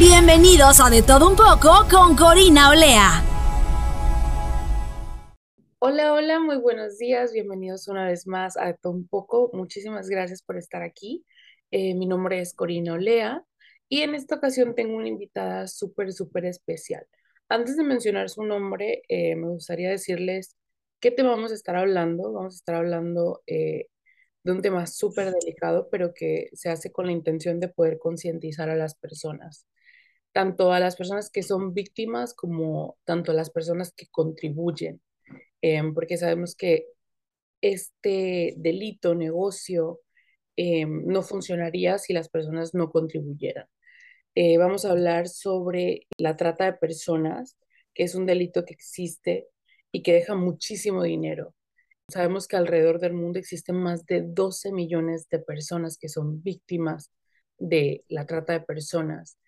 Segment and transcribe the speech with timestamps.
[0.00, 3.22] Bienvenidos a De todo un poco con Corina Olea.
[5.78, 7.34] Hola, hola, muy buenos días.
[7.34, 9.50] Bienvenidos una vez más a Todo un poco.
[9.52, 11.26] Muchísimas gracias por estar aquí.
[11.70, 13.44] Eh, mi nombre es Corina Olea
[13.90, 17.06] y en esta ocasión tengo una invitada súper, súper especial.
[17.50, 20.56] Antes de mencionar su nombre, eh, me gustaría decirles
[21.00, 22.32] qué tema vamos a estar hablando.
[22.32, 23.88] Vamos a estar hablando eh,
[24.44, 28.70] de un tema súper delicado, pero que se hace con la intención de poder concientizar
[28.70, 29.66] a las personas
[30.32, 35.00] tanto a las personas que son víctimas como tanto a las personas que contribuyen,
[35.62, 36.86] em, porque sabemos que
[37.62, 40.00] este delito, negocio,
[40.56, 43.66] em, no funcionaría si las personas no contribuyeran.
[44.34, 47.58] Eh, vamos a hablar sobre la trata de personas,
[47.94, 49.48] que es un delito que existe
[49.92, 51.54] y que deja muchísimo dinero.
[52.08, 57.12] Sabemos que alrededor del mundo existen más de 12 millones de personas que son víctimas
[57.58, 59.38] de la trata de personas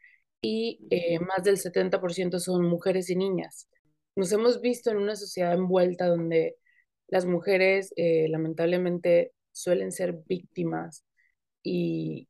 [0.42, 3.68] y eh, más del 70% son mujeres y niñas.
[4.16, 6.56] Nos hemos visto en una sociedad envuelta donde
[7.08, 11.04] las mujeres eh, lamentablemente suelen ser víctimas
[11.62, 12.28] y,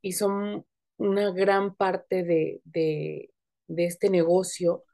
[0.00, 0.64] y son
[0.98, 3.30] una gran parte de, de,
[3.68, 4.84] de este negocio.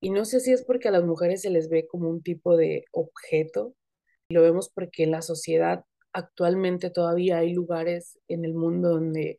[0.00, 2.56] Y no sé si es porque a las mujeres se les ve como un tipo
[2.56, 3.74] de objeto.
[4.28, 9.38] Lo vemos porque en la sociedad actualmente todavía hay lugares en el mundo donde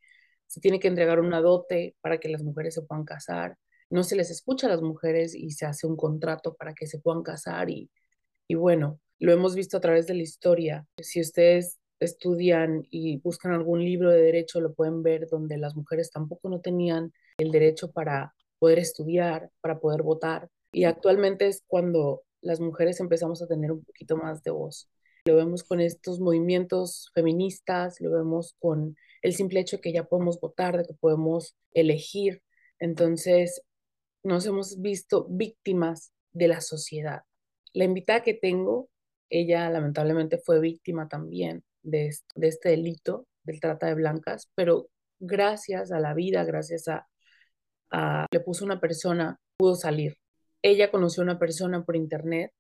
[0.53, 3.57] se tiene que entregar una dote para que las mujeres se puedan casar,
[3.89, 6.99] no se les escucha a las mujeres y se hace un contrato para que se
[6.99, 7.89] puedan casar y,
[8.47, 10.86] y bueno, lo hemos visto a través de la historia.
[11.02, 16.11] Si ustedes estudian y buscan algún libro de derecho, lo pueden ver donde las mujeres
[16.11, 20.49] tampoco no tenían el derecho para poder estudiar, para poder votar.
[20.71, 24.87] Y actualmente es cuando las mujeres empezamos a tener un poquito más de voz.
[25.25, 30.04] Lo vemos con estos movimientos feministas, lo vemos con el simple hecho de que ya
[30.04, 32.44] podemos votar, de que podemos elegir.
[32.78, 33.64] Entonces,
[34.22, 37.23] nos hemos visto víctimas de la sociedad.
[37.73, 38.89] La invitada que tengo,
[39.30, 44.89] ella lamentablemente fue víctima también de, este, delito, del trata de blancas, pero
[45.20, 47.08] gracias a la vida, gracias a,
[48.30, 50.17] le puso una persona, pudo salir.
[50.61, 52.52] Ella conoció a una persona por internet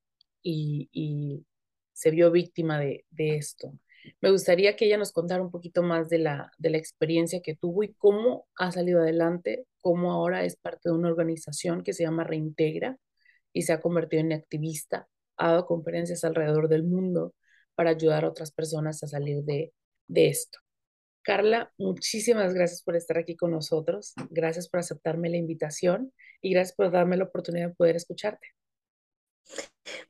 [0.41, 1.45] y,
[1.93, 3.71] se vio víctima de esto.
[4.21, 7.55] Me gustaría que ella nos contara un poquito más de la, de la experiencia que
[7.55, 12.03] tuvo y cómo ha salido adelante, cómo ahora es parte de una organización que se
[12.03, 12.97] llama Reintegra
[13.53, 17.33] y se ha convertido en activista, ha dado conferencias alrededor del mundo
[17.75, 19.73] para ayudar a otras personas a salir de,
[20.07, 20.59] de esto.
[21.21, 26.75] Carla, muchísimas gracias por estar aquí con nosotros, gracias por aceptarme la invitación y gracias
[26.75, 28.47] por darme la oportunidad de poder escucharte.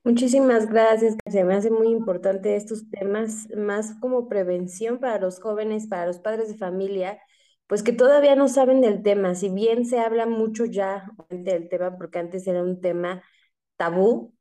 [0.03, 1.15] Muchísimas gracias.
[1.29, 6.19] Se me hace muy importante estos temas, más como prevención para los jóvenes, para los
[6.19, 7.19] padres de familia,
[7.67, 9.35] pues que todavía no saben del tema.
[9.35, 13.23] Si bien se habla mucho ya del tema, porque antes era un tema
[13.77, 14.33] tabú,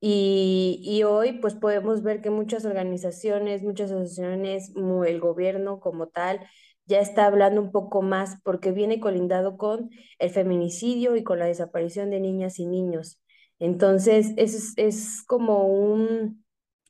[0.00, 4.72] y, y hoy pues podemos ver que muchas organizaciones, muchas asociaciones,
[5.06, 6.40] el gobierno como tal,
[6.86, 11.46] ya está hablando un poco más porque viene colindado con el feminicidio y con la
[11.46, 13.21] desaparición de niñas y niños.
[13.62, 16.44] Entonces, es, es como un,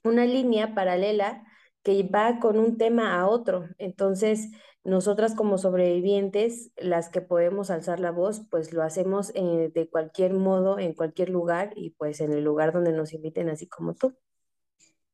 [0.05, 1.44] una línea paralela
[1.83, 3.69] que va con un tema a otro.
[3.77, 4.49] Entonces,
[4.83, 10.33] nosotras como sobrevivientes, las que podemos alzar la voz, pues lo hacemos eh, de cualquier
[10.33, 14.16] modo, en cualquier lugar y pues en el lugar donde nos inviten, así como tú.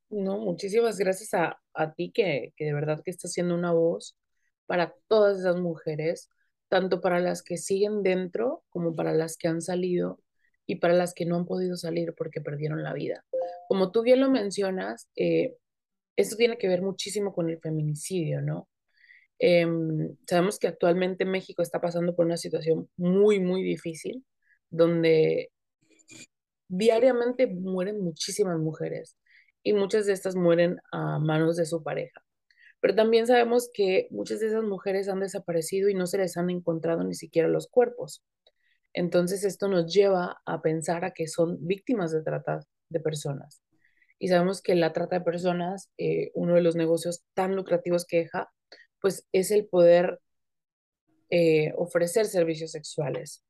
[0.09, 4.17] No, muchísimas gracias a, a ti que, que de verdad que estás siendo una voz
[4.65, 6.29] para todas esas mujeres,
[6.69, 10.21] tanto para las que siguen dentro como para las que han salido
[10.69, 13.25] y para las que no han podido salir porque perdieron la vida.
[13.67, 15.55] Como tú bien lo mencionas, eh,
[16.15, 18.69] esto tiene que ver muchísimo con el feminicidio, ¿no?
[19.39, 24.23] Em, sabemos que actualmente México está pasando por una situación muy, muy difícil,
[24.69, 25.51] donde
[26.67, 29.17] diariamente mueren muchísimas mujeres
[29.63, 32.21] y muchas de estas mueren a manos de su pareja.
[32.79, 36.51] Pero también sabemos que muchas de esas mujeres han desaparecido y no se les han
[36.51, 38.21] encontrado ni siquiera los cuerpos.
[38.99, 42.59] Entonces esto nos lleva a pensar a que son víctimas de trata
[42.89, 43.61] de personas.
[44.19, 48.17] Y sabemos que la trata de personas, eh, uno de los negocios tan lucrativos que
[48.17, 48.51] deja,
[48.99, 50.19] pues es el poder
[51.29, 53.41] eh, ofrecer servicios sexuales.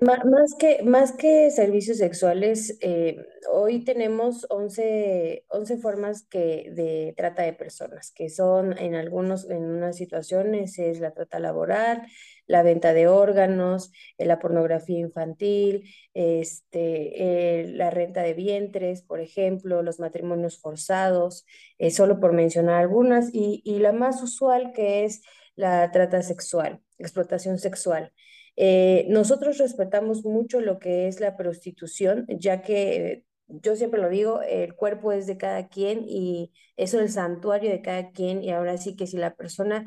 [0.00, 3.16] Más que, más que servicios sexuales, eh,
[3.50, 9.64] hoy tenemos 11, 11 formas que, de trata de personas, que son en algunos, en
[9.64, 12.02] unas situaciones es la trata laboral,
[12.46, 19.20] la venta de órganos, eh, la pornografía infantil, este, eh, la renta de vientres, por
[19.20, 21.46] ejemplo, los matrimonios forzados,
[21.90, 25.22] solo por mencionar algunas, y, y la más usual que es
[25.54, 28.12] la trata sexual, explotación sexual.
[28.56, 34.42] Eh, nosotros respetamos mucho lo que es la prostitución, ya que yo siempre lo digo,
[34.42, 38.78] el cuerpo es de cada quien y es el santuario de cada quien y ahora
[38.78, 39.84] sí que si la persona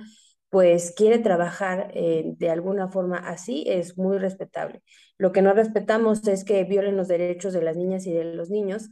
[0.50, 4.82] pues quiere trabajar eh, de alguna forma así, es muy respetable.
[5.18, 8.50] Lo que no respetamos es que violen los derechos de las niñas y de los
[8.50, 8.90] niños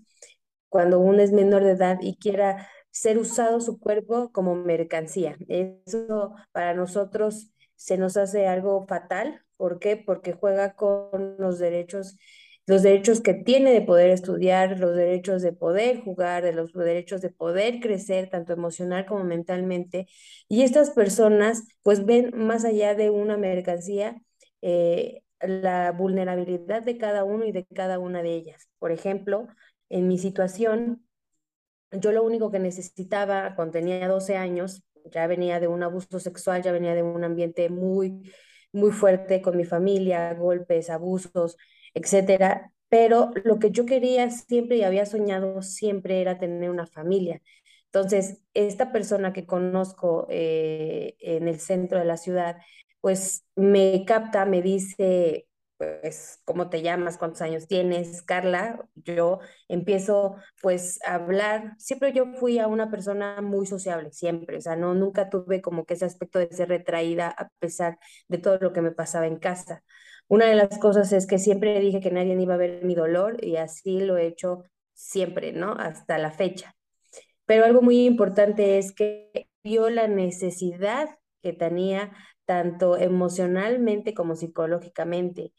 [0.69, 5.38] cuando uno es menor de edad y quiera ser usado su cuerpo como mercancía.
[5.48, 9.44] Eso para nosotros se nos hace algo fatal.
[9.57, 9.98] ¿Por qué?
[9.98, 12.18] Porque juega con los derechos,
[12.66, 17.22] los derechos que tiene de poder estudiar, los derechos de poder jugar, de los derechos
[17.22, 20.07] de poder crecer, tanto emocional como mentalmente.
[20.48, 24.22] Y estas personas pues ven más allá de una mercancía
[24.62, 28.69] eh, la vulnerabilidad de cada uno y de cada una de ellas.
[28.80, 29.48] Por ejemplo,
[29.90, 31.06] en mi situación,
[31.92, 36.63] yo lo único que necesitaba cuando tenía 12 años ya venía de un abuso sexual,
[36.63, 38.31] ya venía de un ambiente muy,
[38.75, 41.57] muy fuerte con mi familia, golpes, abusos,
[41.94, 42.72] etcétera.
[42.89, 47.42] Pero lo que yo quería siempre y había soñado siempre era tener una familia.
[47.88, 52.57] Entonces, esta persona que conozco eh, en el centro de la ciudad,
[53.01, 57.18] pues me capta, me dice, pues, ¿cómo te llamas?
[57.18, 58.22] ¿Cuántos años tienes?
[58.22, 61.75] Carla, yo empiezo pues a hablar.
[61.77, 65.86] Siempre yo fui a una persona muy sociable, siempre, o sea, no, nunca tuve como
[65.86, 69.38] que ese aspecto de ser retraída a pesar de todo lo que me pasaba en
[69.38, 69.83] casa.
[70.27, 73.44] Una de las cosas es que siempre dije que nadie iba a ver mi dolor
[73.44, 74.63] y así lo he hecho
[74.94, 75.74] siempre, ¿no?
[75.74, 76.75] Hasta la fecha.
[77.45, 81.10] Pero algo muy importante es que vio la necesidad
[81.44, 82.12] que tenía
[82.45, 85.53] tanto emocionalmente como psicológicamente.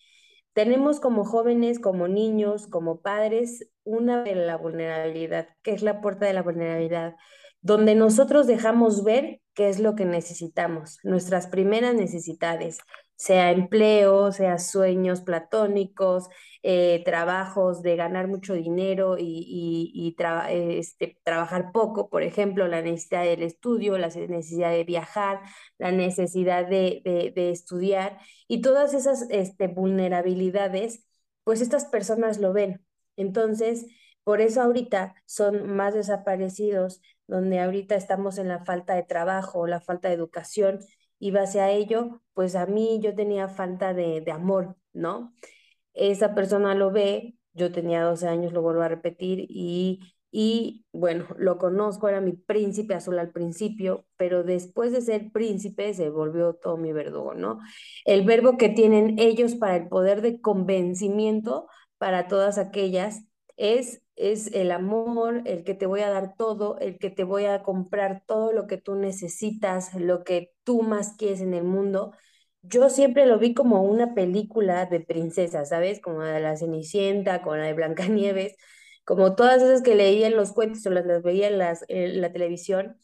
[0.53, 6.27] Tenemos como jóvenes, como niños, como padres, una de la vulnerabilidad, que es la puerta
[6.27, 7.15] de la vulnerabilidad,
[7.61, 12.79] donde nosotros dejamos ver qué es lo que necesitamos, nuestras primeras necesidades,
[13.17, 16.29] sea empleo, sea sueños platónicos,
[16.63, 20.17] eh, trabajos de ganar mucho dinero y,
[20.49, 25.41] este, trabajar poco, por ejemplo, la necesidad del estudio, la necesidad de viajar,
[25.79, 27.03] la necesidad de,
[27.37, 28.19] estudiar
[28.49, 31.07] y todas esas este, vulnerabilidades,
[31.45, 32.85] pues estas personas lo ven.
[33.17, 33.87] Entonces,
[34.25, 39.81] por eso ahorita son más desaparecidos, donde ahorita estamos en la falta de trabajo, la
[39.81, 40.81] falta de educación
[41.19, 45.35] y base a ello, pues a mí yo tenía falta de, amor, ¿no?
[45.95, 51.27] Esa persona lo ve, yo tenía 12 años, lo vuelvo a repetir, y, y bueno,
[51.39, 56.55] lo conozco, era mi príncipe azul al principio, pero después de ser príncipe se volvió
[56.55, 57.61] todo mi verdugo, ¿no?
[58.05, 63.25] El verbo que tienen ellos para el poder de convencimiento para todas aquellas
[63.57, 67.45] es es el amor, el que te voy a dar todo, el que te voy
[67.47, 72.13] a comprar todo lo que tú necesitas, lo que tú más quieres en el mundo.
[72.63, 76.00] Yo siempre lo vi como una película de princesa, ¿sabes?
[76.00, 78.57] Como la de la Cenicienta, como la de Blancanieves,
[79.05, 82.99] como todas esas que leía en los cuentos o las, veía en la televisión.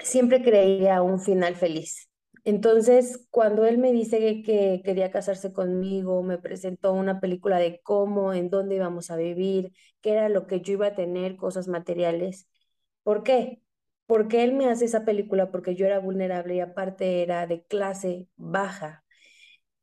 [0.00, 2.07] Siempre creía un final feliz.
[2.48, 8.32] Entonces, cuando él me dice que quería casarse conmigo, me presentó una película de cómo,
[8.32, 12.48] en dónde íbamos a vivir, qué era lo que yo iba a tener, cosas materiales.
[13.02, 13.60] ¿Por qué?
[14.06, 18.28] Porque él me hace esa película porque yo era vulnerable y aparte era de clase
[18.36, 19.04] baja.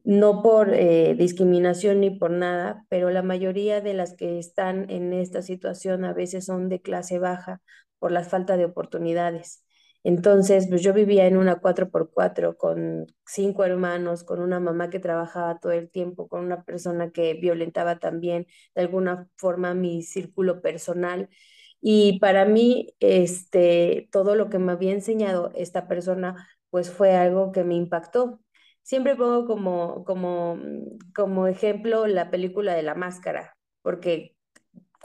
[0.06, 5.14] No por eh, discriminación ni por nada, pero la mayoría de las que están en
[5.14, 7.62] esta situación a veces son de clase baja
[8.00, 9.65] por la falta de oportunidades.
[10.06, 15.60] Entonces, pues yo vivía en una 4x4 con cinco hermanos, con una mamá que trabajaba
[15.60, 18.46] todo el tiempo, con una persona que violentaba también
[18.76, 21.30] de alguna forma mi círculo personal.
[21.82, 27.52] Y para mí, este, todo lo que me había enseñado esta persona, pues fue algo
[27.52, 28.42] que me impactó.
[28.84, 30.60] Siempre pongo como, como,
[31.16, 34.35] como ejemplo la película de la máscara, porque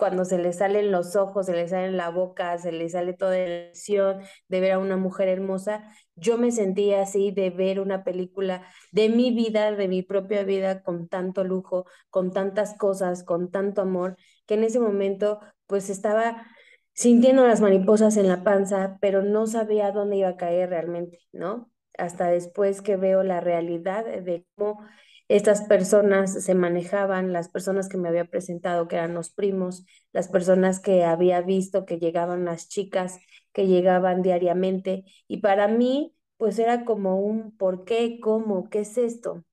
[0.00, 3.36] cuando se le salen los ojos, se le sale la boca, se le sale toda
[3.36, 5.84] la emoción de ver a una mujer hermosa,
[6.16, 10.82] yo me sentía así de ver una película de mi vida, de mi propia vida,
[10.82, 14.16] con tanto lujo, con tantas cosas, con tanto amor,
[14.46, 16.46] que en ese momento pues estaba
[16.94, 21.70] sintiendo las mariposas en la panza, pero no sabía dónde iba a caer realmente, ¿no?
[21.98, 24.80] hasta después que veo la realidad de cómo
[25.30, 30.28] estas personas se manejaban, las personas que me había presentado, que eran los primos, las
[30.28, 33.18] personas que había visto que llegaban las chicas,
[33.52, 35.04] que llegaban diariamente.
[35.28, 38.18] Y para mí, pues era como un ¿por qué?
[38.20, 38.68] ¿Cómo?
[38.70, 39.44] ¿Qué es esto?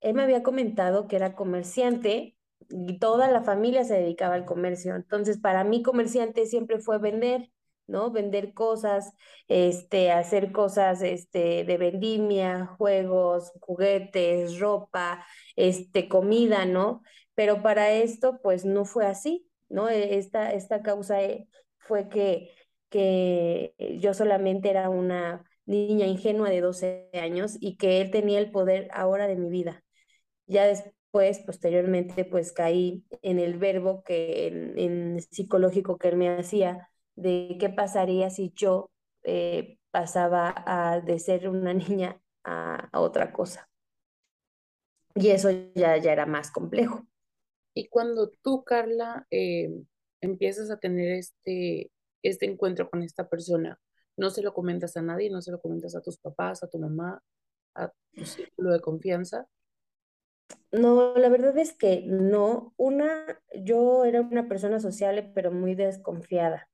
[0.00, 2.36] Él me había comentado que era comerciante
[2.70, 4.96] y toda la familia se dedicaba al comercio.
[4.96, 7.50] Entonces, para mí comerciante siempre fue vender,
[7.88, 8.10] ¿no?
[8.12, 9.12] Vender cosas,
[9.48, 15.26] este, hacer cosas, este, de vendimia, juegos, juguetes, ropa,
[15.56, 17.02] este, comida, ¿no?
[17.34, 19.88] Pero para esto, pues no fue así, ¿no?
[19.88, 22.54] E, esta, esta causa eh, fue que,
[22.90, 28.50] que yo solamente era una niña ingenua de 12 años y que él tenía el
[28.50, 29.84] poder ahora de mi vida.
[30.46, 36.90] Ya después, posteriormente, pues caí en el verbo que en, psicológico que él me hacía
[37.18, 38.90] de qué pasaría si yo
[39.24, 43.68] eh, pasaba a, de ser una niña a, otra cosa.
[45.14, 47.06] Y eso ya, ya era más complejo.
[47.74, 49.70] Y cuando tú, Carla, eh,
[50.20, 51.90] empiezas a tener este,
[52.22, 53.80] este encuentro con esta persona,
[54.16, 56.78] no se lo comentas a nadie, no se lo comentas a tus papás, a tu
[56.78, 57.22] mamá,
[57.74, 59.48] a tu círculo de confianza.
[60.70, 62.74] No, la verdad es que no.
[62.76, 66.68] Una, yo era una persona sociable, pero muy desconfiada.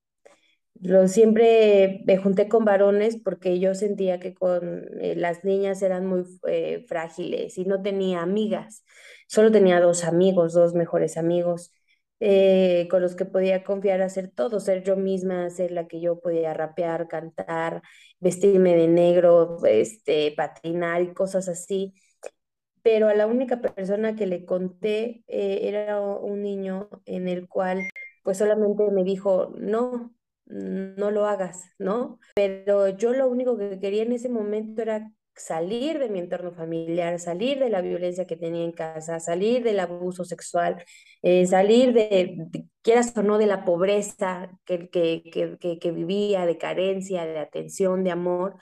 [0.84, 6.06] Lo, siempre me junté con varones porque yo sentía que con eh, las niñas eran
[6.06, 8.84] muy eh, frágiles y no tenía amigas.
[9.26, 11.72] Solo tenía dos amigos, dos mejores amigos
[12.20, 16.20] eh, con los que podía confiar, hacer todo, ser yo misma, ser la que yo
[16.20, 17.82] podía rapear, cantar,
[18.20, 21.94] vestirme de negro, este, patinar y cosas así
[22.82, 27.80] pero a la única persona que le conté era un niño en el cual
[28.22, 30.14] pues solamente me dijo, no,
[30.54, 32.18] no lo hagas, ¿no?
[32.34, 37.18] Pero yo lo único que quería en ese momento era salir de mi entorno familiar,
[37.18, 40.84] salir de la violencia que tenía en casa, salir del abuso sexual,
[41.22, 42.46] eh, salir de,
[42.82, 48.04] quieras o no, de la pobreza que, que, que, que vivía, de carencia, de atención,
[48.04, 48.56] de amor.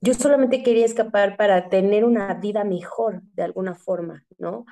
[0.00, 4.64] Yo solamente quería escapar para tener una vida mejor de alguna forma, ¿no?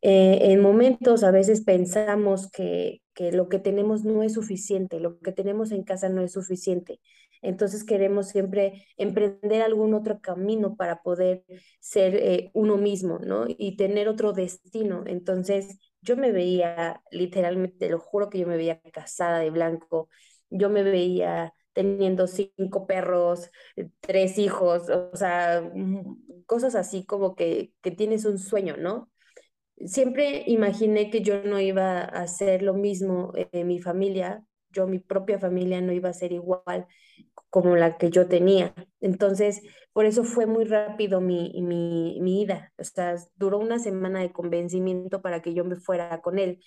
[0.00, 5.18] Eh, en momentos a veces pensamos que, que, lo que tenemos no es suficiente, lo
[5.18, 7.00] que tenemos en casa no es suficiente.
[7.42, 11.44] Entonces queremos siempre emprender algún otro camino para poder
[11.80, 13.46] ser eh, uno mismo, ¿no?
[13.48, 15.02] Y tener otro destino.
[15.06, 20.08] Entonces yo me veía, literalmente, lo juro que yo me veía casada de blanco,
[20.50, 23.50] yo me veía teniendo cinco perros,
[24.00, 29.11] tres hijos, o sea, mm, cosas así como que, que tienes un sueño, ¿no?
[29.86, 34.98] Siempre imaginé que yo no iba a hacer lo mismo en mi familia, yo mi
[34.98, 36.86] propia familia no iba a ser igual
[37.50, 38.74] como la que yo tenía.
[39.00, 39.62] Entonces,
[39.92, 42.72] por eso fue muy rápido mi, mi, mi ida.
[42.78, 46.60] O sea, duró una semana de convencimiento para que yo me fuera con él.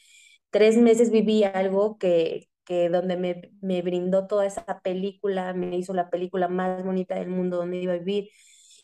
[0.51, 5.93] Tres meses viví algo que, que donde me, me, brindó toda esa película, me hizo
[5.93, 8.29] la película más bonita del mundo donde iba a vivir,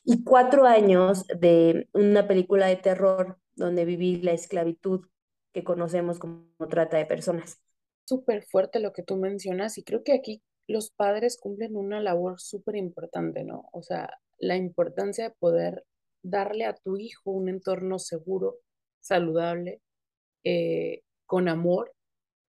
[0.03, 5.08] y cuatro años de una película de terror donde viví la esclavitud
[5.53, 7.62] que conocemos como trata de personas.
[8.05, 12.39] Súper fuerte lo que tú mencionas y creo que aquí los padres cumplen una labor
[12.39, 13.70] súper importante, ¿no?
[13.72, 15.86] O sea, la importancia de poder
[16.24, 18.58] darle a tu hijo un entorno seguro,
[19.00, 19.81] saludable,
[20.43, 21.93] eh, con amor,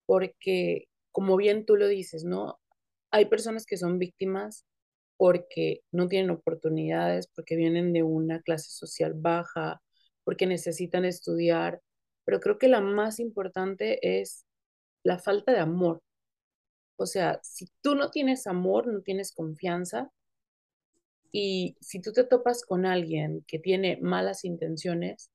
[0.06, 2.60] porque como bien tú lo dices, ¿no?
[3.12, 4.66] Hay personas que son víctimas
[5.18, 9.82] porque no tienen oportunidades, porque vienen de una clase social baja,
[10.28, 11.82] porque necesitan estudiar,
[12.26, 14.46] pero creo que la más importante es
[15.02, 16.02] la falta de amor.
[16.98, 20.12] O sea, si tú no tienes amor, no tienes confianza,
[21.32, 25.32] y si tú te topas con alguien que tiene malas intenciones,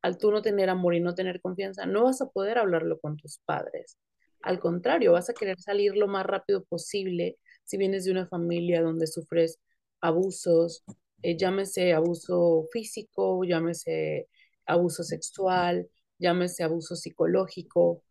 [0.00, 3.16] al tú no tener amor y no tener confianza, no vas a poder hablarlo con
[3.16, 3.98] tus padres.
[4.42, 8.80] Al contrario, vas a querer salir lo más rápido posible si vienes de una familia
[8.80, 9.58] donde sufres
[10.00, 10.84] abusos,
[11.22, 14.28] eh, llámese abuso físico, llámese
[14.66, 18.02] abuso sexual, llámese abuso psicológico,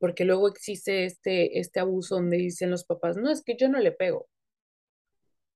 [0.00, 3.78] porque luego existe este, este abuso donde dicen los papás, no, es que yo no
[3.78, 4.28] le pego,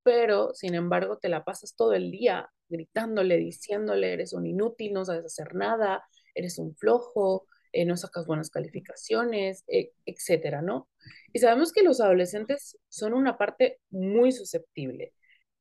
[0.03, 5.05] pero sin embargo te la pasas todo el día gritándole, diciéndole, eres un inútil, no
[5.05, 10.89] sabes hacer nada, eres un flojo, eh, no sacas buenas calificaciones, e, etcétera, ¿no?
[11.33, 15.13] Y sabemos que los adolescentes son una parte muy susceptible.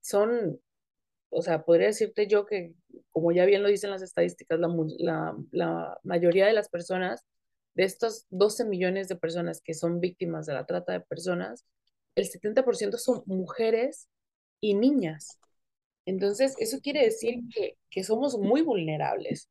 [0.02, 0.60] Son,
[1.30, 2.74] o sea, podría decirte yo que,
[3.12, 7.26] como ya bien lo dicen las estadísticas, la, la mayoría de las personas,
[7.76, 11.66] de estos 12 millones de personas que son víctimas de la trata de personas,
[12.16, 14.10] el 70% son mujeres
[14.60, 15.40] y niñas.
[16.06, 19.50] Entonces, eso quiere decir que, que somos muy vulnerables.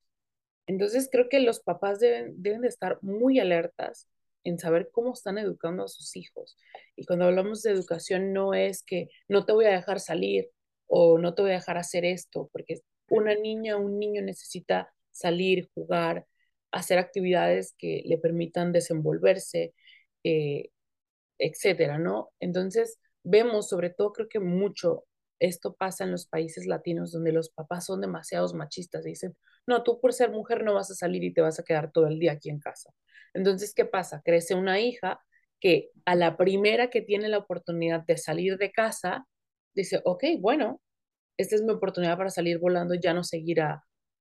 [0.67, 4.09] Entonces, creo que los papás deben, deben de estar muy alertas
[4.43, 6.57] en saber cómo están educando a sus hijos.
[6.97, 10.51] Y cuando hablamos de educación, no es que no te voy a dejar salir
[10.87, 14.93] o no te voy a dejar hacer esto, porque una niña o un niño necesita
[15.11, 16.27] salir, jugar,
[16.73, 19.75] hacer actividades que le permitan desenvolverse,
[20.25, 20.71] eh,
[21.39, 22.33] etcétera, ¿no?
[22.41, 25.05] Entonces, vemos sobre todo, creo que mucho
[25.39, 29.83] esto pasa en los países latinos donde los papás son demasiados machistas y dicen, no,
[29.83, 32.19] tú por ser mujer no vas a salir y te vas a quedar todo el
[32.19, 32.93] día aquí en casa.
[33.35, 34.23] Entonces, ¿qué pasa?
[34.25, 35.21] Crece una hija
[35.61, 39.27] que a la primera que tiene la oportunidad de salir de casa,
[39.77, 40.83] dice, ok, bueno,
[41.39, 43.59] esta es mi oportunidad para salir volando, ya no seguir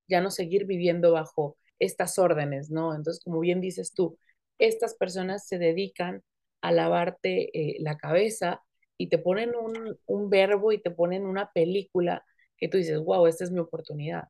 [0.09, 2.95] ya no seguir viviendo bajo estas órdenes, ¿no?
[2.95, 4.17] Entonces, como bien dices tú,
[4.59, 6.23] estas personas se dedican
[6.61, 8.61] a lavarte eh, la cabeza
[8.97, 12.25] y te ponen un, un verbo y te ponen una película
[12.57, 14.25] que tú dices, wow, esta es mi oportunidad.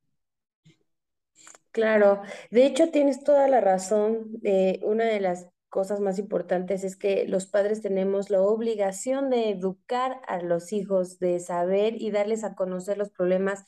[1.71, 4.39] Claro, de hecho tienes toda la razón.
[4.43, 9.49] Eh, una de las cosas más importantes es que los padres tenemos la obligación de
[9.49, 13.65] educar a los hijos, de saber y darles a conocer los problemas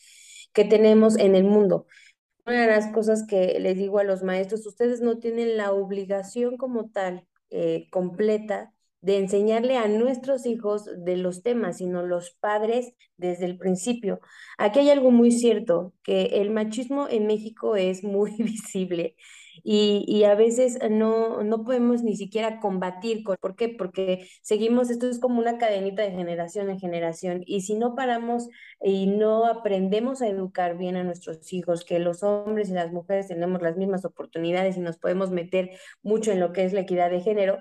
[0.53, 1.85] que tenemos en el mundo.
[2.45, 6.55] Una de las cosas que les digo a los maestros, ustedes no tienen la obligación
[6.55, 12.93] como tal eh, completa de enseñarle a nuestros hijos de los temas, sino los padres
[13.17, 14.21] desde el principio.
[14.57, 19.17] Aquí hay algo muy cierto, que el machismo en México es muy visible
[19.69, 23.25] y, a veces no, no podemos ni siquiera combatir.
[23.25, 23.67] ¿Por qué?
[23.67, 28.47] Porque seguimos, esto es como una cadenita de generación en generación y si no paramos
[28.81, 33.27] y no aprendemos a educar bien a nuestros hijos, que los hombres y las mujeres
[33.27, 35.71] tenemos las mismas oportunidades y nos podemos meter
[36.01, 37.59] mucho en lo que es la equidad de género,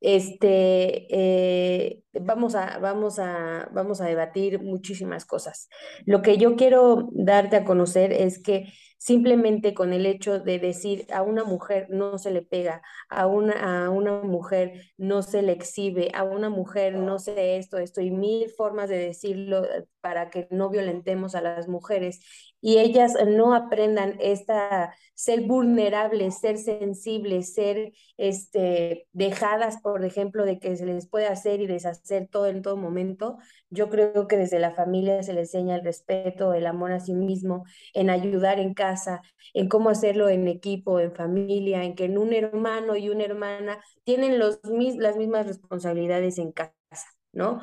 [0.00, 5.68] este, eh, vamos, a, vamos, a, vamos a debatir muchísimas cosas.
[6.06, 11.06] Lo que yo quiero darte a conocer es que simplemente con el hecho de decir
[11.10, 15.52] a una mujer no se le pega, a una, a una mujer no se le
[15.52, 20.28] exhibe, a una mujer no sé esto, esto y mil formas de decirlo eh, para
[20.28, 22.20] que no violentemos a las mujeres
[22.60, 30.58] y ellas no aprendan esta ser vulnerables, ser sensibles, ser este dejadas, por ejemplo, de
[30.58, 33.38] que se les puede hacer y deshacer todo en todo momento.
[33.70, 37.14] Yo creo que desde la familia se les enseña el respeto, el amor a sí
[37.14, 39.22] mismo, en ayudar en casa,
[39.54, 44.38] en cómo hacerlo en equipo, en familia, en que un hermano y una hermana tienen
[44.40, 46.72] los, las mismas responsabilidades en casa,
[47.32, 47.60] ¿no?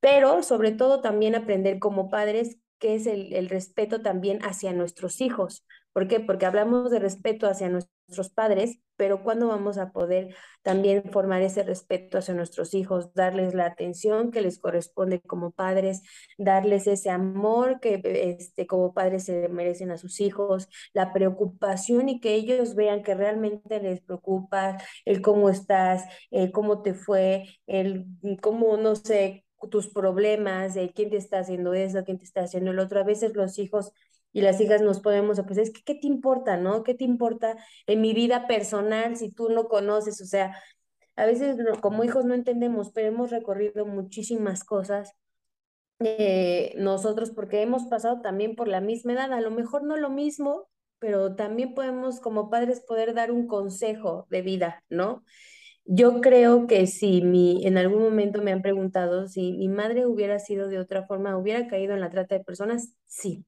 [0.00, 5.20] Pero sobre todo también aprender como padres que es el, el respeto también hacia nuestros
[5.20, 5.64] hijos.
[5.94, 6.18] ¿Por qué?
[6.18, 11.62] Porque hablamos de respeto hacia nuestros padres, pero ¿cuándo vamos a poder también formar ese
[11.62, 16.02] respeto hacia nuestros hijos, darles la atención que les corresponde como padres,
[16.36, 18.00] darles ese amor que
[18.38, 23.14] este, como padres se merecen a sus hijos, la preocupación y que ellos vean que
[23.14, 26.02] realmente les preocupa el cómo estás,
[26.32, 28.06] el cómo te fue, el
[28.42, 32.70] cómo, no sé, tus problemas, de quién te está haciendo eso, quién te está haciendo
[32.70, 33.00] el otro.
[33.00, 33.92] A veces los hijos
[34.34, 36.82] y las hijas nos podemos, pues es que, ¿qué te importa, no?
[36.82, 40.20] ¿Qué te importa en mi vida personal si tú no conoces?
[40.20, 40.54] O sea,
[41.16, 45.12] a veces como hijos no entendemos, pero hemos recorrido muchísimas cosas
[46.00, 50.10] eh, nosotros porque hemos pasado también por la misma edad, a lo mejor no lo
[50.10, 50.68] mismo,
[50.98, 55.24] pero también podemos como padres poder dar un consejo de vida, ¿no?
[55.84, 60.38] Yo creo que si mi, en algún momento me han preguntado si mi madre hubiera
[60.38, 63.44] sido de otra forma, hubiera caído en la trata de personas, sí.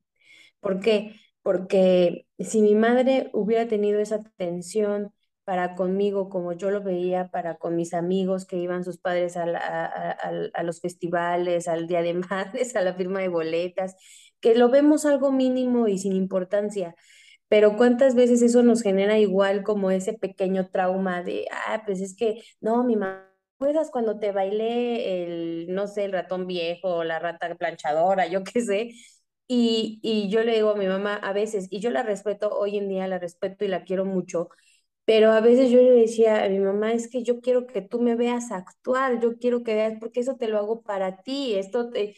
[0.66, 1.14] ¿Por qué?
[1.42, 5.12] Porque si mi madre hubiera tenido esa atención
[5.44, 10.62] para conmigo como yo lo veía, para con mis amigos que iban sus padres a,
[10.64, 13.94] los festivales, al Día de Madres, a la firma de boletas,
[14.40, 16.96] que lo vemos algo mínimo y sin importancia
[17.48, 22.16] pero cuántas veces eso nos genera igual como ese pequeño trauma de, ah, pues es
[22.16, 27.20] que, no, mi mamá, ¿recuerdas cuando te bailé el, no sé, el ratón viejo la
[27.20, 28.90] rata planchadora, yo qué sé?
[29.48, 32.78] Y, y yo le digo a mi mamá a veces, y yo la respeto, hoy
[32.78, 34.48] en día la respeto y la quiero mucho,
[35.04, 38.00] pero a veces yo le decía a mi mamá, es que yo quiero que tú
[38.02, 41.90] me veas actuar, yo quiero que veas, porque eso te lo hago para ti, esto
[41.90, 42.16] te...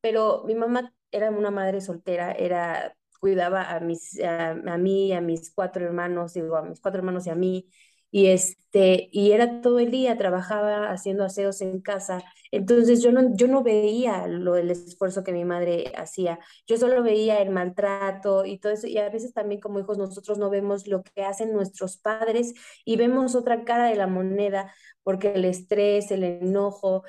[0.00, 5.20] Pero mi mamá era una madre soltera, era cuidaba a, mis, a, mí y a
[5.20, 7.68] mis cuatro hermanos, digo, a mis cuatro hermanos y a mí,
[8.16, 13.36] y, este, y era todo el día, trabajaba haciendo aseos en casa, entonces yo no,
[13.36, 18.46] yo no veía lo, el esfuerzo que mi madre hacía, yo solo veía el maltrato
[18.46, 21.52] y todo eso, y a veces también como hijos nosotros no vemos lo que hacen
[21.52, 22.54] nuestros padres
[22.86, 27.02] y vemos otra cara de la moneda, porque el estrés, el enojo,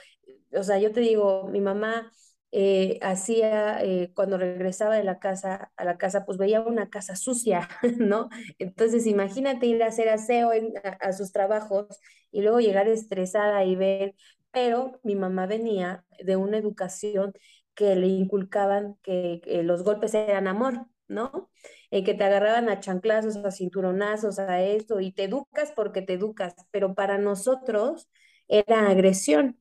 [0.52, 2.12] o sea, yo te digo, mi mamá
[2.52, 7.16] eh, hacía, eh, cuando regresaba de la casa, a la casa, pues veía una casa
[7.16, 7.68] sucia,
[8.00, 8.30] ¿no?
[8.60, 10.52] Entonces, imagínate ir a hacer aseo
[11.00, 11.88] a, sus trabajos
[12.32, 14.16] y luego llegar estresada y ver,
[14.52, 17.34] pero mi mamá venía de una educación
[17.76, 21.50] que le inculcaban que, los golpes eran amor, ¿no?
[21.92, 26.14] En que te agarraban a chanclazos, a cinturonazos, a esto, y te educas porque te
[26.14, 28.08] educas, pero para nosotros
[28.48, 29.60] era agresión.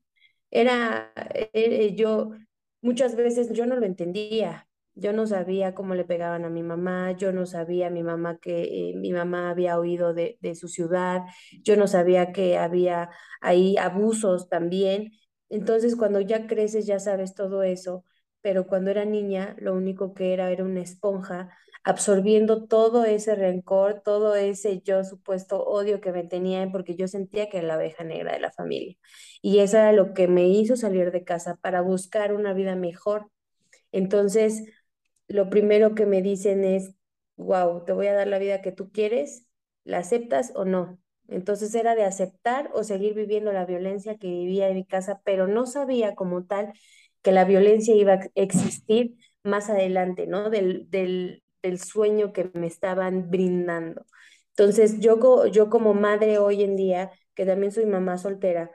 [0.50, 1.12] Era,
[1.52, 2.32] eh, yo,
[2.86, 4.68] muchas veces yo no lo entendía.
[4.94, 8.90] Yo no sabía cómo le pegaban a mi mamá, yo no sabía mi mamá que
[8.90, 11.22] eh, mi mamá había oído de, de su ciudad,
[11.62, 13.10] yo no sabía que había
[13.42, 15.12] ahí abusos también.
[15.50, 18.04] Entonces, cuando ya creces, ya sabes todo eso,
[18.40, 21.50] pero cuando era niña, lo único que era era una esponja
[21.86, 27.48] absorbiendo todo ese rencor, todo ese yo supuesto odio que me tenía, porque yo sentía
[27.48, 28.96] que era la oveja negra de la familia.
[29.40, 33.30] Y eso era lo que me hizo salir de casa para buscar una vida mejor.
[33.92, 34.64] Entonces,
[35.28, 36.92] lo primero que me dicen es,
[37.36, 39.46] wow, te voy a dar la vida que tú quieres,
[39.84, 40.98] ¿la aceptas o no?
[41.28, 45.46] Entonces era de aceptar o seguir viviendo la violencia que vivía en mi casa, pero
[45.48, 46.72] no sabía como tal
[47.22, 50.50] que la violencia iba a existir más adelante, ¿no?
[50.50, 54.06] Del, del, del sueño que me estaban brindando.
[54.50, 58.70] Entonces, yo, yo como madre hoy en día, que también soy mamá soltera,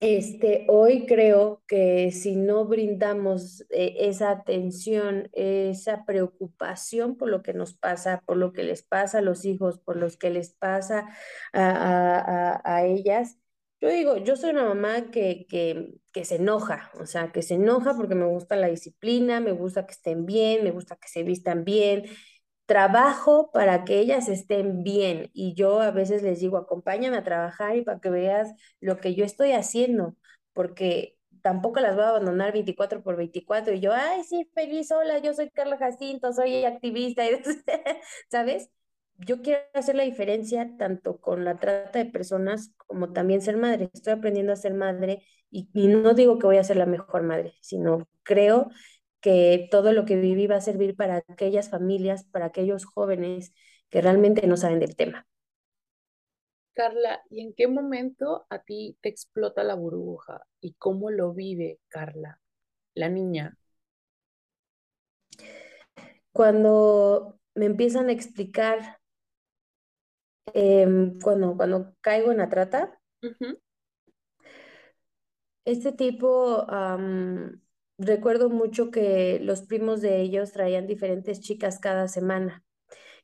[0.00, 7.52] este, hoy creo que si no brindamos eh, esa atención, esa preocupación por lo que
[7.52, 11.08] nos pasa, por lo que les pasa a los hijos, por los que les pasa
[11.52, 13.38] a, a, a, a ellas,
[13.80, 17.54] yo digo, yo soy una mamá que, que, que se enoja, o sea, que se
[17.54, 21.22] enoja porque me gusta la disciplina, me gusta que estén bien, me gusta que se
[21.22, 22.04] vistan bien,
[22.66, 27.76] trabajo para que ellas estén bien y yo a veces les digo, acompáñame a trabajar
[27.76, 30.16] y para que veas lo que yo estoy haciendo,
[30.52, 35.18] porque tampoco las voy a abandonar 24 por 24 y yo, ay, sí, feliz, hola,
[35.18, 37.22] yo soy Carla Jacinto, soy activista,
[38.30, 38.70] ¿sabes?
[39.18, 43.90] Yo quiero hacer la diferencia tanto con la trata de personas como también ser madre.
[43.92, 47.22] Estoy aprendiendo a ser madre y, y no digo que voy a ser la mejor
[47.24, 48.70] madre, sino creo
[49.20, 53.52] que todo lo que viví va a servir para aquellas familias, para aquellos jóvenes
[53.90, 55.26] que realmente no saben del tema.
[56.74, 60.46] Carla, ¿y en qué momento a ti te explota la burbuja?
[60.60, 62.40] ¿Y cómo lo vive Carla,
[62.94, 63.58] la niña?
[66.30, 69.00] Cuando me empiezan a explicar,
[70.54, 70.86] eh,
[71.22, 73.58] cuando, cuando caigo en la trata, Uh -huh.
[75.64, 77.60] este tipo, um,
[77.98, 82.64] recuerdo mucho que los primos de ellos traían diferentes chicas cada semana.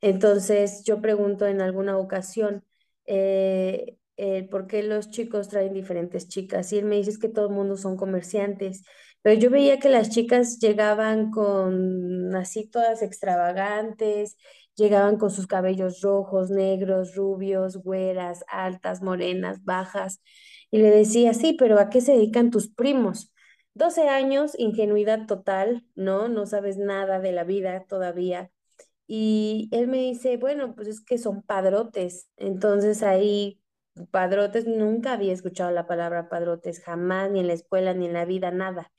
[0.00, 2.64] Entonces yo pregunto en alguna ocasión,
[3.06, 6.72] eh, eh, ¿por qué los chicos traen diferentes chicas?
[6.72, 8.84] Y él me dice es que todo el mundo son comerciantes,
[9.22, 14.36] pero yo veía que las chicas llegaban con así todas extravagantes,
[14.76, 20.20] llegaban con sus cabellos rojos, negros, rubios, güeras, altas, morenas, bajas,
[20.70, 23.32] y le decía, sí, pero ¿a qué se dedican tus primos?
[23.74, 26.28] 12 años, ingenuidad total, ¿no?
[26.28, 28.50] No sabes nada de la vida todavía
[29.06, 32.28] y él me dice, bueno, pues es que son padrotes.
[32.36, 33.60] Entonces ahí,
[34.10, 38.24] padrotes, nunca había escuchado la palabra padrotes, jamás, ni en la escuela, ni en la
[38.24, 38.90] vida, nada.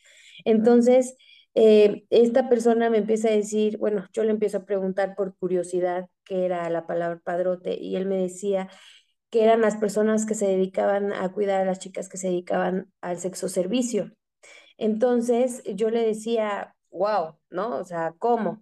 [0.45, 1.15] Entonces,
[1.55, 6.09] eh, esta persona me empieza a decir, bueno, yo le empiezo a preguntar por curiosidad
[6.25, 8.69] qué era la palabra padrote y él me decía
[9.29, 12.91] que eran las personas que se dedicaban a cuidar a las chicas que se dedicaban
[13.01, 14.11] al sexo servicio.
[14.77, 17.77] Entonces yo le decía, wow, ¿no?
[17.77, 18.61] O sea, ¿cómo?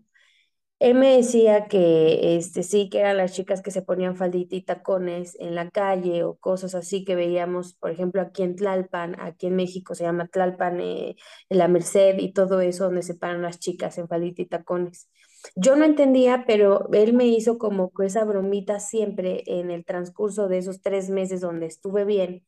[0.84, 4.64] Él me decía que este, sí, que eran las chicas que se ponían faldita y
[4.64, 9.48] tacones en la calle o cosas así que veíamos, por ejemplo, aquí en Tlalpan, aquí
[9.48, 11.16] en México se llama Tlalpan, eh,
[11.48, 15.10] en la Merced y todo eso, donde se paran las chicas en faldita y tacones.
[15.56, 20.50] Yo no entendía, pero él me hizo como que esa bromita siempre en el transcurso
[20.50, 22.44] de esos tres meses donde estuve bien.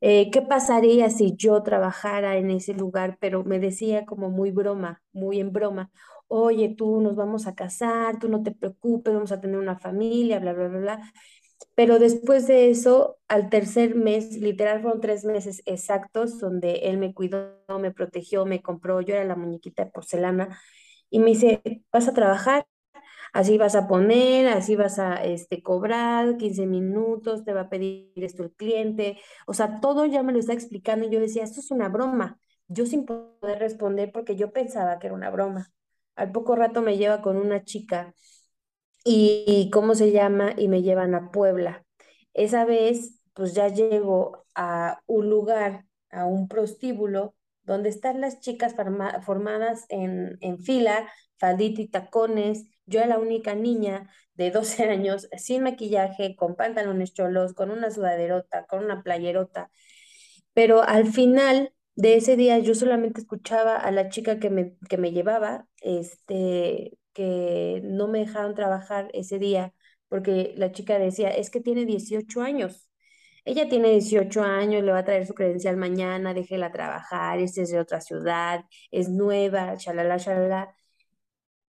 [0.00, 3.18] Eh, ¿qué pasaría si yo trabajara en ese lugar?
[3.20, 5.90] Pero me decía como muy broma, muy en broma
[6.32, 10.38] oye, tú nos vamos a casar, tú no te preocupes, vamos a tener una familia,
[10.40, 11.12] bla, bla, bla, bla.
[11.74, 17.14] Pero después de eso, al tercer mes, literal fueron tres meses exactos donde él me
[17.14, 20.58] cuidó, me protegió, me compró, yo era la muñequita de porcelana
[21.10, 22.66] y me dice, vas a trabajar,
[23.32, 28.12] así vas a poner, así vas a este, cobrar 15 minutos, te va a pedir
[28.16, 31.60] esto el cliente, o sea, todo ya me lo está explicando y yo decía, esto
[31.60, 35.72] es una broma, yo sin poder responder porque yo pensaba que era una broma.
[36.16, 38.14] Al poco rato me lleva con una chica
[39.04, 40.54] y, ¿cómo se llama?
[40.56, 41.84] Y me llevan a Puebla.
[42.34, 48.74] Esa vez, pues ya llego a un lugar, a un prostíbulo, donde están las chicas
[49.24, 52.64] formadas en, en fila, faldita y tacones.
[52.86, 57.90] Yo era la única niña de 12 años, sin maquillaje, con pantalones cholos, con una
[57.90, 59.70] sudaderota, con una playerota.
[60.54, 64.98] Pero al final de ese día yo solamente escuchaba a la chica que me, que
[64.98, 69.74] me llevaba, este, que no me dejaron trabajar ese día,
[70.08, 72.88] porque la chica decía, es que tiene 18 años.
[73.44, 77.70] Ella tiene 18 años, le va a traer su credencial mañana, déjela trabajar, este es
[77.72, 80.74] de otra ciudad, es nueva, shalala, shalala.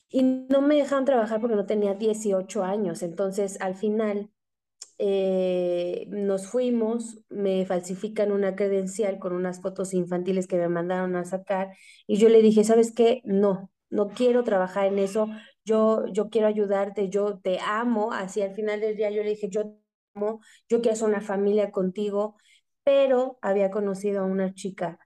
[0.09, 3.01] Y no me dejaron trabajar porque no tenía 18 años.
[3.03, 4.30] Entonces, al final,
[5.03, 11.25] eh, nos fuimos, me falsifican una credencial con unas fotos infantiles que me mandaron a
[11.25, 13.21] sacar y yo le dije, ¿sabes qué?
[13.25, 15.27] No, no quiero trabajar en eso,
[15.65, 19.49] yo, yo quiero ayudarte, yo te amo, así al final del día yo le dije,
[19.49, 19.77] yo te
[20.15, 22.35] amo, yo quiero hacer una familia contigo,
[22.83, 24.99] pero había conocido a una chica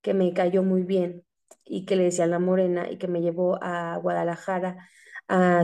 [0.00, 1.24] que me cayó muy bien
[1.64, 4.88] y que le decía la morena y que me llevó a Guadalajara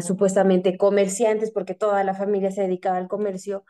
[0.01, 3.65] supuestamente comerciantes porque toda la familia se dedicaba al comercio,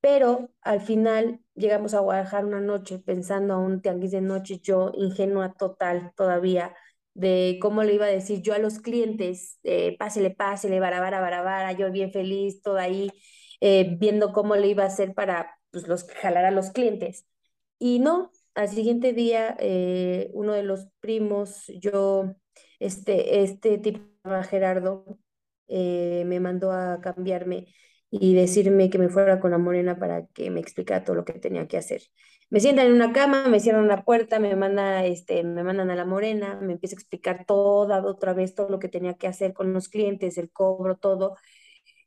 [0.00, 4.92] pero al final llegamos a Guadalajara una noche pensando a un tianguis de noche, yo
[4.94, 6.74] ingenua total todavía
[7.14, 11.72] de cómo le iba a decir yo a los clientes, eh, pásele, pásele, barabara, barabara,
[11.72, 13.10] yo bien feliz, toda ahí,
[13.60, 17.26] eh, viendo cómo le iba a hacer para pues, los, jalar a los clientes.
[17.78, 22.34] Y no, al siguiente día, eh, uno de los primos, yo,
[22.80, 24.00] este, este tipo,
[24.48, 25.18] Gerardo,
[25.68, 27.66] eh, me mandó a cambiarme
[28.10, 31.34] y decirme que me fuera con la morena para que me explicara todo lo que
[31.34, 32.02] tenía que hacer.
[32.50, 35.96] Me sientan en una cama, me cierran la puerta, me manda, este, me mandan a
[35.96, 39.52] la morena, me empieza a explicar toda otra vez todo lo que tenía que hacer
[39.52, 41.36] con los clientes, el cobro, todo.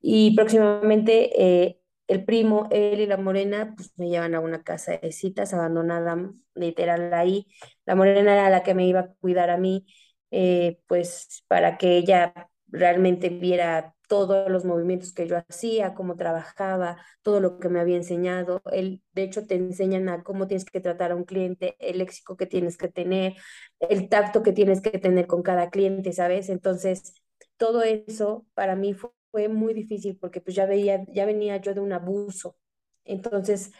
[0.01, 1.31] Y próximamente
[1.67, 5.53] eh, el primo, él y la morena, pues me llevan a una casa de citas
[5.53, 7.47] abandonada, literal ahí.
[7.85, 9.85] La morena era la que me iba a cuidar a mí,
[10.31, 16.97] eh, pues para que ella realmente viera todos los movimientos que yo hacía, cómo trabajaba,
[17.21, 18.61] todo lo que me había enseñado.
[18.71, 22.35] Él, de hecho, te enseñan a cómo tienes que tratar a un cliente, el léxico
[22.35, 23.35] que tienes que tener,
[23.79, 26.49] el tacto que tienes que tener con cada cliente, ¿sabes?
[26.49, 27.13] Entonces,
[27.57, 29.11] todo eso para mí fue,
[29.47, 32.57] muy difícil porque pues ya veía, ya venía yo de un abuso.
[33.05, 33.71] Entonces,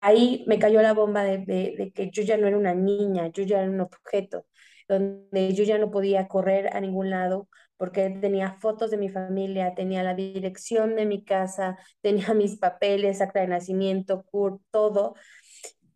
[0.00, 3.42] ahí me cayó la bomba de, de que yo ya no era una niña, yo
[3.44, 4.46] ya era un objeto,
[4.88, 9.74] donde yo ya no podía correr a ningún lado porque tenía fotos de mi familia,
[9.74, 15.14] tenía la dirección de mi casa, tenía mis papeles, acta de nacimiento, CURP, todo.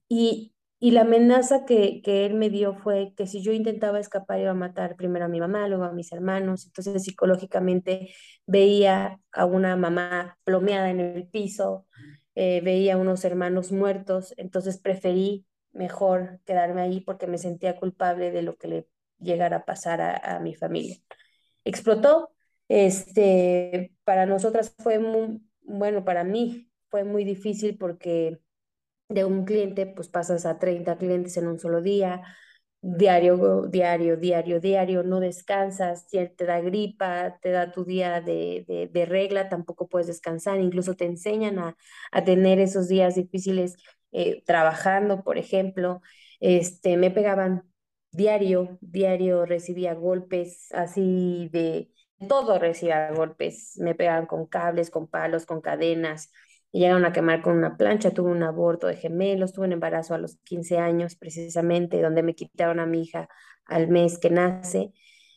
[0.08, 4.40] Y, y la amenaza que, que, él me dio fue que si yo intentaba escapar
[4.40, 6.66] iba a matar primero a mi mamá, luego a mis hermanos.
[6.66, 8.14] Entonces psicológicamente
[8.46, 11.86] veía a una mamá plomeada en el piso,
[12.34, 18.30] eh, veía a unos hermanos muertos, entonces preferí mejor quedarme ahí porque me sentía culpable
[18.32, 18.88] de lo que le
[19.18, 20.96] llegara a pasar a, a mi familia
[21.64, 22.30] explotó.
[22.68, 28.40] Este, para nosotras fue muy, bueno, para mí fue muy difícil porque
[29.08, 32.22] de un cliente pues pasas a 30 clientes en un solo día,
[32.82, 39.06] diario, diario, diario, diario, no descansas, te da gripa, te da tu día de, de,
[39.06, 41.76] regla, tampoco puedes descansar, incluso te enseñan a,
[42.12, 43.76] a tener esos días difíciles
[44.12, 46.00] eh, trabajando, por ejemplo,
[46.40, 47.69] este, me pegaban
[48.12, 51.90] diario, diario recibía golpes así de
[52.28, 56.30] todo recibía golpes, me pegaban con cables, con palos, con cadenas,
[56.72, 60.14] y llegaron a quemar con una plancha, tuve un aborto de gemelos, tuve un embarazo
[60.14, 63.28] a los 15 años precisamente, donde me quitaron a mi hija
[63.64, 64.92] al mes que nace.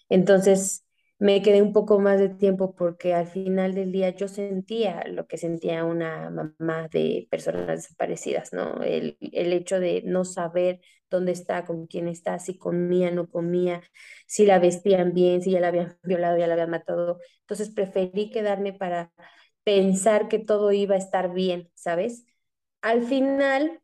[0.09, 0.85] Entonces,
[1.23, 5.25] me quedé un poco más de tiempo porque al final del día yo sentía lo
[5.27, 8.81] que sentía una mamá de personas desaparecidas, ¿no?
[8.83, 13.81] El, el hecho de no saber dónde está, con quién está, si comía, no comía,
[14.27, 17.19] si la vestían bien, si ya la habían violado, ya la habían matado.
[17.41, 19.11] Entonces preferí quedarme para
[19.63, 22.25] pensar que todo iba a estar bien, ¿sabes?
[22.81, 23.79] Al final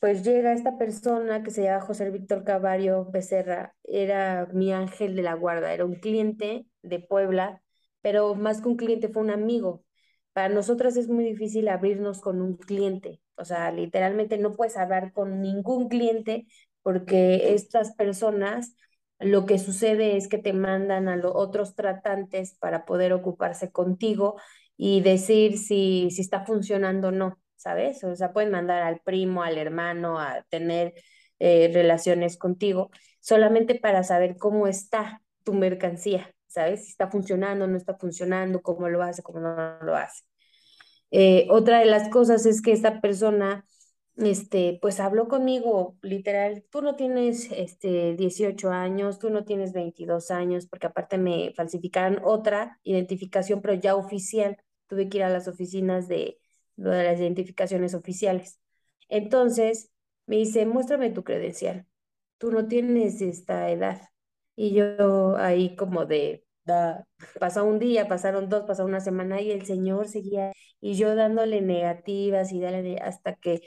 [0.00, 5.22] pues llega esta persona que se llama José Víctor Caballo Becerra, era mi ángel de
[5.22, 7.62] la guarda, era un cliente de Puebla,
[8.02, 9.84] pero más que un cliente fue un amigo.
[10.32, 15.12] Para nosotras es muy difícil abrirnos con un cliente, o sea, literalmente no puedes hablar
[15.12, 16.46] con ningún cliente
[16.82, 18.74] porque estas personas
[19.18, 24.36] lo que sucede es que te mandan a los otros tratantes para poder ocuparse contigo
[24.76, 27.38] y decir si, si está funcionando o no.
[27.58, 28.02] ¿sabes?
[28.04, 30.94] O sea, pueden mandar al primo, al hermano a tener
[31.38, 36.84] eh, relaciones contigo solamente para saber cómo está tu mercancía, ¿sabes?
[36.84, 40.24] Si está funcionando, no está funcionando, cómo lo hace, cómo no lo hace.
[41.10, 43.64] Eh, otra de las cosas es que esta persona
[44.18, 50.30] este, pues habló conmigo, literal, tú no tienes este, 18 años, tú no tienes 22
[50.30, 54.56] años, porque aparte me falsificaron otra identificación, pero ya oficial.
[54.88, 56.38] Tuve que ir a las oficinas de,
[56.76, 58.60] de las identificaciones oficiales.
[59.08, 59.90] Entonces,
[60.26, 61.86] me dice, muéstrame tu credencial.
[62.38, 64.00] Tú no tienes esta edad.
[64.60, 67.06] Y yo ahí como de, da,
[67.38, 71.60] pasó un día, pasaron dos, pasó una semana y el señor seguía y yo dándole
[71.60, 73.62] negativas y dale hasta que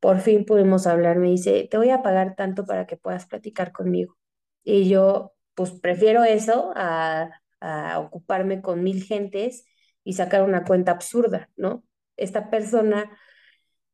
[0.00, 1.18] por fin pudimos hablar.
[1.18, 4.16] Me dice, te voy a pagar tanto para que puedas platicar conmigo.
[4.64, 9.64] Y yo, pues prefiero eso a, a ocuparme con mil gentes
[10.04, 11.84] y sacar una cuenta absurda, ¿no?
[12.16, 13.16] Esta persona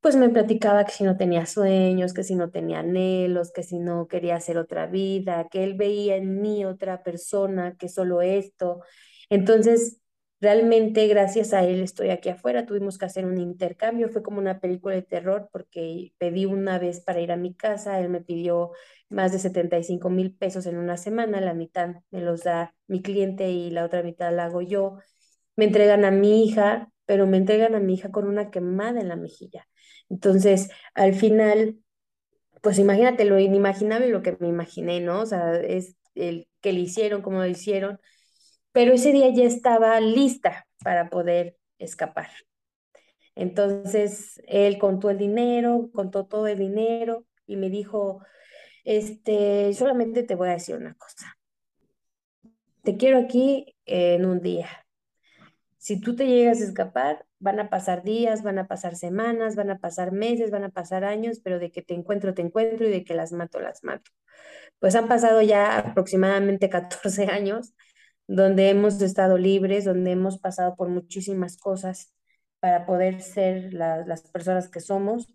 [0.02, 3.78] pues me platicaba que si no tenía sueños, que si no tenía anhelos, que si
[3.78, 8.80] no quería hacer otra vida, que él veía en mí otra persona, que solo esto.
[9.30, 10.00] Entonces,
[10.40, 12.66] realmente gracias a él estoy aquí afuera.
[12.66, 17.00] Tuvimos que hacer un intercambio, fue como una película de terror porque pedí una vez
[17.00, 18.72] para ir a mi casa, él me pidió
[19.08, 23.50] más de 75 mil pesos en una semana, la mitad me los da mi cliente
[23.50, 24.98] y la otra mitad la hago yo.
[25.56, 29.08] Me entregan a mi hija, pero me entregan a mi hija con una quemada en
[29.08, 29.66] la mejilla.
[30.12, 31.79] Entonces, al final,
[32.61, 35.22] pues imagínate lo inimaginable lo que me imaginé, ¿no?
[35.22, 37.98] O sea, es el que le hicieron, cómo lo hicieron,
[38.72, 42.29] pero ese día ya estaba lista para poder escapar.
[43.35, 48.20] Entonces, él contó el dinero, contó todo el dinero y me dijo,
[48.85, 51.38] este, solamente te voy a decir una cosa.
[52.83, 54.68] Te quiero aquí en un día.
[55.79, 59.70] Si tú te llegas a escapar, van a pasar días, van a pasar semanas, van
[59.70, 62.90] a pasar meses, van a pasar años, pero de que te encuentro, te encuentro y
[62.90, 64.11] de que las mato, las mato.
[64.78, 67.74] Pues han pasado ya aproximadamente 14 años
[68.28, 72.14] donde hemos estado libres, donde hemos pasado por muchísimas cosas
[72.61, 75.35] para poder ser las personas que somos.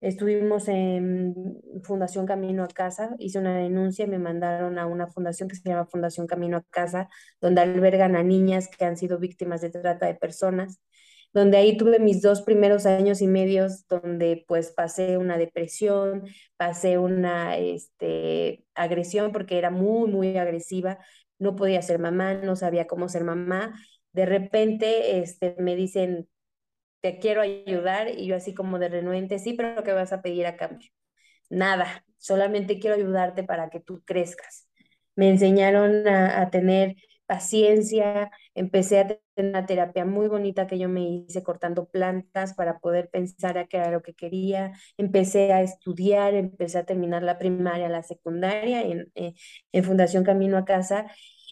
[0.00, 1.34] Estuvimos en
[1.82, 5.68] Fundación Camino a Casa, hice una denuncia y me mandaron a una fundación que se
[5.68, 7.08] llama Fundación Camino a Casa,
[7.40, 10.78] donde albergan a niñas que han sido víctimas de trata de personas
[11.32, 16.24] donde ahí tuve mis dos primeros años y medios donde pues pasé una depresión,
[16.56, 20.98] pasé una este, agresión porque era muy, muy agresiva,
[21.38, 23.74] no podía ser mamá, no sabía cómo ser mamá.
[24.12, 26.28] De repente este, me dicen,
[27.00, 30.46] te quiero ayudar y yo así como de renuente, sí, pero ¿qué vas a pedir
[30.46, 30.90] a cambio?
[31.50, 34.68] Nada, solamente quiero ayudarte para que tú crezcas.
[35.16, 36.96] Me enseñaron a, a tener
[37.28, 42.78] paciencia, empecé a tener una terapia muy bonita que yo me hice cortando plantas para
[42.78, 47.38] poder pensar a qué era lo que quería, empecé a estudiar, empecé a terminar la
[47.38, 49.34] primaria, la secundaria en, eh,
[49.72, 51.06] en Fundación Camino a Casa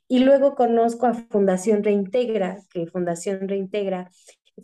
[0.09, 4.11] y luego conozco a Fundación Reintegra, que Fundación Reintegra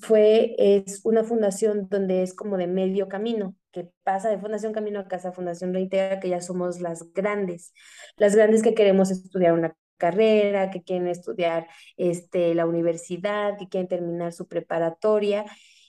[0.01, 5.01] fue, es una fundación donde es como de medio camino, que pasa de Fundación Camino
[5.01, 7.73] a Casa Fundación Reintegra, que ya somos las grandes,
[8.17, 13.89] las grandes que queremos estudiar una carrera, que quieren estudiar este, la universidad, que quieren
[13.89, 15.45] terminar su preparatoria.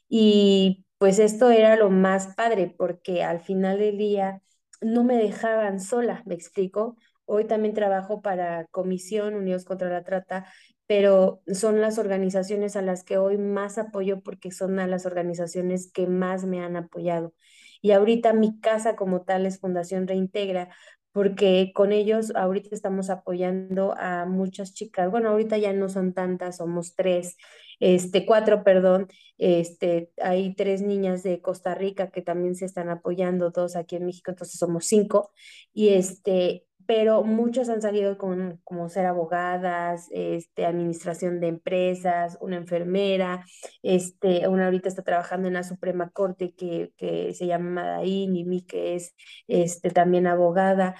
[0.08, 4.42] Y pues esto era lo más padre porque al final del día
[4.82, 6.96] no me dejaban sola, me explico.
[7.26, 10.46] Hoy también trabajo para Comisión Unidos contra la Trata,
[10.88, 15.92] pero son las organizaciones a las que hoy más apoyo porque son a las organizaciones
[15.92, 17.34] que más me han apoyado.
[17.82, 20.70] Y ahorita mi casa como tal es Fundación Reintegra,
[21.14, 25.10] porque con ellos ahorita estamos apoyando a muchas chicas.
[25.12, 27.38] Bueno, ahorita ya no son tantas, somos tres,
[27.80, 29.08] este, cuatro, perdón.
[29.38, 34.06] Este, hay tres niñas de Costa Rica que también se están apoyando, dos aquí en
[34.08, 35.32] México, entonces somos cinco.
[35.72, 42.58] Y este, pero muchas han salido con, como ser abogadas, este, administración de empresas, una
[42.58, 43.46] enfermera,
[43.82, 48.46] este, una ahorita está trabajando en la Suprema Corte que, que se llama Madaín y
[48.46, 49.16] mi que es
[49.48, 50.96] este, también abogada.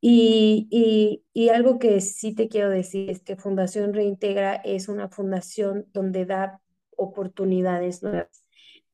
[0.00, 5.08] Y, y, y, algo que sí te quiero decir es que Fundación Reintegra es una
[5.08, 6.60] fundación donde da
[6.96, 8.46] oportunidades nuevas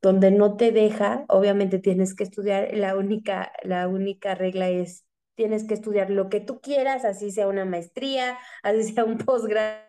[0.03, 5.65] donde no te deja, obviamente tienes que estudiar, la única, la única regla es tienes
[5.65, 9.83] que estudiar lo que tú quieras, así sea una maestría, así sea un posgrado,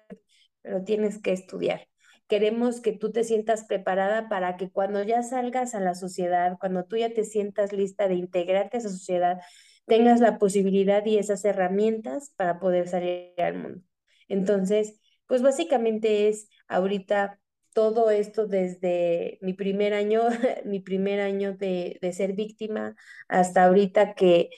[0.62, 1.88] pero tienes que estudiar.
[2.28, 6.86] Queremos que tú te sientas preparada para que cuando ya salgas a la sociedad, cuando
[6.86, 9.42] tú ya te sientas lista de integrarte a esa sociedad,
[9.86, 13.82] tengas la posibilidad y esas herramientas para poder salir al mundo.
[14.30, 17.40] Entonces, pues básicamente es ahorita
[17.74, 20.22] todo esto desde mi primer año,
[20.66, 22.96] mi primer año de, de ser víctima
[23.28, 24.50] hasta ahorita que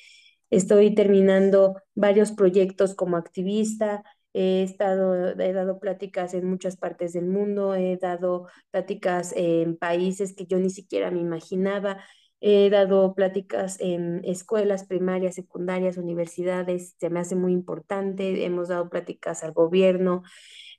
[0.49, 4.03] Estoy terminando varios proyectos como activista.
[4.33, 10.35] He estado, he dado pláticas en muchas partes del mundo, he dado pláticas en países
[10.35, 12.03] que yo ni siquiera me imaginaba.
[12.41, 18.45] He dado pláticas en escuelas primarias, secundarias, universidades, se me hace muy importante.
[18.45, 20.23] Hemos dado pláticas al gobierno.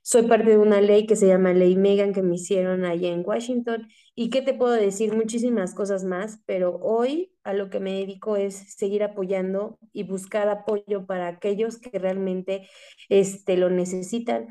[0.03, 3.23] Soy parte de una ley que se llama Ley Megan que me hicieron allá en
[3.25, 3.89] Washington.
[4.19, 5.13] ¿Y qué te puedo decir?
[5.15, 10.49] Muchísimas cosas más, pero hoy a lo que me dedico es seguir apoyando y buscar
[10.49, 12.67] apoyo para aquellos que realmente
[13.09, 14.47] este, lo necesitan.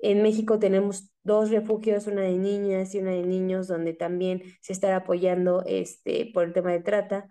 [0.00, 4.74] En México tenemos dos refugios, una de niñas y una de niños, donde también se
[4.74, 7.30] está apoyando este, por el tema de trata.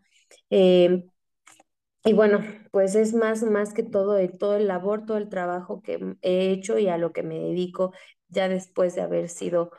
[0.49, 1.11] Em,
[2.03, 5.83] y bueno, pues es más, más que todo, el, todo el labor, todo el trabajo
[5.83, 7.93] que he hecho y a lo que me dedico
[8.27, 9.69] ya después de haber sido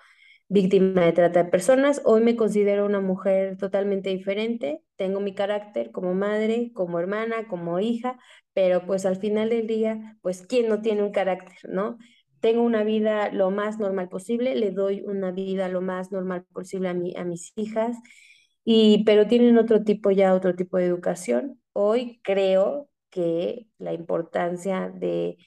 [0.49, 2.03] víctima de trata de personas.
[2.05, 4.82] Hoy me considero una mujer totalmente diferente.
[4.97, 8.18] Tengo mi carácter como madre, como hermana, como hija,
[8.53, 11.99] pero pues al final del día, pues ¿quién no tiene un carácter, no?
[12.40, 16.88] tengo una vida lo más normal posible, le doy una vida lo más normal posible
[16.88, 17.97] a, mi, a mis hijas,
[18.64, 21.61] y, pero tienen otro tipo ya, otro tipo de educación.
[21.72, 25.38] Hoy creo que la importancia de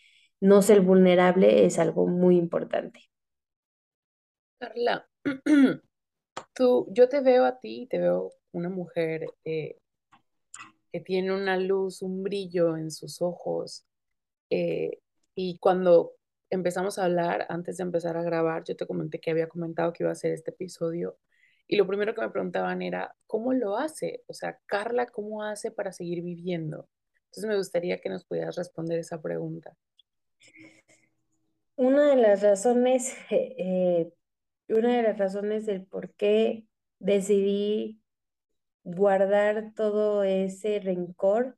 [0.41, 3.08] no ser vulnerable es algo muy importante.
[4.59, 5.07] Carla,
[6.53, 9.77] tú, yo te veo a ti, te veo una mujer eh,
[10.91, 13.85] que tiene una luz, un brillo en sus ojos,
[14.49, 14.99] eh,
[15.35, 16.15] y cuando
[16.49, 20.03] empezamos a hablar, antes de empezar a grabar, yo te comenté que había comentado que
[20.03, 21.17] iba a hacer este episodio
[21.71, 24.23] y lo primero que me preguntaban era, ¿cómo lo hace?
[24.25, 26.89] O sea, Carla, ¿cómo hace para seguir viviendo?
[27.25, 29.77] Entonces me gustaría que nos pudieras responder esa pregunta.
[31.75, 34.11] Una de las razones, eh,
[34.69, 36.65] una de las razones del por qué
[36.99, 38.01] decidí
[38.83, 41.57] guardar todo ese rencor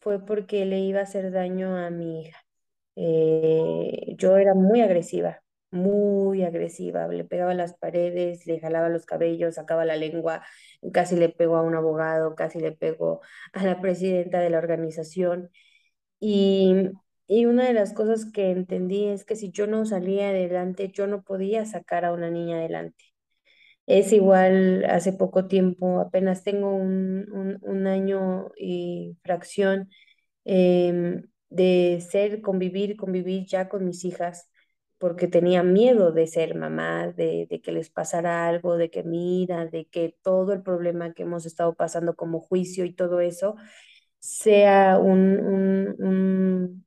[0.00, 2.38] fue porque le iba a hacer daño a mi hija.
[2.96, 9.56] Eh, yo era muy agresiva, muy agresiva, le pegaba las paredes, le jalaba los cabellos,
[9.56, 10.44] sacaba la lengua,
[10.92, 13.20] casi le pegó a un abogado, casi le pegó
[13.52, 15.50] a la presidenta de la organización.
[16.20, 16.90] Y,
[17.28, 21.06] y una de las cosas que entendí es que si yo no salía adelante, yo
[21.06, 23.04] no podía sacar a una niña adelante.
[23.86, 29.90] Es igual, hace poco tiempo, apenas tengo un, un, un año y fracción.
[30.44, 34.50] Eh, de ser, convivir, convivir ya con mis hijas,
[34.98, 39.86] porque tenía miedo de ser mamá, de, que les pasara algo, de que mira, de
[39.86, 43.56] que todo el problema que hemos estado pasando como juicio y todo eso
[44.20, 46.85] sea un,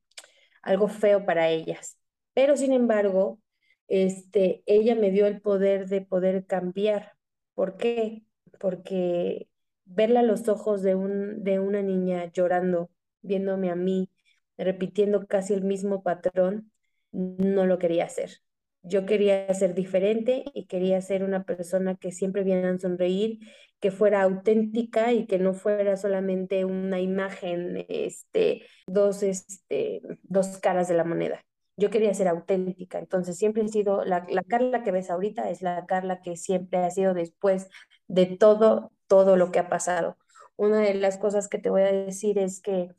[0.62, 1.98] algo feo para ellas.
[2.34, 3.40] Pero sin embargo,
[3.88, 7.14] este, ella me dio el poder de poder cambiar.
[7.54, 8.22] ¿Por qué?
[8.58, 9.48] Porque
[9.84, 12.90] verla a los ojos de, un, de una niña llorando,
[13.22, 14.10] viéndome a mí,
[14.56, 16.70] repitiendo casi el mismo patrón,
[17.12, 18.40] no lo quería hacer.
[18.82, 23.38] Yo quería ser diferente y quería ser una persona que siempre viera a sonreír,
[23.78, 30.88] que fuera auténtica y que no fuera solamente una imagen, este, dos, este, dos caras
[30.88, 31.44] de la moneda.
[31.76, 35.62] Yo quería ser auténtica, entonces siempre he sido, la, la Carla que ves ahorita es
[35.62, 37.68] la Carla que siempre ha sido después
[38.06, 40.18] de todo, todo lo que ha pasado.
[40.56, 42.90] Una de las cosas que te voy a decir es que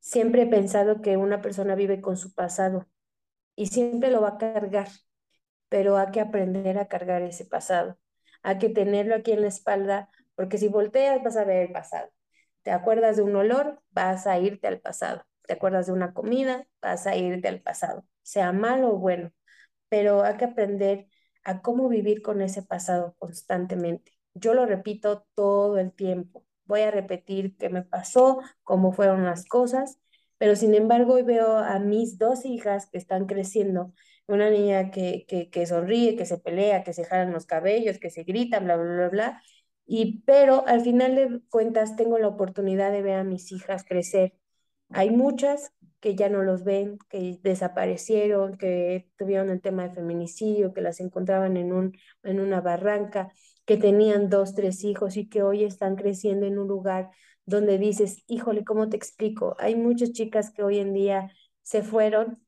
[0.00, 2.86] Siempre he pensado que una persona vive con su pasado
[3.56, 4.88] y siempre lo va a cargar,
[5.68, 7.98] pero hay que aprender a cargar ese pasado.
[8.42, 12.08] Hay que tenerlo aquí en la espalda, porque si volteas vas a ver el pasado.
[12.62, 15.24] Te acuerdas de un olor, vas a irte al pasado.
[15.46, 19.32] Te acuerdas de una comida, vas a irte al pasado, sea malo o bueno.
[19.88, 21.08] Pero hay que aprender
[21.44, 24.12] a cómo vivir con ese pasado constantemente.
[24.34, 29.44] Yo lo repito todo el tiempo voy a repetir qué me pasó, cómo fueron las
[29.44, 29.99] cosas,
[30.40, 33.92] pero sin embargo hoy veo a mis dos hijas que están creciendo,
[34.26, 38.22] una niña que, que, sonríe, que se pelea, que se jalan los cabellos, que se
[38.24, 39.42] grita, bla, bla, bla, bla,
[39.86, 44.32] y pero al final de cuentas tengo la oportunidad de ver a mis hijas crecer.
[44.88, 50.72] Hay muchas que ya no los ven, que desaparecieron, que tuvieron el tema de feminicidio,
[50.72, 53.30] que las encontraban en, un, en una barranca
[53.66, 57.10] que tenían dos, tres hijos y que hoy están creciendo en un lugar
[57.50, 59.56] donde dices, híjole, ¿cómo te explico?
[59.58, 61.32] Hay muchas chicas que hoy en día
[61.62, 62.40] se fueron,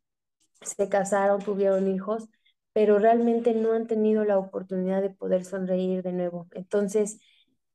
[0.63, 2.29] se casaron, tuvieron hijos,
[2.73, 6.49] pero realmente no han tenido la oportunidad de poder sonreír de nuevo.
[6.53, 7.21] Entonces,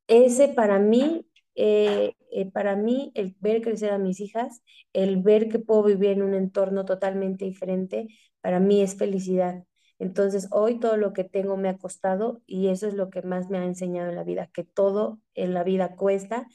[0.07, 4.61] ese para mí, eh, eh, para mí, el ver crecer a mis hijas,
[4.93, 8.07] el ver que puedo vivir en un entorno totalmente diferente,
[8.41, 9.63] para mí es felicidad.
[9.99, 13.49] Entonces, hoy todo lo que tengo me ha costado y eso es lo que más
[13.49, 16.47] me ha enseñado en la vida, que todo en la vida cuesta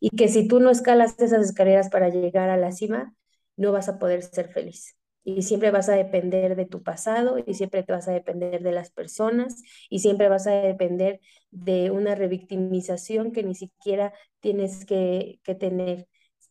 [0.00, 3.14] y que si tú no escalas esas escaleras para llegar a la cima,
[3.56, 4.96] no vas a poder ser feliz.
[5.26, 8.72] Y siempre vas a depender de tu pasado y siempre te vas a depender de
[8.72, 11.20] las personas y siempre vas a depender
[11.50, 16.08] de una revictimización que ni siquiera tienes que, que tener.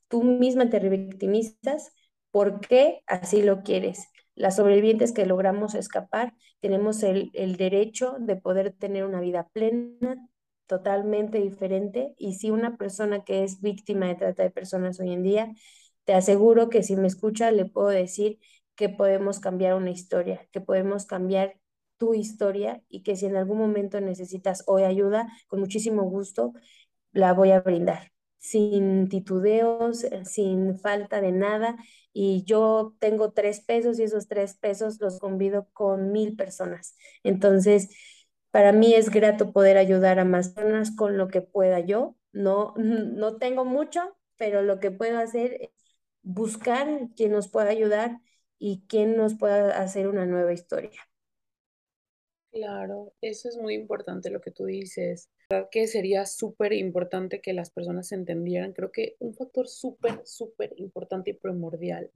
[0.07, 1.93] Tú misma te revictimizas
[2.31, 4.07] porque así lo quieres.
[4.35, 10.27] Las sobrevivientes que logramos escapar tenemos el, derecho de poder tener una vida plena,
[10.67, 12.13] totalmente diferente.
[12.17, 15.53] Y si una persona que es víctima de trata de personas hoy en día,
[16.05, 18.39] te aseguro que si me escucha le puedo decir
[18.75, 21.59] que podemos cambiar una historia, que podemos cambiar
[21.97, 26.53] tu historia y que si en algún momento necesitas hoy ayuda, con muchísimo gusto
[27.11, 28.12] la voy a brindar,
[28.43, 31.77] sin titubeos, sin falta de nada.
[32.13, 36.95] Y yo tengo tres pesos y esos tres pesos los convido con mil personas.
[37.23, 37.89] Entonces,
[38.51, 42.15] para mí es grato poder ayudar a más personas con lo que pueda yo.
[42.33, 45.69] No, no tengo mucho, pero lo que puedo hacer es
[46.23, 48.19] buscar quien nos pueda ayudar
[48.59, 51.01] y quien nos pueda hacer una nueva historia.
[52.51, 55.29] Claro, eso es muy importante lo que tú dices.
[55.53, 58.73] ¿Verdad que sería súper importante que las personas entendieran?
[58.73, 62.09] Creo que un factor súper, súper importante y primordial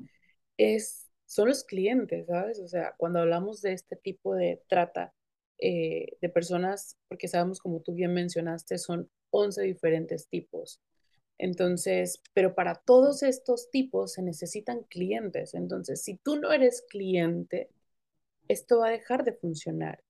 [0.58, 2.60] es, son los clientes, ¿sabes?
[2.60, 5.14] O sea, cuando hablamos de este tipo de trata
[5.60, 10.82] eh, de personas, porque sabemos, como tú bien mencionaste, son 11 diferentes tipos.
[11.38, 15.54] Entonces, pero para todos estos tipos se necesitan clientes.
[15.54, 17.70] Entonces, si tú no eres cliente,
[18.48, 20.04] esto va a dejar de funcionar.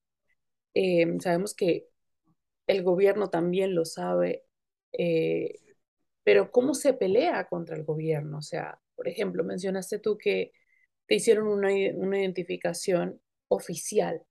[0.73, 1.89] Em, sabemos que
[2.67, 4.45] el gobierno también lo sabe,
[4.93, 5.59] eh,
[6.23, 8.39] pero ¿cómo se pelea contra el gobierno?
[8.39, 10.51] O sea, por ejemplo, mencionaste tú que
[11.07, 14.21] te hicieron una, una identificación oficial.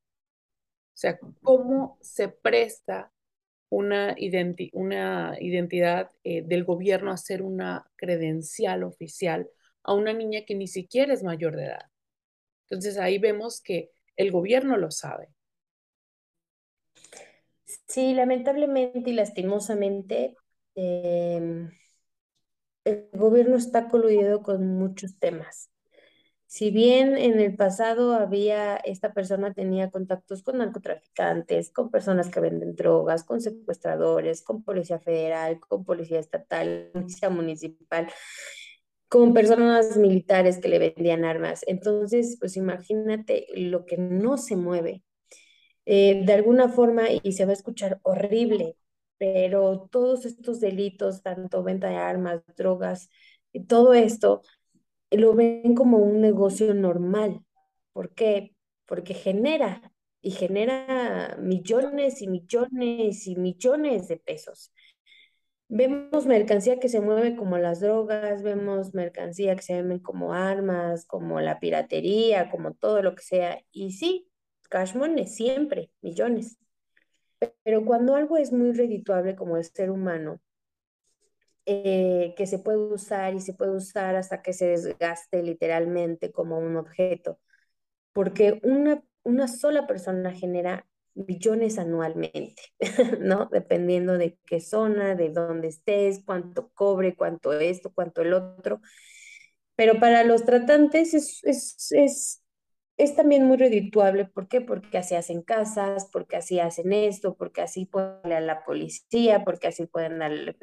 [0.95, 3.13] O sea, ¿cómo se presta
[3.71, 4.17] una,
[4.73, 9.51] una identidad eh, del gobierno a hacer una credencial oficial
[9.83, 11.91] a una niña que ni siquiera es mayor de edad?
[12.69, 15.29] Entonces ahí vemos que el gobierno lo sabe.
[17.89, 20.37] Sí, lamentablemente y lastimosamente,
[20.75, 21.71] em,
[22.85, 25.71] el gobierno está coludido con muchos temas.
[26.47, 32.41] Si bien en el pasado había, esta persona tenía contactos con narcotraficantes, con personas que
[32.41, 38.09] venden drogas, con secuestradores, con policía federal, con policía estatal, policía municipal,
[39.09, 41.63] con personas militares que le vendían armas.
[41.69, 45.03] Entonces, pues imagínate lo que no se mueve
[45.87, 48.77] eh, de alguna forma, y se va a escuchar horrible,
[49.19, 53.09] pero todos estos delitos, tanto venta de armas, drogas,
[53.69, 54.43] todo esto,
[55.11, 57.41] lo ven como un negocio normal.
[57.93, 58.55] ¿Por qué?
[58.87, 64.73] Porque genera y genera millones y millones y millones de pesos.
[65.69, 71.07] Vemos mercancía que se mueve como las drogas, vemos mercancía que se mueve como armas,
[71.07, 73.61] como la piratería, como todo lo que sea.
[73.73, 74.26] Y sí,
[74.69, 76.59] cash money, siempre, millones.
[77.65, 80.41] Pero cuando algo es muy redituable como el ser humano,
[81.67, 86.59] eh, que se puede usar y se puede usar hasta que se desgaste literalmente como
[86.59, 87.41] un objeto,
[88.13, 92.63] porque una, una sola persona genera millones anualmente,
[93.21, 93.49] ¿no?
[93.51, 98.81] Dependiendo de qué zona, de dónde estés, cuánto cobre, cuánto esto, cuánto el otro.
[99.75, 102.43] Pero para los tratantes es, es, es
[102.97, 104.27] es también muy redituable.
[104.27, 104.61] ¿Por qué?
[104.61, 109.69] Porque así hacen casas, porque así hacen esto, porque así pueden a la policía, porque
[109.69, 110.57] así pueden darle...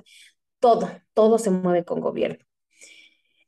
[0.59, 2.43] Todo, todo se mueve con gobierno.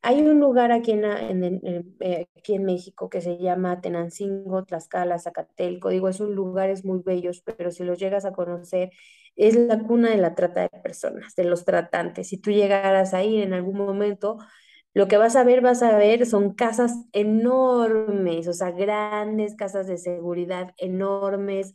[0.02, 5.90] Hay un lugar aquí en, eh, aquí en México que se llama Tenancingo, Tlaxcala, Zacatelco.
[5.90, 8.92] Digo, es lugares muy bellos, pero si los llegas a conocer,
[9.36, 12.28] es la cuna de la trata de personas, de los tratantes.
[12.28, 14.38] Si tú llegaras ahí en algún momento,
[14.96, 19.88] lo que vas a ver, vas a ver, son casas enormes, o sea, grandes casas
[19.88, 21.74] de seguridad enormes,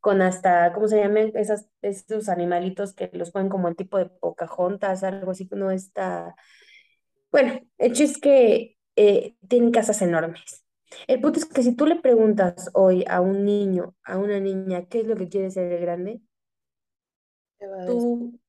[0.00, 1.30] con hasta, ¿cómo se llaman?
[1.36, 6.34] Esas, esos animalitos que los ponen como el tipo de Pocahontas, algo así, no está...
[7.30, 10.64] Bueno, el hecho es que eh, tienen casas enormes.
[11.06, 14.86] El punto es que si tú le preguntas hoy a un niño, a una niña,
[14.86, 16.20] ¿qué es lo que quiere ser de grande?
[17.86, 18.40] Tú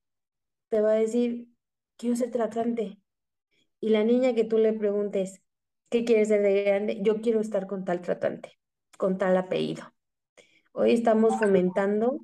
[0.69, 1.49] te va a decir,
[1.97, 2.99] quiero ser tratante
[3.79, 5.41] y la niña que tú le preguntes,
[5.89, 6.99] ¿qué quieres ser de grande?
[7.01, 8.57] Yo quiero estar con tal tratante,
[8.97, 9.83] con tal apellido.
[10.73, 12.21] Hoy estamos fomentando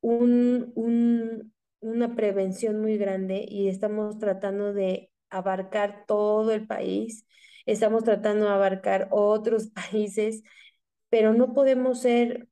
[0.00, 0.72] un,
[1.80, 7.26] una prevención muy grande y estamos tratando de abarcar todo el país,
[7.66, 10.42] estamos tratando de abarcar otros países,
[11.10, 12.48] pero no podemos ser,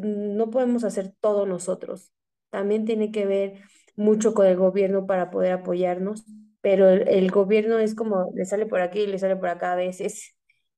[0.00, 2.12] no podemos hacer todo nosotros.
[2.50, 3.62] También tiene que ver
[3.96, 6.24] mucho con el gobierno para poder apoyarnos
[6.60, 9.76] pero el, gobierno es como, le sale por aquí y le sale por acá a
[9.76, 10.34] veces.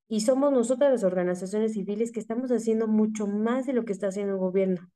[0.08, 4.08] Y somos nosotras las organizaciones civiles que estamos haciendo mucho más de lo que está
[4.08, 4.90] haciendo el gobierno.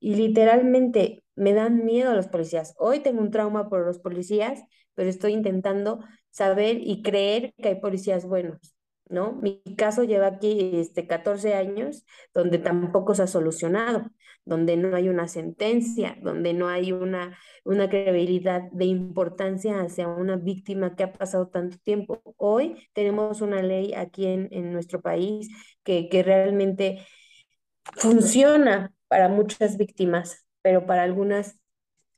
[0.00, 2.74] y literalmente me dan miedo a los policías.
[2.78, 4.62] Hoy tengo un trauma por los policías,
[4.94, 6.00] pero estoy intentando
[6.30, 8.74] saber y creer que hay policías buenos.
[9.10, 9.32] ¿no?
[9.32, 14.06] Mi caso lleva aquí este, 14 años donde tampoco se ha solucionado,
[14.44, 20.36] donde no hay una sentencia, donde no hay una, una credibilidad de importancia hacia una
[20.36, 22.22] víctima que ha pasado tanto tiempo.
[22.36, 25.48] Hoy tenemos una ley aquí en, en nuestro país
[25.84, 27.06] que, que realmente
[27.96, 31.60] funciona para muchas víctimas, pero para algunas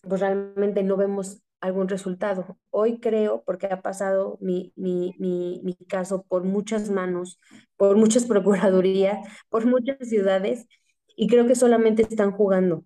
[0.03, 2.59] pues realmente no vemos algún resultado.
[2.71, 7.39] Hoy creo, porque ha pasado mi, mi, mi, caso por muchas manos,
[7.77, 9.19] por muchas procuradurías,
[9.49, 10.67] por muchas ciudades,
[11.17, 12.85] y creo que solamente están jugando.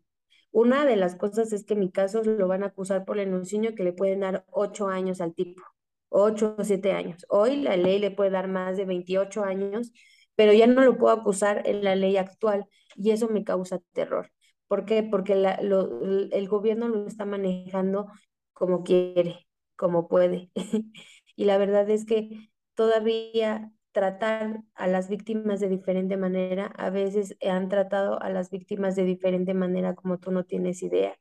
[0.50, 3.74] Una de las cosas es que mi caso lo van a acusar por el enunciño
[3.74, 5.62] que le pueden dar ocho años al tipo,
[6.08, 7.26] ocho o siete años.
[7.28, 9.92] Hoy la ley le puede dar más de 28 años,
[10.34, 14.30] pero ya no lo puedo acusar en la ley actual y eso me causa terror.
[14.68, 15.02] ¿Por qué?
[15.02, 18.06] Porque el gobierno lo está manejando
[18.52, 19.46] como quiere,
[19.76, 20.50] como puede.
[21.36, 27.34] y la verdad es que todavía tratar a las víctimas de diferente manera, a veces
[27.40, 31.16] han tratado a las víctimas de diferente manera como tú no tienes idea.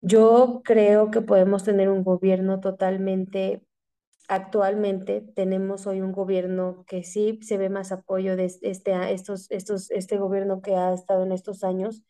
[0.00, 3.66] Yo creo que podemos tener un gobierno totalmente,
[4.28, 9.90] actualmente tenemos hoy un gobierno que sí se ve más apoyo de este, estos, estos,
[9.90, 12.04] este gobierno que ha estado en estos años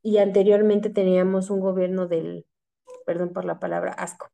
[0.00, 2.46] y anteriormente teníamos un gobierno del
[3.04, 4.30] perdón por la palabra, asco.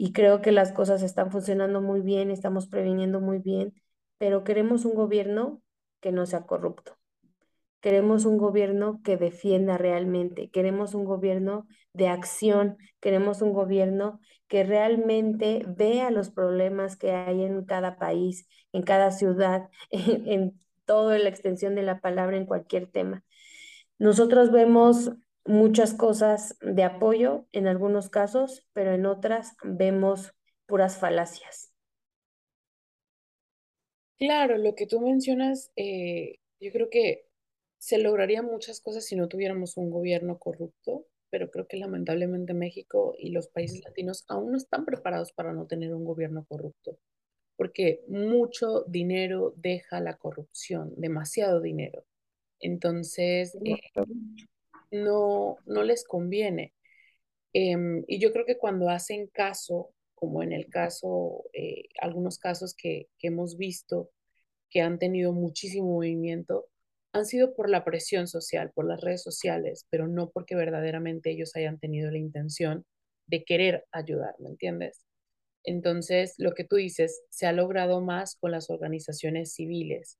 [0.00, 3.74] Y creo que las cosas están funcionando muy bien, estamos previniendo muy bien,
[4.16, 5.60] pero queremos un gobierno
[6.00, 6.96] que no sea corrupto.
[7.80, 14.62] Queremos un gobierno que defienda realmente, queremos un gobierno de acción, queremos un gobierno que
[14.62, 21.28] realmente vea los problemas que hay en cada país, en cada ciudad, en, toda la
[21.28, 23.24] extensión de la palabra, en cualquier tema.
[23.98, 25.10] Nosotros vemos
[25.48, 30.32] muchas cosas de apoyo en algunos casos, pero en otras vemos
[30.66, 31.72] puras falacias.
[34.18, 37.24] Claro, lo que tú mencionas, eh, yo creo que
[37.78, 43.14] se lograrían muchas cosas si no tuviéramos un gobierno corrupto, pero creo que lamentablemente México
[43.18, 46.98] y los países latinos aún no están preparados para no tener un gobierno corrupto,
[47.56, 52.04] porque mucho dinero deja la corrupción, demasiado dinero.
[52.60, 53.78] Entonces, eh,
[54.90, 56.74] no, no les conviene.
[57.52, 62.74] Em, y yo creo que cuando hacen caso, como en el caso, eh, algunos casos
[62.74, 64.10] que, que hemos visto
[64.70, 66.66] que han tenido muchísimo movimiento,
[67.12, 71.56] han sido por la presión social, por las redes sociales, pero no porque verdaderamente ellos
[71.56, 72.84] hayan tenido la intención
[73.26, 75.04] de querer ayudar, ¿me entiendes?
[75.64, 80.18] Entonces, lo que tú dices, se ha logrado más con las organizaciones civiles,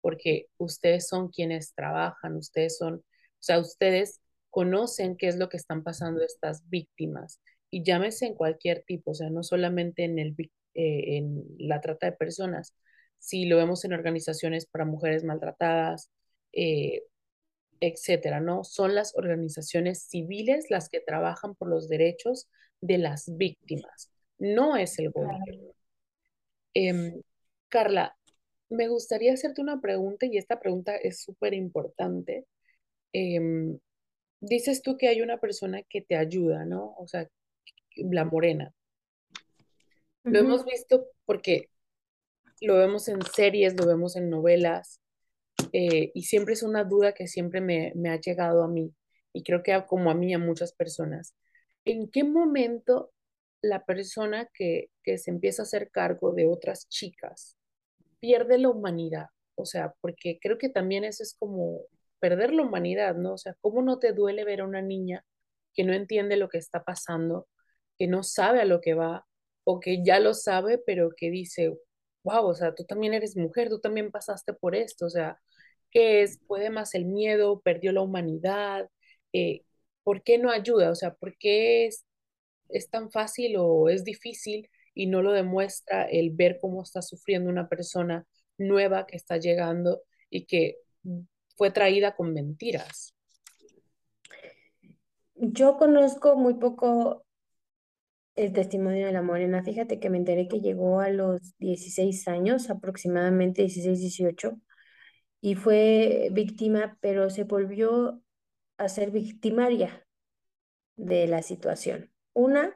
[0.00, 3.02] porque ustedes son quienes trabajan, ustedes son
[3.40, 4.20] o sea, ustedes
[4.50, 9.14] conocen qué es lo que están pasando estas víctimas y llámese en cualquier tipo, o
[9.14, 10.34] sea, no solamente en, el,
[10.74, 12.74] eh, en la trata de personas,
[13.18, 16.10] si lo vemos en organizaciones para mujeres maltratadas,
[16.52, 17.04] eh,
[17.80, 18.64] etcétera, ¿no?
[18.64, 22.48] Son las organizaciones civiles las que trabajan por los derechos
[22.80, 25.74] de las víctimas, no es el gobierno.
[26.74, 27.22] Em,
[27.68, 28.16] Carla,
[28.68, 32.46] me gustaría hacerte una pregunta y esta pregunta es súper importante
[33.12, 33.78] Em,
[34.40, 36.94] dices tú que hay una persona que te ayuda, ¿no?
[36.98, 37.28] O sea,
[37.96, 38.74] la morena.
[40.22, 41.70] Lo hemos visto porque
[42.60, 45.00] lo vemos en series, lo vemos en novelas,
[45.72, 48.94] eh, y siempre es una duda que siempre me, me, ha llegado a mí,
[49.32, 51.34] y creo que como a mí, a muchas personas.
[51.84, 53.12] ¿En qué momento
[53.62, 57.56] la persona que, que se empieza a hacer cargo de otras chicas
[58.20, 59.28] pierde la humanidad?
[59.54, 61.82] O sea, porque creo que también eso es como
[62.20, 63.34] perder la humanidad, ¿no?
[63.34, 65.24] O sea, ¿cómo no te duele ver a una niña
[65.74, 67.48] que no entiende lo que está pasando,
[67.98, 69.26] que no sabe a lo que va,
[69.64, 71.76] o que ya lo sabe, pero que dice,
[72.24, 75.40] wow, o sea, tú también eres mujer, tú también pasaste por esto, o sea,
[75.90, 76.38] ¿qué es?
[76.46, 77.60] ¿Puede más el miedo?
[77.60, 78.88] ¿Perdió la humanidad?
[79.32, 79.62] Eh,
[80.02, 80.90] ¿Por qué no ayuda?
[80.90, 82.04] O sea, ¿por qué es,
[82.68, 87.50] es tan fácil o es difícil y no lo demuestra el ver cómo está sufriendo
[87.50, 88.26] una persona
[88.58, 90.76] nueva que está llegando y que
[91.60, 93.14] fue traída con mentiras.
[95.34, 97.26] Yo conozco muy poco
[98.34, 99.62] el testimonio de la morena.
[99.62, 104.58] Fíjate que me enteré que llegó a los 16 años, aproximadamente 16, 18,
[105.42, 108.22] y fue víctima, pero se volvió
[108.78, 110.06] a ser victimaria
[110.96, 112.10] de la situación.
[112.32, 112.74] Una,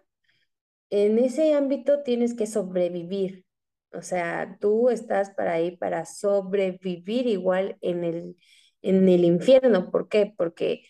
[0.91, 3.47] en ese ámbito tienes que sobrevivir.
[3.95, 8.37] O sea, tú estás para ahí para sobrevivir igual en el
[8.85, 9.91] en el infierno.
[9.91, 10.32] ¿Por qué?
[10.37, 10.85] Porque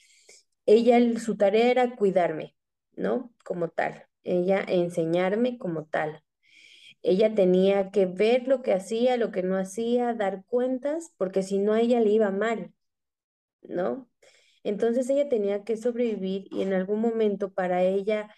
[0.66, 2.56] ella, su tarea era cuidarme,
[2.96, 3.32] ¿no?
[3.44, 4.04] Como tal.
[4.24, 6.22] Ella enseñarme como tal.
[7.02, 11.58] Ella tenía que ver lo que hacía, lo que no hacía, dar cuentas, porque si
[11.58, 12.72] no a ella le iba mal,
[13.62, 14.08] ¿no?
[14.64, 18.34] Entonces ella tenía que sobrevivir y en algún momento para ella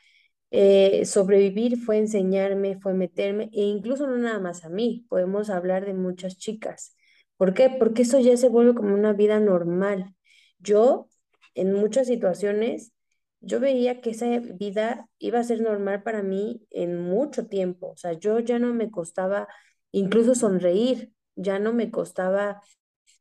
[0.52, 5.86] eh, sobrevivir fue enseñarme, fue meterme, e incluso no nada más a mí, podemos hablar
[5.86, 6.95] de muchas chicas.
[7.37, 7.70] ¿Por qué?
[7.70, 10.14] Porque eso ya se vuelve como una vida normal.
[10.59, 11.09] Yo,
[11.55, 12.93] en muchas situaciones,
[13.41, 17.91] yo veía que esa vida iba a ser normal para mí en mucho tiempo.
[17.91, 19.49] O sea, yo ya no me costaba
[19.93, 22.61] incluso sonreír, ya no me costaba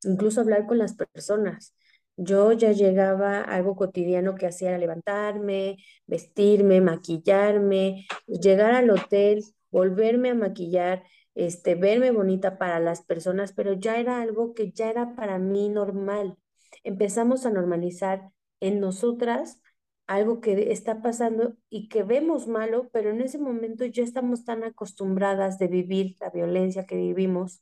[0.04, 1.76] incluso hablar con las personas.
[2.18, 10.30] Yo ya llegaba a algo cotidiano que hacía levantarme, vestirme, maquillarme, llegar al hotel, volverme
[10.30, 11.04] a maquillar,
[11.36, 15.70] este, verme bonita para las personas, pero ya era algo que ya era para mí
[15.70, 16.38] normal.
[16.84, 19.62] Empezamos a normalizar en nosotras
[20.08, 24.64] algo que está pasando y que vemos malo, pero en ese momento ya estamos tan
[24.64, 27.62] acostumbradas de vivir la violencia que vivimos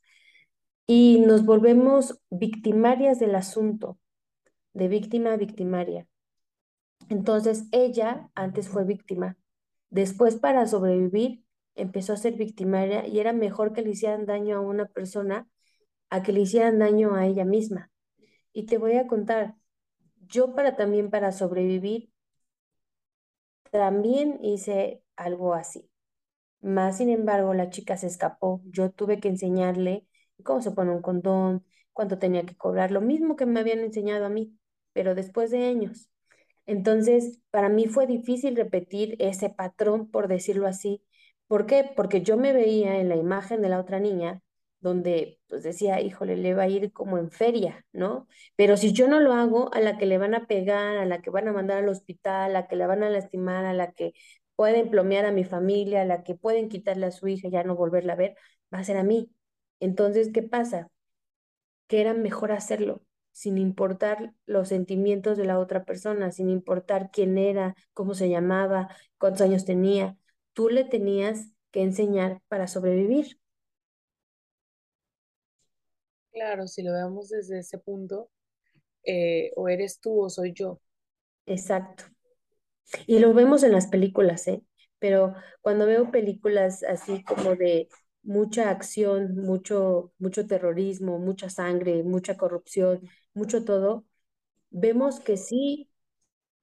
[0.86, 3.98] y nos volvemos victimarias del asunto,
[4.74, 6.08] de víctima a victimaria.
[7.10, 9.38] Entonces ella antes fue víctima,
[9.90, 11.43] después para sobrevivir
[11.76, 15.48] empezó a ser victimaria y era mejor que le hicieran daño a una persona
[16.10, 17.92] a que le hicieran daño a ella misma.
[18.54, 19.56] Y te voy a contar,
[20.28, 22.12] yo para también para sobrevivir
[23.72, 25.90] también hice algo así.
[26.62, 28.62] Más sin embargo, la chica se escapó.
[28.66, 30.08] Yo tuve que enseñarle
[30.44, 34.26] cómo se pone un condón, cuánto tenía que cobrar, lo mismo que me habían enseñado
[34.26, 34.58] a mí,
[34.94, 36.10] pero después de años.
[36.66, 41.04] Entonces, para mí fue difícil repetir ese patrón, por decirlo así.
[41.48, 41.92] ¿Por qué?
[41.96, 44.42] Porque yo me veía en la imagen de la otra niña
[44.80, 48.28] donde pues decía, híjole, le va a ir como en feria, ¿no?
[48.58, 51.22] Pero si yo no lo hago, a la que le van a pegar, a la
[51.22, 53.94] que van a mandar al hospital, a la que la van a lastimar, a la
[53.94, 54.14] que
[54.56, 57.64] pueden plomear a mi familia, a la que pueden quitarle a su hija y ya
[57.64, 58.36] no volverla a ver,
[58.74, 59.32] va a ser a mí.
[59.80, 60.90] Entonces, ¿qué pasa?
[61.88, 67.38] Que era mejor hacerlo sin importar los sentimientos de la otra persona, sin importar quién
[67.38, 70.18] era, cómo se llamaba, cuántos años tenía.
[70.54, 73.40] Tú le tenías que enseñar para sobrevivir.
[76.32, 78.30] Claro, si lo vemos desde ese punto,
[79.06, 80.82] eh, o eres tú o soy yo.
[81.46, 82.06] Exacto.
[83.08, 84.64] Y lo vemos en las películas, ¿eh?
[85.00, 87.90] Pero cuando veo películas así como de
[88.24, 93.02] mucha acción, mucho, mucho terrorismo, mucha sangre, mucha corrupción,
[93.34, 94.06] mucho todo,
[94.72, 95.90] vemos que sí,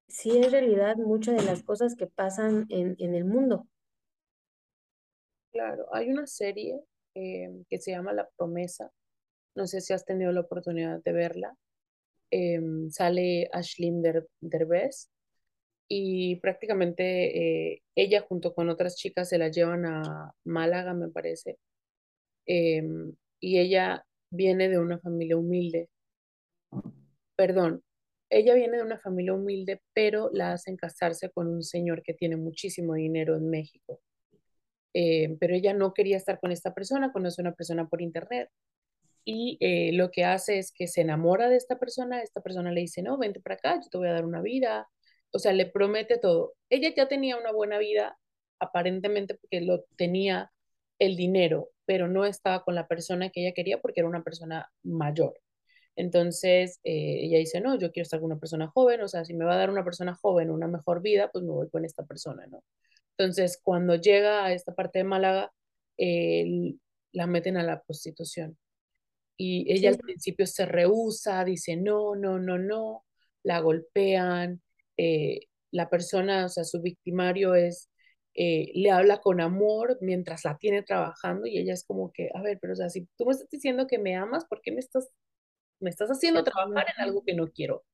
[0.09, 3.69] sí es realidad muchas de las cosas que pasan en, en el mundo.
[5.53, 6.81] Claro, hay una serie
[7.15, 8.91] eh, que se llama La Promesa
[9.55, 11.57] no sé si has tenido la oportunidad de verla.
[12.31, 14.03] Em, sale Ashlyn
[14.41, 15.11] Derbez
[15.89, 21.59] y prácticamente eh, ella junto con otras chicas se la llevan a Málaga, me parece.
[22.47, 25.89] Em, y ella viene de una familia humilde.
[27.37, 27.83] Perdón,
[28.31, 32.37] ella viene de una familia humilde, pero la hacen casarse con un señor que tiene
[32.37, 34.01] muchísimo dinero en México.
[34.93, 38.49] Em, pero ella no quería estar con esta persona, conoce a una persona por internet
[39.25, 42.81] y eh, lo que hace es que se enamora de esta persona, esta persona le
[42.83, 44.89] dice, no, vente para acá, yo te voy a dar una vida,
[45.33, 46.55] o sea, le promete todo.
[46.71, 48.19] Ella ya tenía una buena vida,
[48.59, 50.53] aparentemente porque lo tenía
[50.99, 54.71] el dinero, pero no estaba con la persona que ella quería porque era una persona
[54.83, 55.35] mayor.
[55.97, 59.35] Entonces, eh, ella dice, no, yo quiero estar con una persona joven, o sea, si
[59.35, 62.05] me va a dar una persona joven una mejor vida, pues me voy con esta
[62.05, 62.63] persona, ¿no?
[63.21, 65.53] Entonces, cuando llega a esta parte de Málaga,
[67.13, 68.57] la meten a la prostitución.
[69.37, 73.05] Y ella al principio se rehúsa, dice no, no, no, no,
[73.43, 74.63] la golpean,
[74.97, 75.41] eh,
[75.71, 77.91] la persona, o sea, su victimario es,
[78.35, 82.41] eh, le habla con amor mientras la tiene trabajando y ella es como que, a
[82.41, 84.81] ver, pero o sea, si tú me estás diciendo que me amas, ¿por qué me
[84.81, 85.11] estás,
[85.79, 87.85] me estás haciendo trabajar en algo que no quiero?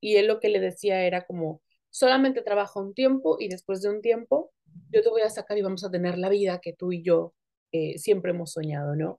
[0.00, 3.90] Y él lo que le decía era como, solamente trabaja un tiempo y después de
[3.90, 4.52] un tiempo
[4.96, 7.34] yo te voy a sacar y vamos a tener la vida que tú y yo
[7.72, 9.18] eh, siempre hemos soñado, ¿no?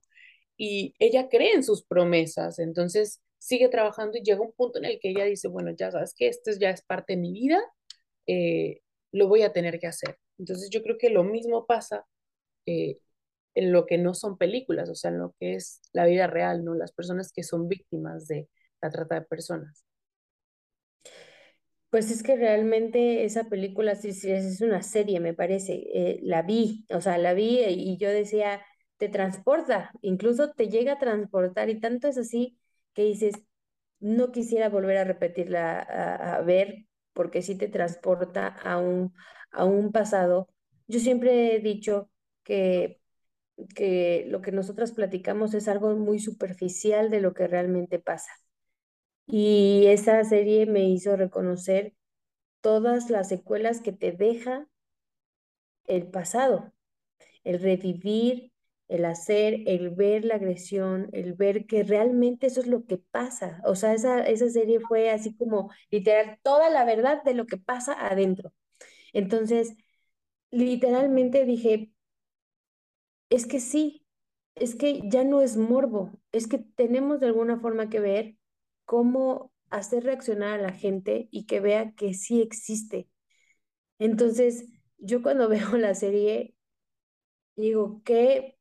[0.58, 4.98] y ella cree en sus promesas, entonces sigue trabajando y llega un punto en el
[5.00, 7.60] que ella dice, bueno, ya sabes que esto ya es parte de mi vida,
[8.26, 10.18] eh, lo voy a tener que hacer.
[10.38, 12.04] Entonces yo creo que lo mismo pasa
[12.66, 12.98] eh,
[13.54, 16.64] en lo que no son películas, o sea, en lo que es la vida real,
[16.64, 16.74] ¿no?
[16.74, 18.48] Las personas que son víctimas de
[18.82, 19.84] la trata de personas.
[21.90, 25.84] Pues es que realmente esa película sí, es una serie, me parece.
[25.94, 28.60] Eh, la vi, o sea, la vi y yo decía,
[28.98, 32.58] te transporta, incluso te llega a transportar y tanto es así
[32.92, 33.34] que dices,
[34.00, 39.14] no quisiera volver a repetirla, a, ver, porque sí te transporta a un,
[39.50, 40.48] a un pasado.
[40.88, 42.10] Yo siempre he dicho
[42.44, 43.00] que,
[43.74, 48.32] que lo que nosotras platicamos es algo muy superficial de lo que realmente pasa.
[49.28, 51.94] Y esa serie me hizo reconocer
[52.62, 54.68] todas las secuelas que te deja
[55.86, 56.72] el pasado,
[57.44, 58.52] el revivir,
[58.88, 63.60] el hacer, el ver la agresión, el ver que realmente eso es lo que pasa.
[63.64, 67.58] O sea, esa, esa serie fue así como literal toda la verdad de lo que
[67.58, 68.52] pasa adentro.
[69.14, 69.74] Entonces,
[70.52, 71.92] literalmente dije,
[73.30, 74.06] es que sí,
[74.54, 78.37] es que ya no es morbo, es que tenemos de alguna forma que ver
[78.88, 83.08] cómo hacer reaccionar a la gente y que vea que sí existe.
[84.00, 84.66] Entonces,
[84.98, 86.56] yo cuando veo la serie,
[87.56, 88.56] digo, ¿qué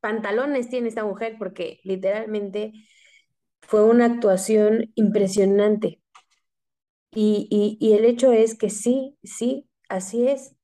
[0.00, 1.36] pantalones tiene esta mujer?
[1.38, 2.72] Porque literalmente
[3.62, 6.02] fue una actuación impresionante.
[7.12, 10.55] Y, y el hecho es que sí, sí, así es.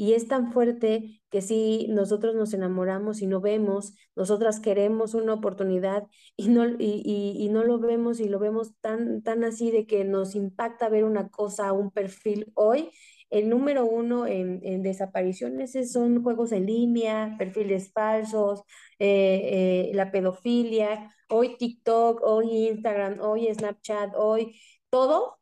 [0.00, 5.34] Y es tan fuerte que si nosotros nos enamoramos y no vemos, nosotras queremos una
[5.34, 6.04] oportunidad
[6.36, 10.36] y no, y, no lo vemos y lo vemos tan, tan así de que nos
[10.36, 12.90] impacta ver una cosa, un perfil hoy.
[13.28, 18.62] El número uno en, desapariciones son juegos en línea, perfiles falsos,
[19.00, 25.37] eh, eh, la pedofilia, hoy TikTok, hoy Instagram, hoy Snapchat, hoy todo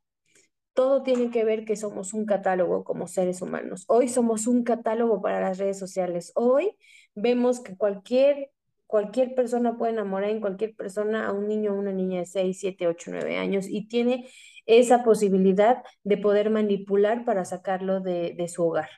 [0.76, 3.84] todo tiene que ver que somos un catálogo como seres humanos.
[3.88, 6.32] Hoy somos un catálogo para las redes sociales.
[6.36, 6.76] Hoy
[7.14, 8.50] vemos que cualquier,
[8.86, 12.58] cualquier persona puede enamorar en cualquier persona a un niño o una niña de 6,
[12.60, 14.28] 7, 8, 9 años y tiene
[14.66, 18.90] esa posibilidad de poder manipular para sacarlo de, de su hogar.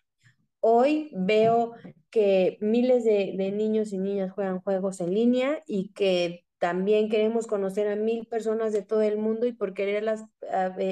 [0.59, 1.75] Hoy veo
[2.11, 7.47] que miles de, de niños y niñas juegan juegos en línea y que también queremos
[7.47, 10.25] conocer a mil personas de todo el mundo y por quererlas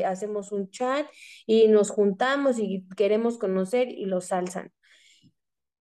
[0.06, 1.06] hacemos un chat
[1.46, 4.72] y nos juntamos y queremos conocer y los alzan.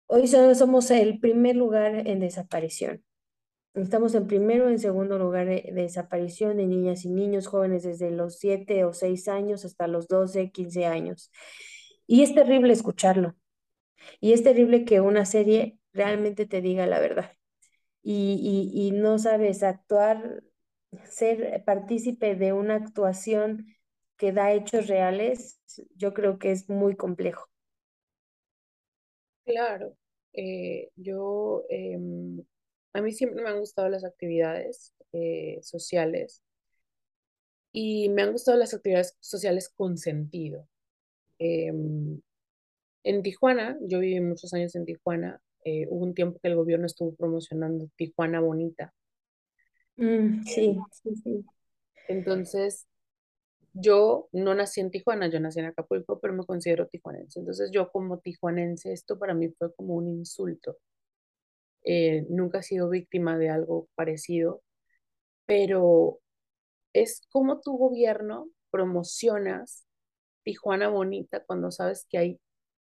[0.06, 3.04] Hoy somos el primer lugar en desaparición.
[3.74, 8.38] Estamos en primero en segundo lugar de, desaparición de niñas y niños jóvenes desde los
[8.38, 11.32] 7 o 6 años hasta los 12, 15 años.
[12.06, 13.34] Y es terrible escucharlo.
[14.20, 17.36] Y es terrible que una serie realmente te diga la verdad
[18.04, 20.42] y, no sabes actuar,
[21.04, 23.66] ser partícipe de una actuación
[24.16, 25.60] que da hechos reales,
[25.96, 27.48] yo creo que es muy complejo.
[29.44, 29.96] Claro,
[30.32, 32.44] eh, yo, em,
[32.92, 36.42] a mí siempre me han gustado las actividades eh, sociales
[37.72, 40.68] y me han gustado las actividades sociales con sentido.
[41.38, 42.20] Em,
[43.04, 46.86] en Tijuana, yo viví muchos años en Tijuana, eh, hubo un tiempo que el gobierno
[46.86, 48.92] estuvo promocionando Tijuana Bonita.
[49.96, 51.44] Mm, sí, sí, sí.
[52.08, 52.86] Entonces,
[53.72, 57.40] yo no nací en Tijuana, yo nací en Acapulco, pero me considero tijuanense.
[57.40, 60.76] Entonces, yo como tijuanense, esto para mí fue como un insulto.
[61.82, 64.62] Eh, nunca he sido víctima de algo parecido,
[65.46, 66.20] pero
[66.92, 69.86] es como tu gobierno promocionas
[70.44, 72.40] Tijuana Bonita cuando sabes que hay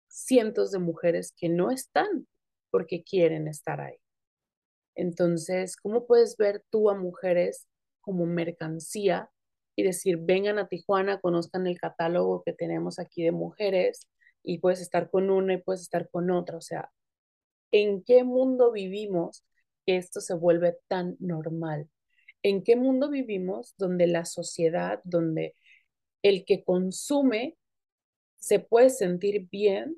[0.07, 2.27] cientos de mujeres que no están
[2.73, 3.97] porque quieren estar ahí.
[4.95, 7.67] Entonces, ¿cómo puedes ver tú a mujeres
[8.01, 9.29] como mercancía
[9.75, 14.09] y decir, vengan a Tijuana, conozcan el catálogo que tenemos aquí de mujeres
[14.41, 16.57] y puedes estar con una y puedes estar con otra?
[16.57, 16.91] O sea,
[17.71, 19.45] ¿en qué mundo vivimos
[19.85, 21.87] que esto se vuelve tan normal?
[22.41, 25.55] ¿En qué mundo vivimos donde la sociedad, donde
[26.23, 27.55] el que consume
[28.37, 29.97] se puede sentir bien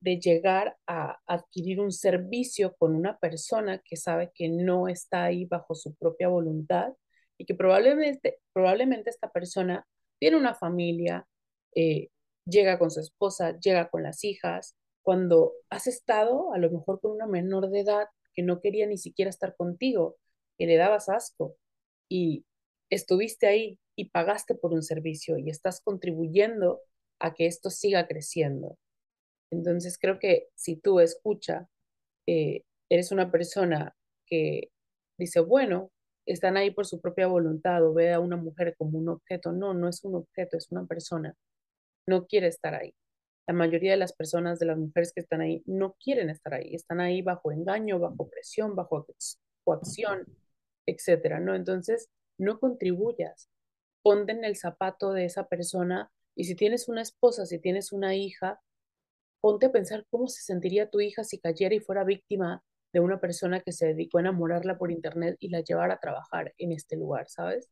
[0.00, 5.44] de llegar a adquirir un servicio con una persona que sabe que no está ahí
[5.44, 6.94] bajo su propia voluntad
[7.38, 9.86] y que probablemente, probablemente esta persona
[10.18, 11.26] tiene una familia,
[11.74, 12.08] eh,
[12.44, 17.12] llega con su esposa, llega con las hijas, cuando has estado a lo mejor con
[17.12, 20.16] una menor de edad que no quería ni siquiera estar contigo,
[20.58, 21.56] que le dabas asco
[22.08, 22.44] y
[22.90, 26.80] estuviste ahí y pagaste por un servicio y estás contribuyendo
[27.18, 28.78] a que esto siga creciendo.
[29.50, 31.68] Entonces creo que si tú escucha,
[32.26, 33.94] eh, eres una persona
[34.26, 34.70] que
[35.18, 35.90] dice, bueno,
[36.26, 39.52] están ahí por su propia voluntad o ve a una mujer como un objeto.
[39.52, 41.34] No, no es un objeto, es una persona.
[42.06, 42.94] No quiere estar ahí.
[43.46, 46.74] La mayoría de las personas, de las mujeres que están ahí, no quieren estar ahí.
[46.74, 49.06] Están ahí bajo engaño, bajo presión, bajo
[49.64, 50.26] coacción,
[50.86, 51.54] etcétera, ¿no?
[51.54, 53.50] Entonces, no contribuyas.
[54.02, 58.14] Ponte en el zapato de esa persona y si tienes una esposa, si tienes una
[58.14, 58.60] hija,
[59.40, 62.62] ponte a pensar cómo se sentiría tu hija si cayera y fuera víctima
[62.92, 66.54] de una persona que se dedicó a enamorarla por internet y la llevara a trabajar
[66.58, 67.70] en este lugar, ¿sabes?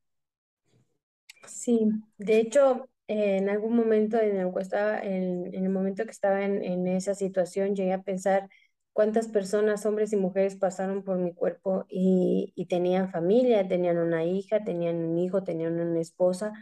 [1.47, 1.81] Sí,
[2.19, 6.63] de hecho, en algún momento en el, estaba, en, en el momento que estaba en,
[6.65, 8.49] en esa situación, llegué a pensar
[8.93, 14.25] cuántas personas, hombres y mujeres, pasaron por mi cuerpo y, y tenían familia, tenían una
[14.25, 16.53] hija, tenían un hijo, tenían una esposa,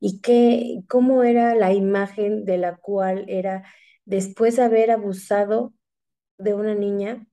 [0.00, 3.64] y qué, cómo era la imagen de la cual era
[4.10, 5.72] después de haber abusado
[6.36, 7.28] de una niña,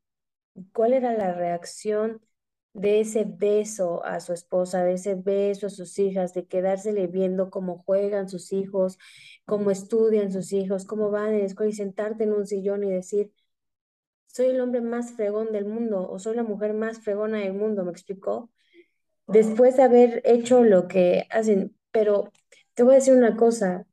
[0.74, 2.22] cuál era la reacción
[2.74, 7.50] de ese beso a su esposa, de ese beso a sus hijas, de quedársele viendo
[7.50, 9.00] cómo juegan sus hijos,
[9.46, 12.92] cómo estudian sus hijos, cómo van en la escuela y sentarte en un sillón y
[12.92, 13.34] decir,
[14.28, 17.86] soy el hombre más fregón del mundo o soy la mujer más fregona del mundo,
[17.86, 18.52] ¿me explicó?
[19.26, 22.32] Después de haber hecho lo que hacen, pero
[22.76, 23.88] te voy a decir una cosa,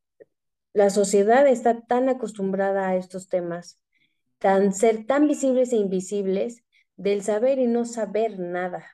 [0.75, 3.81] la sociedad está tan acostumbrada a estos temas,
[4.39, 6.63] tan ser tan visibles e invisibles,
[6.97, 8.85] del saber y no saber nada.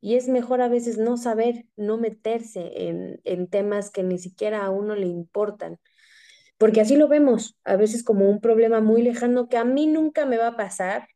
[0.00, 4.64] Y es mejor a veces no saber, no meterse en, en temas que ni siquiera
[4.64, 5.78] a uno le importan,
[6.58, 10.26] porque así lo vemos, a veces como un problema muy lejano que a mí nunca
[10.26, 11.08] me va a pasar,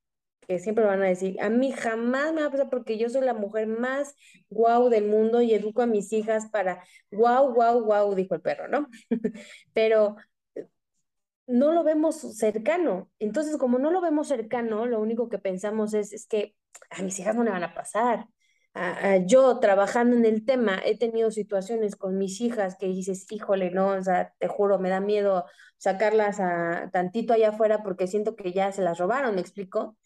[0.50, 3.24] que siempre van a decir, a mí jamás me va a pasar porque yo soy
[3.24, 4.16] la mujer más
[4.48, 6.82] guau del mundo y educo a mis hijas para
[7.12, 8.88] guau, guau, guau, dijo el perro, ¿no?
[9.72, 10.16] Pero
[11.46, 13.08] no lo vemos cercano.
[13.20, 16.56] Entonces, como no lo vemos cercano, lo único que pensamos es, es que
[16.90, 18.26] a mis hijas no le van a pasar.
[18.74, 23.70] A yo trabajando en el tema, he tenido situaciones con mis hijas que dices, híjole,
[23.70, 25.44] no, o sea, te juro, me da miedo
[25.76, 29.96] sacarlas a tantito allá afuera porque siento que ya se las robaron, ¿me explico?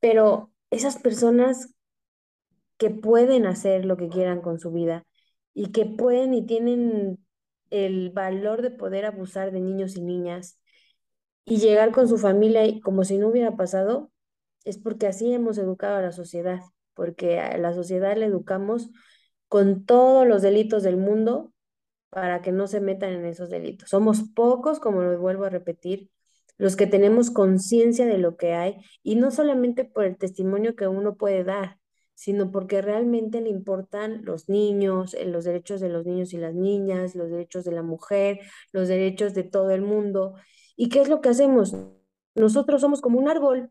[0.00, 1.74] Pero esas personas
[2.76, 5.04] que pueden hacer lo que quieran con su vida
[5.54, 7.18] y que pueden y tienen
[7.70, 10.60] el valor de poder abusar de niños y niñas
[11.44, 14.10] y llegar con su familia como si no hubiera pasado,
[14.64, 16.60] es porque así hemos educado a la sociedad,
[16.94, 18.90] porque a la sociedad le educamos
[19.48, 21.52] con todos los delitos del mundo
[22.10, 23.88] para que no se metan en esos delitos.
[23.90, 26.10] Somos pocos, como lo vuelvo a repetir,
[26.58, 30.88] los que tenemos conciencia de lo que hay y no solamente por el testimonio que
[30.88, 31.78] uno puede dar,
[32.14, 36.52] sino porque realmente le importan los niños, eh, los derechos de los niños y las
[36.52, 38.40] niñas, los derechos de la mujer,
[38.72, 40.34] los derechos de todo el mundo.
[40.76, 41.76] ¿Y qué es lo que hacemos?
[42.34, 43.70] Nosotros somos como un árbol,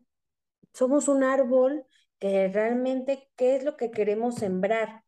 [0.72, 1.84] somos un árbol
[2.18, 5.04] que realmente, ¿qué es lo que queremos sembrar?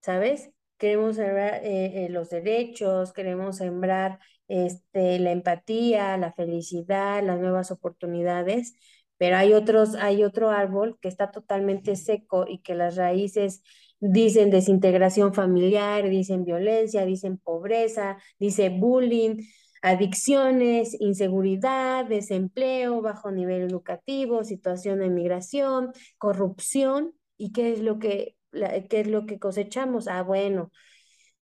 [0.00, 0.50] ¿Sabes?
[0.78, 4.20] Queremos sembrar eh, eh, los derechos, queremos sembrar
[4.50, 8.74] este, la empatía, la felicidad, las nuevas oportunidades,
[9.16, 13.62] pero hay otros, hay otro árbol que está totalmente seco y que las raíces
[14.00, 19.36] dicen desintegración familiar, dicen violencia, dicen pobreza, dice bullying,
[19.82, 27.12] adicciones, inseguridad, desempleo, bajo nivel educativo, situación de migración, corrupción.
[27.36, 30.08] ¿Y qué es lo que, qué es lo que cosechamos?
[30.08, 30.72] Ah, bueno,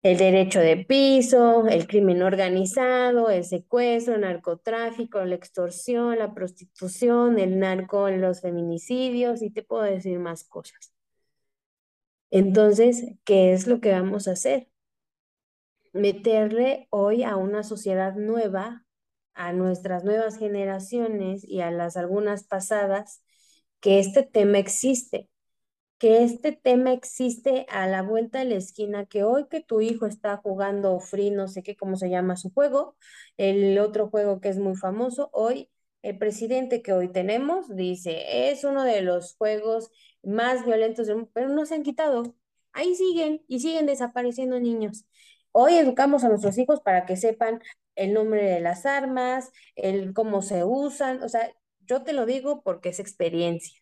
[0.03, 7.39] el derecho de piso, el crimen organizado, el secuestro, el narcotráfico, la extorsión, la prostitución,
[7.39, 10.93] el narco, los feminicidios y te puedo decir más cosas.
[12.31, 14.69] Entonces, ¿qué es lo que vamos a hacer?
[15.93, 18.85] Meterle hoy a una sociedad nueva,
[19.35, 23.23] a nuestras nuevas generaciones y a las algunas pasadas,
[23.81, 25.29] que este tema existe
[26.03, 30.07] que este tema existe a la vuelta de la esquina, que hoy que tu hijo
[30.07, 32.97] está jugando free, no sé qué, cómo se llama su juego,
[33.37, 35.71] el otro juego que es muy famoso, hoy
[36.03, 39.93] el presidente que hoy tenemos dice, es uno de los juegos
[40.25, 42.35] más violentos del mundo, pero no se han quitado.
[42.73, 45.07] Ahí siguen y siguen desapareciendo niños.
[45.53, 47.63] Hoy educamos a nuestros hijos para que sepan
[47.95, 51.49] el nombre de las armas, el cómo se usan, o sea,
[51.87, 53.81] yo te lo digo porque es experiencia,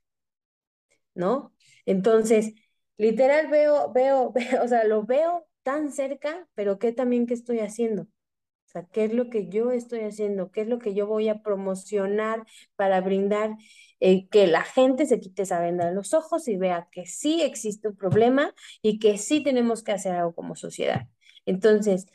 [1.15, 1.55] ¿no?
[1.91, 2.55] Entonces,
[2.97, 7.61] literal veo, veo, veo, o sea, lo veo tan cerca, pero ¿qué también qué estoy
[7.61, 8.03] haciendo?
[8.05, 10.51] O sea, ¿qué es lo que yo estoy haciendo?
[10.53, 13.57] ¿Qué es lo que yo voy a promocionar para brindar
[14.01, 17.43] eh, que la gente se quite esa venda de los ojos y vea que sí
[17.43, 21.09] existe un problema y que sí tenemos que hacer algo como sociedad?
[21.47, 22.07] Entonces,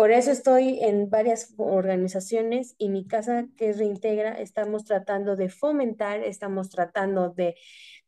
[0.00, 6.22] por eso estoy en varias organizaciones y mi casa que Reintegra, estamos tratando de fomentar,
[6.22, 7.54] estamos tratando de,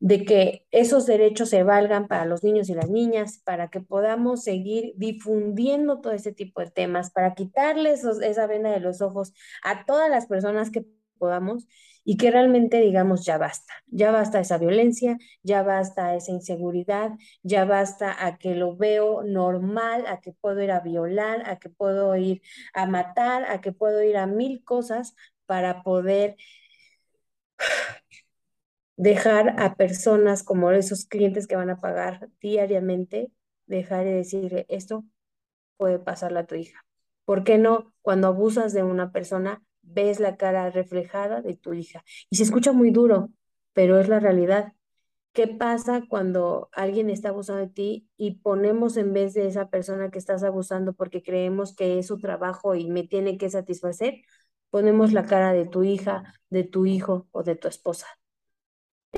[0.01, 4.43] de que esos derechos se valgan para los niños y las niñas, para que podamos
[4.43, 9.84] seguir difundiendo todo este tipo de temas, para quitarles esa venda de los ojos a
[9.84, 10.86] todas las personas que
[11.18, 11.68] podamos
[12.05, 17.64] y que realmente digamos ya basta, ya basta esa violencia, ya basta esa inseguridad, ya
[17.64, 22.16] basta a que lo veo normal, a que puedo ir a violar, a que puedo
[22.16, 22.42] ir
[22.74, 25.14] a matar, a que puedo ir a mil cosas
[25.46, 26.36] para poder
[28.96, 33.30] dejar a personas como esos clientes que van a pagar diariamente,
[33.66, 35.05] dejar y decir, esto
[35.76, 36.84] puede pasarle a tu hija.
[37.24, 37.92] ¿Por qué no?
[38.03, 42.04] Cuando abusas de una persona, ves la cara reflejada de tu hija.
[42.30, 43.30] Y se escucha muy duro,
[43.72, 44.72] pero es la realidad.
[45.32, 50.10] ¿Qué pasa cuando alguien está abusando de ti y ponemos en vez de esa persona
[50.10, 54.16] que estás abusando porque creemos que es su trabajo y me tiene que satisfacer?
[54.70, 58.06] Ponemos la cara de tu hija, de tu hijo o de tu esposa.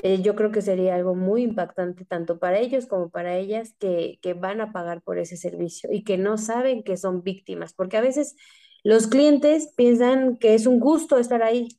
[0.03, 4.19] Eh, yo creo que sería algo muy impactante tanto para ellos como para ellas que,
[4.21, 7.97] que van a pagar por ese servicio y que no saben que son víctimas, porque
[7.97, 8.35] a veces
[8.85, 11.69] los clientes piensan que es un gusto estar ahí,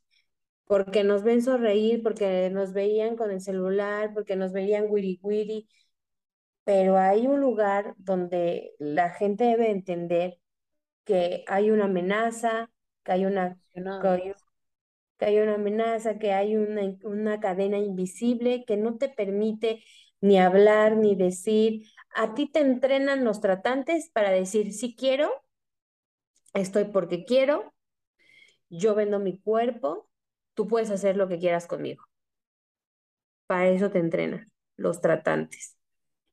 [0.67, 5.69] porque nos ven sonreír, porque nos veían con el celular, porque nos veían wiri wiri,
[6.65, 10.39] pero hay un lugar donde la gente debe entender
[11.05, 12.71] que hay una amenaza,
[13.05, 13.59] que hay una,
[14.01, 14.35] que hay
[15.19, 19.83] que hay una amenaza, que hay una, una cadena invisible que no te permite
[20.21, 21.87] ni hablar ni decir.
[22.15, 25.31] A ti te entrenan los tratantes para decir, si quiero,
[26.61, 27.73] estoy porque quiero,
[28.69, 30.09] yo vendo mi cuerpo,
[30.55, 32.05] tú puedes hacer lo que quieras conmigo.
[33.47, 34.47] Para eso te entrenan
[34.77, 35.77] los tratantes.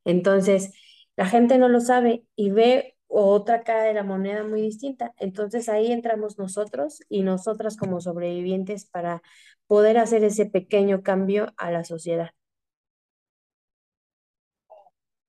[0.04, 0.74] Entonces,
[1.16, 5.14] la gente no lo sabe y ve otra cara de la moneda muy distinta.
[5.18, 9.22] Entonces ahí entramos nosotros y nosotras como sobrevivientes para
[9.68, 12.32] poder hacer ese pequeño cambio a la sociedad.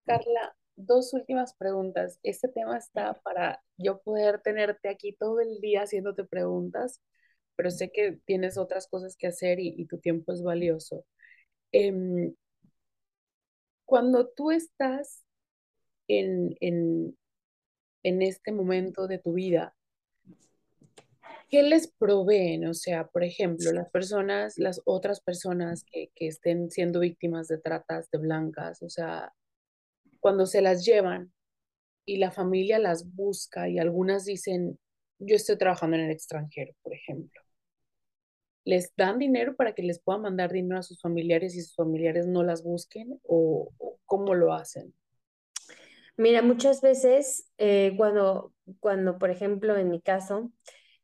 [0.07, 2.19] Carla, dos últimas preguntas.
[2.23, 7.01] Este tema está para yo poder tenerte aquí todo el día haciéndote preguntas,
[7.57, 11.05] pero sé que tienes otras cosas que hacer y, tu tiempo es valioso.
[11.73, 12.35] Em,
[13.85, 15.25] cuando tú estás
[16.09, 17.17] en, en,
[18.03, 19.77] en este momento de tu vida,
[21.49, 22.67] ¿qué les proveen?
[22.67, 27.59] O sea, por ejemplo, las personas, las otras personas que, que estén siendo víctimas de
[27.59, 29.33] tratas de blancas, o sea,
[30.25, 31.35] cuando se las llevan
[32.07, 34.79] y la familia las busca y algunas dicen,
[35.19, 37.43] yo estoy trabajando en el extranjero, por ejemplo.
[38.65, 42.27] ¿Les dan dinero para que les puedan mandar dinero a sus familiares y sus familiares
[42.27, 43.71] no las busquen o,
[44.07, 44.95] cómo lo hacen?
[46.17, 50.51] Mira, muchas veces eh, cuando, cuando, por ejemplo, en mi caso,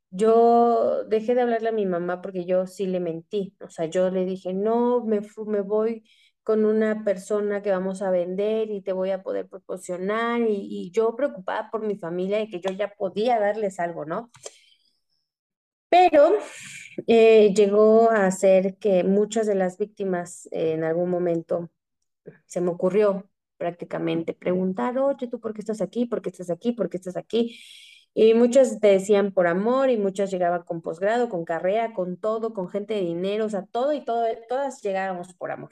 [0.09, 3.55] yo dejé de hablarle a mi mamá porque yo sí le mentí.
[3.61, 6.05] O sea, yo le dije, no, me, me voy
[6.51, 10.41] con una persona que vamos a vender y te voy a poder proporcionar.
[10.49, 14.33] Y, yo preocupada por mi familia y que yo ya podía darles algo, ¿no?
[15.89, 16.33] Pero
[17.07, 21.71] eh, llegó a ser que muchas de las víctimas eh, en algún momento
[22.47, 26.07] se me ocurrió prácticamente preguntar, oye, ¿tú por qué estás aquí?
[26.07, 26.73] ¿Por qué estás aquí?
[26.73, 27.61] ¿Por qué estás aquí?
[28.13, 32.53] Y muchas te decían por amor y muchas llegaban con posgrado, con carrera, con todo,
[32.55, 35.71] con gente de dinero, o sea, todo y todas llegábamos por amor.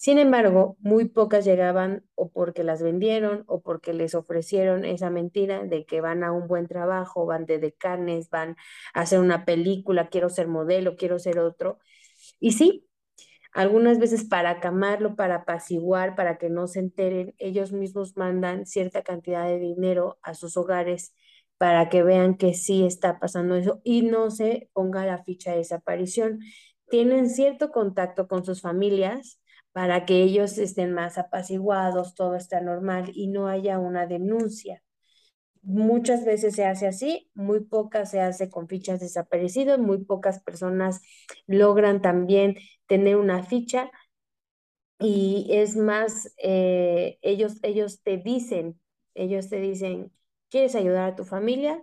[0.00, 5.62] Sin embargo, muy pocas llegaban o porque las vendieron o porque les ofrecieron esa mentira
[5.64, 8.56] de que van a un buen trabajo, van de decanes, van
[8.94, 11.80] a hacer una película, quiero ser modelo, quiero ser otro.
[12.40, 12.88] Y sí,
[13.52, 19.02] algunas veces para acamarlo, para apaciguar, para que no se enteren, ellos mismos mandan cierta
[19.02, 21.14] cantidad de dinero a sus hogares
[21.58, 25.58] para que vean que sí está pasando eso y no se ponga la ficha de
[25.58, 26.40] desaparición.
[26.88, 29.39] Tienen cierto contacto con sus familias
[29.72, 34.82] para que ellos estén más apaciguados, todo está normal y no haya una denuncia.
[35.62, 41.02] Muchas veces se hace así, muy pocas se hace con fichas desaparecidas, muy pocas personas
[41.46, 43.90] logran también tener una ficha
[44.98, 48.78] y es más, eh, ellos, ellos te dicen,
[49.14, 50.12] ellos te dicen,
[50.50, 51.82] ¿quieres ayudar a tu familia?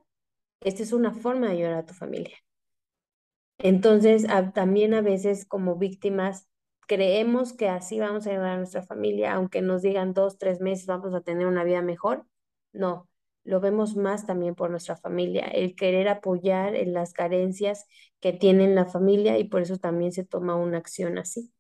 [0.62, 2.38] Esta es una forma de ayudar a tu familia.
[3.60, 6.48] Entonces, también a veces como víctimas
[6.88, 10.88] creemos que así vamos a ayudar a nuestra familia, aunque nos digan dos, tres meses
[10.88, 12.26] vamos a tener una vida mejor.
[12.74, 13.08] No,
[13.44, 17.86] lo vemos más también por nuestra familia, el querer apoyar en las carencias
[18.20, 21.52] que tiene la familia y por eso también se toma una acción así.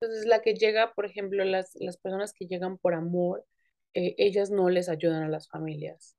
[0.00, 3.44] Entonces, la que llega, por ejemplo, las, las personas que llegan por amor,
[3.94, 6.16] eh, ellas no les ayudan a las familias.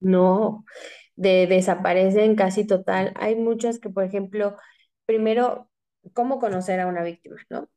[0.00, 0.64] No,
[1.16, 3.12] de, desaparecen casi total.
[3.16, 4.56] Hay muchas que, por ejemplo,
[5.04, 5.68] primero,
[6.12, 7.68] ¿cómo conocer a una víctima, no?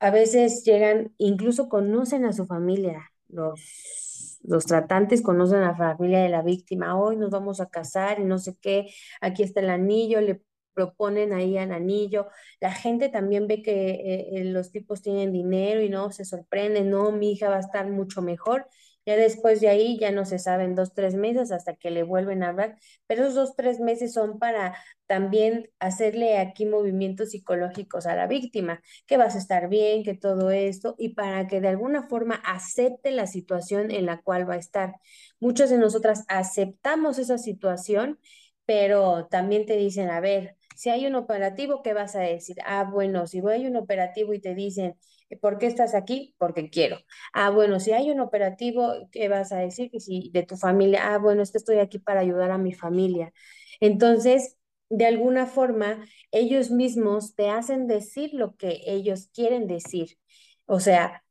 [0.00, 4.08] A veces llegan, incluso conocen a su familia, los
[4.42, 8.24] los tratantes conocen a la familia de la víctima, hoy nos vamos a casar y
[8.24, 8.86] no sé qué,
[9.20, 10.42] aquí está el anillo, le
[10.74, 12.28] proponen ahí al anillo.
[12.60, 16.82] La gente también ve que eh, eh, los tipos tienen dinero y no se sorprende,
[16.82, 18.66] no, mi hija va a estar mucho mejor.
[19.08, 22.42] Ya después de ahí ya no se saben dos, tres meses hasta que le vuelven
[22.42, 22.76] a hablar,
[23.06, 24.76] pero esos dos, tres meses son para
[25.06, 30.50] también hacerle aquí movimientos psicológicos a la víctima, que vas a estar bien, que todo
[30.50, 34.58] esto, y para que de alguna forma acepte la situación en la cual va a
[34.58, 34.96] estar.
[35.40, 38.18] Muchas de nosotras aceptamos esa situación,
[38.66, 42.56] pero también te dicen, a ver, si hay un operativo, ¿qué vas a decir?
[42.66, 44.96] Ah, bueno, si hay un operativo y te dicen,
[45.36, 46.34] ¿por qué estás aquí?
[46.38, 46.98] Porque quiero.
[47.32, 49.90] Ah, bueno, si hay un operativo, ¿qué vas a decir?
[50.00, 53.32] Si de tu familia, ah, bueno, es que estoy aquí para ayudar a mi familia.
[53.80, 54.56] Entonces,
[54.90, 60.18] de alguna forma, ellos mismos te hacen decir lo que ellos quieren decir.
[60.66, 61.24] O sea,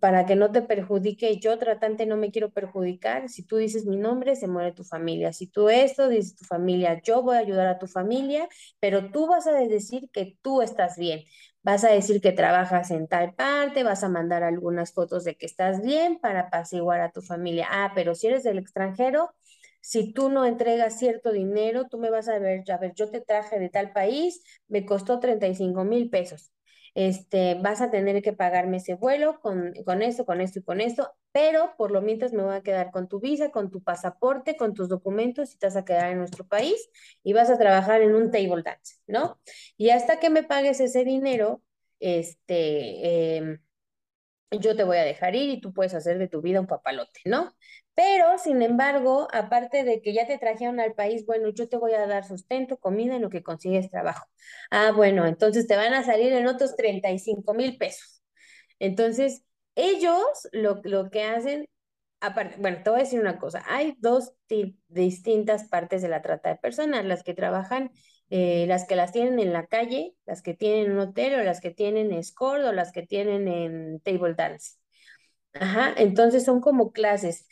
[0.00, 3.96] para que no te perjudique, yo tratante no me quiero perjudicar, si tú dices mi
[3.96, 7.68] nombre, se muere tu familia, si tú esto, dices tu familia, yo voy a ayudar
[7.68, 8.48] a tu familia,
[8.80, 11.24] pero tú vas a decir que tú estás bien,
[11.62, 15.46] vas a decir que trabajas en tal parte, vas a mandar algunas fotos de que
[15.46, 19.30] estás bien para apaciguar a tu familia, ah, pero si eres del extranjero,
[19.80, 23.20] si tú no entregas cierto dinero, tú me vas a ver, a ver, yo te
[23.20, 26.52] traje de tal país, me costó 35 mil pesos
[26.94, 30.80] este, vas a tener que pagarme ese vuelo con, con esto, con esto y con
[30.80, 34.56] esto, pero por lo mientras me voy a quedar con tu visa, con tu pasaporte,
[34.56, 36.90] con tus documentos y te vas a quedar en nuestro país
[37.22, 39.40] y vas a trabajar en un table dance, ¿no?
[39.76, 41.62] Y hasta que me pagues ese dinero,
[42.00, 43.58] este, em,
[44.50, 47.20] yo te voy a dejar ir y tú puedes hacer de tu vida un papalote,
[47.24, 47.54] ¿no?
[47.94, 51.92] Pero, sin embargo, aparte de que ya te trajeron al país, bueno, yo te voy
[51.92, 54.26] a dar sustento, comida en lo que consigues trabajo.
[54.70, 58.22] Ah, bueno, entonces te van a salir en otros 35 mil pesos.
[58.78, 59.44] Entonces,
[59.76, 61.66] ellos lo, lo que hacen,
[62.20, 64.32] aparte, bueno, te voy a decir una cosa, hay dos
[64.88, 67.90] distintas partes de la trata de personas, las que trabajan,
[68.30, 71.60] eh, las que las tienen en la calle, las que tienen un hotel o las
[71.60, 74.76] que tienen escort o las que tienen en table dance.
[75.54, 77.46] Ajá, entonces son como clases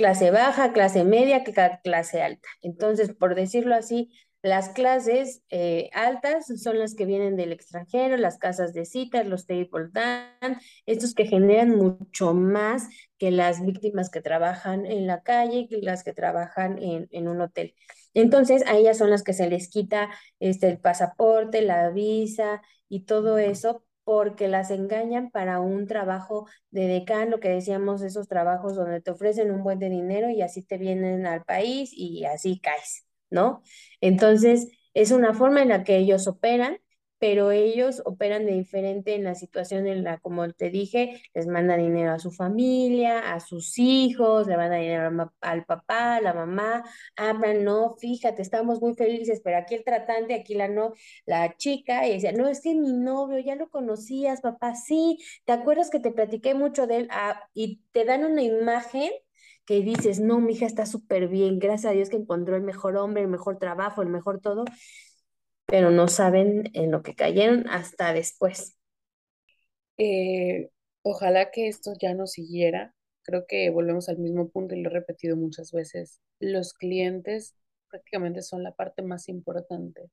[0.00, 2.48] clase baja, clase media, clase alta.
[2.62, 4.10] Entonces, por decirlo así,
[4.40, 9.46] las clases eh, altas son las que vienen del extranjero, las casas de citas, los
[9.46, 15.68] table dance, estos que generan mucho más que las víctimas que trabajan en la calle,
[15.68, 17.74] que las que trabajan en, en un hotel.
[18.14, 20.08] Entonces, a ellas son las que se les quita
[20.38, 26.88] este, el pasaporte, la visa y todo eso porque las engañan para un trabajo de
[26.88, 30.62] decán, lo que decíamos, esos trabajos donde te ofrecen un buen de dinero y así
[30.64, 33.62] te vienen al país y así caes, ¿no?
[34.00, 36.78] Entonces, es una forma en la que ellos operan
[37.20, 41.76] pero ellos operan de diferente en la situación en la, como te dije, les manda
[41.76, 46.82] dinero a su familia, a sus hijos, le manda dinero al papá, a la mamá,
[47.16, 50.94] hablan, no, fíjate, estamos muy felices, pero aquí el tratante, aquí la no,
[51.26, 55.52] la chica, y decía, no, es que mi novio, ya lo conocías, papá, sí, ¿te
[55.52, 57.08] acuerdas que te platiqué mucho de él?
[57.10, 59.10] Ah, y te dan una imagen
[59.66, 62.96] que dices, no, mi hija está súper bien, gracias a Dios que encontró el mejor
[62.96, 64.64] hombre, el mejor trabajo, el mejor todo,
[65.70, 68.76] pero no saben en lo que cayeron hasta después.
[69.98, 70.70] Eh,
[71.02, 72.94] ojalá que esto ya no siguiera.
[73.22, 76.20] Creo que volvemos al mismo punto y lo he repetido muchas veces.
[76.40, 77.54] Los clientes
[77.88, 80.10] prácticamente son la parte más importante.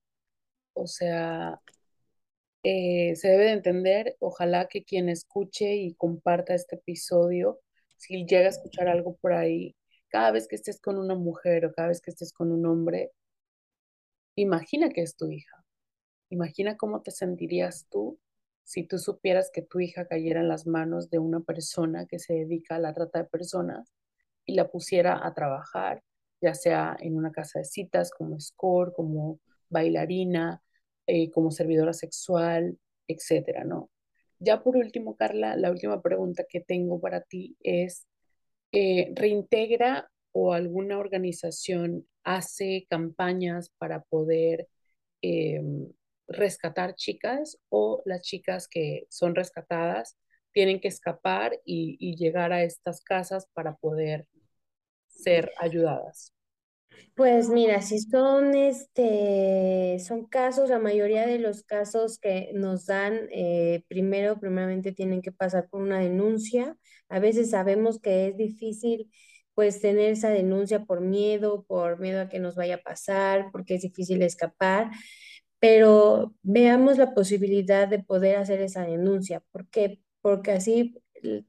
[0.74, 1.60] O sea,
[2.64, 7.60] eh, se debe de entender, ojalá que quien escuche y comparta este episodio,
[7.98, 9.76] si llega a escuchar algo por ahí,
[10.10, 13.12] cada vez que estés con una mujer o cada vez que estés con un hombre,
[14.40, 15.66] Imagina que es tu hija.
[16.30, 18.20] Imagina cómo te sentirías tú
[18.64, 22.34] si tú supieras que tu hija cayera en las manos de una persona que se
[22.34, 23.92] dedica a la trata de personas
[24.46, 26.04] y la pusiera a trabajar,
[26.40, 29.40] ya sea en una casa de citas, como score, como
[29.70, 30.62] bailarina,
[31.08, 32.78] eh, como servidora sexual,
[33.08, 33.90] etcétera, ¿no?
[34.38, 38.06] Ya por último, Carla, la última pregunta que tengo para ti es,
[38.72, 44.68] eh, ¿reintegra o alguna organización hace campañas para poder
[45.24, 45.92] em,
[46.28, 50.16] rescatar chicas o las chicas que son rescatadas
[50.52, 54.28] tienen que escapar y, llegar a estas casas para poder
[55.08, 56.34] ser ayudadas.
[57.16, 63.28] Pues mira, si son este, son casos, la mayoría de los casos que nos dan,
[63.32, 66.78] eh, primero, primeramente tienen que pasar por una denuncia.
[67.10, 69.10] A veces sabemos que es difícil
[69.58, 73.76] pues tener esa denuncia por miedo, por miedo a que nos vaya a pasar, porque
[73.76, 74.92] es difícil escapar,
[75.60, 80.96] pero veamos la posibilidad de poder hacer esa denuncia, porque porque así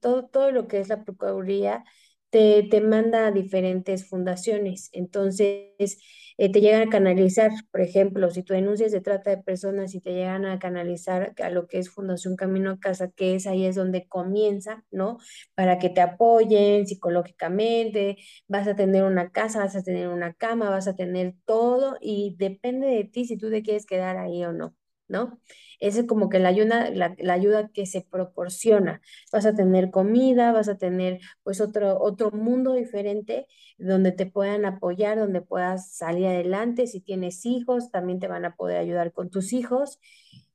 [0.01, 1.85] todo, todo lo que es la Procuraduría
[2.31, 4.91] te, te manda a diferentes fundaciones.
[4.93, 5.99] Entonces,
[6.39, 10.01] eh, te llegan a canalizar, por ejemplo, si tú denuncias de trata de personas y
[10.01, 13.65] te llegan a canalizar a lo que es Fundación Camino a Casa, que es ahí
[13.67, 15.19] es donde comienza, ¿no?
[15.55, 20.71] Para que te apoyen psicológicamente, vas a tener una casa, vas a tener una cama,
[20.71, 24.53] vas a tener todo y depende de ti si tú te quieres quedar ahí o
[24.53, 24.75] no.
[25.09, 25.41] ¿No?
[25.81, 29.01] Esa es como que la ayuda, la, ayuda que se proporciona.
[29.33, 33.47] Vas a tener comida, vas a tener pues otro, otro mundo diferente
[33.79, 36.87] donde te puedan apoyar, donde puedas salir adelante.
[36.87, 40.01] Si tienes hijos, también te van a poder ayudar con tus hijos.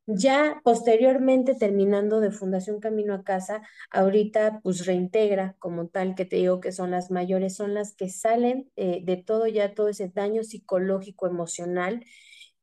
[0.05, 6.35] Ya posteriormente, terminando de Fundación Camino a Casa, ahorita pues reintegra como tal, que te
[6.35, 10.09] digo que son las mayores, son las que salen eh, de todo ya, todo ese
[10.09, 12.03] daño psicológico, emocional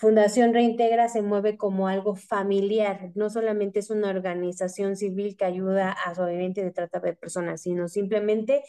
[0.04, 5.92] Fundación Reintegra se mueve como algo familiar, no solamente es una organización civil que ayuda
[5.92, 8.64] a sobrevivientes de trata de personas, sino simplemente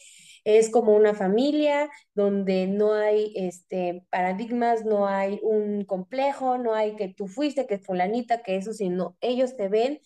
[0.45, 6.95] es como una familia donde no hay este, paradigmas, no hay un complejo, no hay
[6.95, 9.99] que tú fuiste, que fulanita, que eso, sino ellos te ven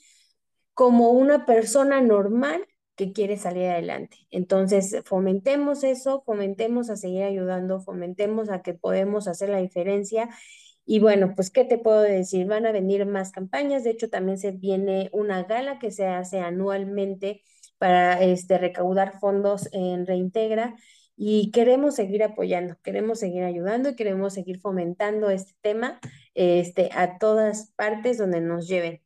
[0.73, 2.65] como una persona normal
[2.95, 4.17] que quiere salir adelante.
[4.31, 10.27] Entonces, fomentemos eso, fomentemos a seguir ayudando, fomentemos a que podemos hacer la diferencia
[10.91, 12.47] y bueno, pues, ¿qué te puedo decir?
[12.47, 13.83] Van a venir más campañas.
[13.83, 17.43] De hecho, también se viene una gala que se hace anualmente
[17.77, 20.75] para este, recaudar fondos en Reintegra.
[21.15, 25.99] Y queremos seguir apoyando, queremos seguir ayudando y queremos seguir fomentando este tema
[26.33, 29.03] este, a todas partes donde nos lleven.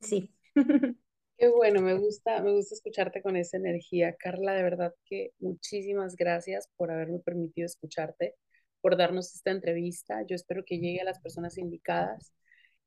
[0.00, 0.32] Sí.
[1.36, 4.14] Qué bueno, me gusta, me gusta escucharte con esa energía.
[4.14, 8.36] Carla, de verdad que muchísimas gracias por haberme permitido escucharte
[8.84, 10.26] por darnos esta entrevista.
[10.28, 12.34] Yo espero que llegue a las personas indicadas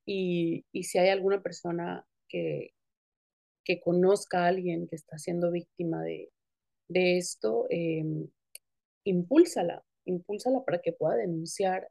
[0.05, 2.75] y, si hay alguna persona que,
[3.63, 6.29] que conozca a alguien que está siendo víctima de,
[7.17, 8.03] esto, eh,
[9.05, 11.89] impúlsala, impúlsala para que pueda denunciar.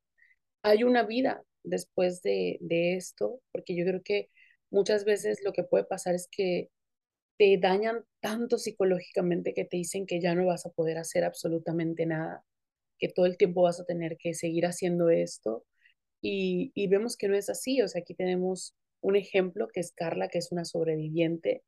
[0.63, 4.31] Hay una vida después de, de esto, porque yo creo que
[4.71, 6.71] muchas veces lo que puede pasar es que
[7.39, 12.07] te dañan tanto psicológicamente que te dicen que ya no vas a poder hacer absolutamente
[12.07, 12.45] nada
[12.99, 15.65] que todo el tiempo vas a tener que seguir haciendo esto.
[16.23, 17.83] Y, vemos que no es así.
[17.83, 21.63] O sea, aquí tenemos un ejemplo que es Carla, que es una sobreviviente,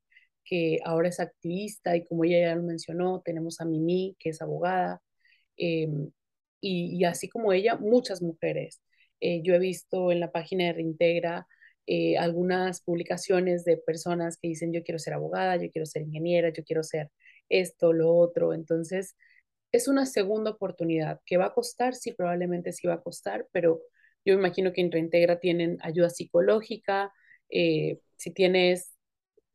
[0.45, 4.41] que ahora es activista y como ella ya lo mencionó, tenemos a Mimi, que es
[4.41, 5.01] abogada,
[5.57, 6.11] em,
[6.61, 8.81] y, así como ella, muchas mujeres.
[9.21, 11.47] Eh, yo he visto en la página de Reintegra
[11.87, 16.49] eh, algunas publicaciones de personas que dicen yo quiero ser abogada, yo quiero ser ingeniera,
[16.53, 17.09] yo quiero ser
[17.49, 18.53] esto, lo otro.
[18.53, 19.15] Entonces,
[19.71, 23.81] es una segunda oportunidad que va a costar, sí, probablemente sí va a costar, pero
[24.25, 27.13] yo imagino que en Reintegra tienen ayuda psicológica,
[27.49, 28.93] eh, si tienes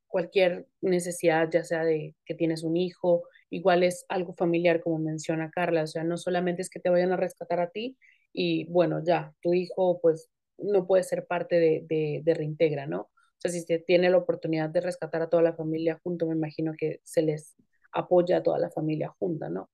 [0.09, 5.51] cualquier necesidad, ya sea de que tienes un hijo, igual es algo familiar, como menciona
[5.51, 7.97] Carla, o sea, no solamente es que te vayan a rescatar a ti
[8.33, 13.03] y bueno, ya, tu hijo pues no puede ser parte de, de, Reintegra, ¿no?
[13.03, 16.35] O sea, si se tiene la oportunidad de rescatar a toda la familia junto, me
[16.37, 17.57] imagino que se les
[17.93, 19.71] apoya a toda la familia junta, ¿no?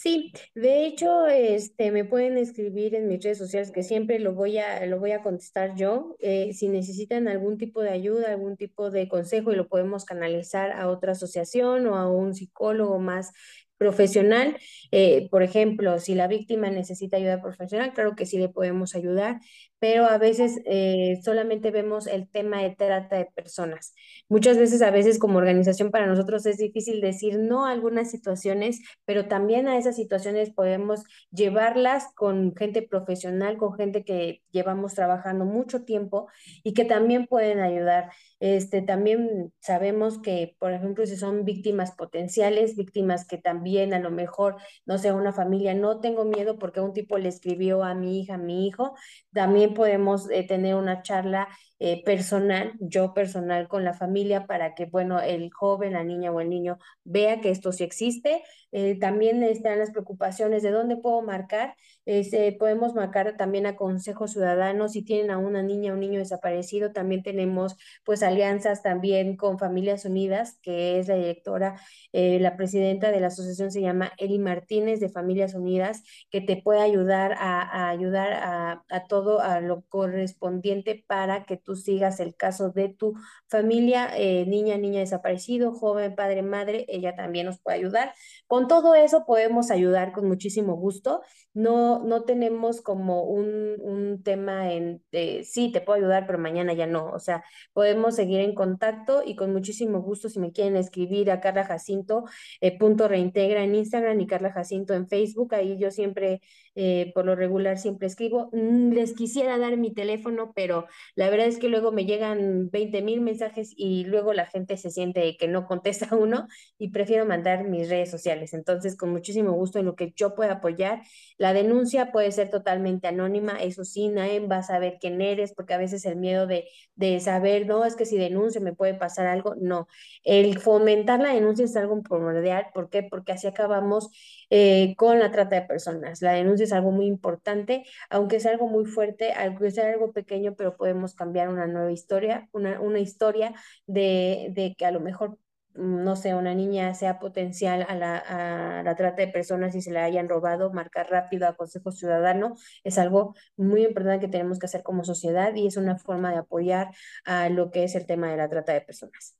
[0.00, 4.58] Sí, de hecho, este, me pueden escribir en mis redes sociales que siempre lo voy
[4.58, 6.14] a, lo voy a contestar yo.
[6.20, 10.70] Eh, si necesitan algún tipo de ayuda, algún tipo de consejo y lo podemos canalizar
[10.70, 13.32] a otra asociación o a un psicólogo más
[13.76, 14.56] profesional.
[14.92, 19.40] Eh, por ejemplo, si la víctima necesita ayuda profesional, claro que sí le podemos ayudar,
[19.78, 23.94] pero a veces eh, solamente vemos el tema de trata de personas.
[24.28, 28.80] Muchas veces, a veces como organización para nosotros es difícil decir no a algunas situaciones,
[29.04, 35.44] pero también a esas situaciones podemos llevarlas con gente profesional, con gente que llevamos trabajando
[35.44, 36.28] mucho tiempo
[36.64, 38.10] y que también pueden ayudar.
[38.40, 44.10] Este, también sabemos que, por ejemplo, si son víctimas potenciales, víctimas que también a lo
[44.10, 44.56] mejor,
[44.86, 48.34] no sé, una familia, no tengo miedo porque un tipo le escribió a mi hija,
[48.34, 48.94] a mi hijo,
[49.32, 51.48] también podemos eh, tener una charla
[51.80, 56.40] eh, personal, yo personal con la familia para que, bueno, el joven, la niña o
[56.40, 58.42] el niño vea que esto sí existe.
[58.72, 61.76] Eh, también están las preocupaciones de dónde puedo marcar.
[62.04, 66.18] Este, podemos marcar también a Consejo Ciudadano si tienen a una niña o un niño
[66.18, 66.92] desaparecido.
[66.92, 71.80] También tenemos pues alianzas también con Familias Unidas, que es la directora,
[72.12, 76.80] la presidenta de la asociación se llama Eli Martínez de Familias Unidas, que te puede
[76.80, 82.88] ayudar a, ayudar a todo, a lo correspondiente para que tú sigas el caso de
[82.88, 83.12] tu
[83.46, 88.14] familia, eh, niña, niña desaparecido, joven, padre, madre, ella también nos puede ayudar.
[88.46, 91.20] Con todo eso podemos ayudar con muchísimo gusto.
[91.54, 95.02] No, no tenemos como un, un tema en,
[95.44, 97.10] sí, te puedo ayudar, pero mañana ya no.
[97.10, 97.42] O sea,
[97.72, 102.24] podemos seguir en contacto y con muchísimo gusto si me quieren escribir a Carla Jacinto,
[102.60, 105.54] eh, punto reintegra en Instagram y Carla Jacinto en Facebook.
[105.54, 106.40] Ahí yo siempre,
[106.74, 108.50] eh, por lo regular, siempre escribo.
[108.52, 113.02] Mm, les quisiera dar mi teléfono, pero la verdad es que luego me llegan 20
[113.02, 116.46] mil mensajes y luego la gente se siente que no contesta uno
[116.78, 118.54] y prefiero mandar mis redes sociales.
[118.54, 121.02] Entonces, con muchísimo gusto en lo que yo pueda apoyar.
[121.38, 125.74] La denuncia puede ser totalmente anónima, eso sí, nadie va a saber quién eres, porque
[125.74, 129.26] a veces el miedo de, de saber, no, es que si denuncio me puede pasar
[129.26, 129.88] algo, no.
[130.24, 133.02] El fomentar la denuncia es algo primordial, ¿por qué?
[133.04, 134.10] Porque así acabamos
[134.50, 136.22] eh, con la trata de personas.
[136.22, 140.54] La denuncia es algo muy importante, aunque sea algo muy fuerte, aunque sea algo pequeño,
[140.56, 143.54] pero podemos cambiar una nueva historia, una, una historia
[143.86, 145.38] de, de que a lo mejor
[145.74, 149.92] no sé, una niña sea potencial a la, a la, trata de personas y se
[149.92, 154.66] la hayan robado, marcar rápido a Consejo Ciudadano es algo muy importante que tenemos que
[154.66, 156.90] hacer como sociedad y es una forma de apoyar
[157.24, 159.36] a lo que es el tema de la trata de personas.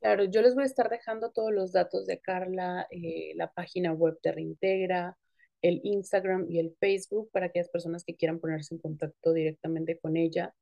[0.00, 3.92] Claro, yo les voy a estar dejando todos los datos de Carla, eh, la página
[3.92, 5.16] web de Reintegra,
[5.62, 10.16] el Instagram y el Facebook para aquellas personas que quieran ponerse en contacto directamente con
[10.16, 10.54] ella.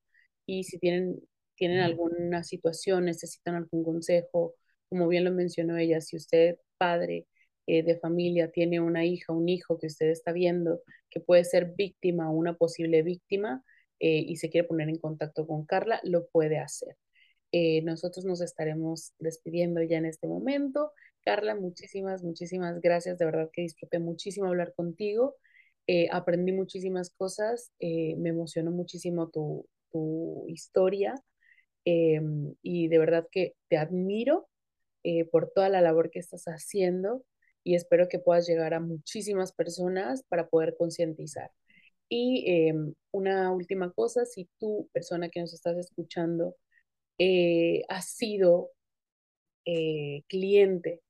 [0.47, 1.21] Y si tienen,
[1.63, 4.57] tienen alguna situación, necesitan algún consejo,
[4.89, 7.29] como bien lo mencionó ella, si usted, padre
[7.69, 11.75] eh, de familia, tiene una hija, un hijo que usted está viendo que puede ser
[11.77, 13.63] víctima o una posible víctima
[14.01, 16.97] eh, y se quiere poner en contacto con Carla, lo puede hacer.
[17.53, 20.91] Eh, nosotros nos estaremos despidiendo ya en este momento.
[21.25, 23.19] Carla, muchísimas, muchísimas gracias.
[23.19, 25.37] De verdad que disfruté muchísimo hablar contigo.
[25.87, 27.71] Eh, aprendí muchísimas cosas.
[27.79, 31.15] Eh, me emocionó muchísimo tu, tu historia.
[31.85, 34.49] Em, y de verdad que te admiro
[35.33, 37.25] por toda la labor que estás haciendo
[37.65, 41.51] y espero que puedas llegar a muchísimas personas para poder concientizar.
[42.09, 46.57] Y em, una última cosa, si tú, persona que nos estás escuchando,
[47.19, 48.71] eh, has sido
[49.65, 51.03] eh, cliente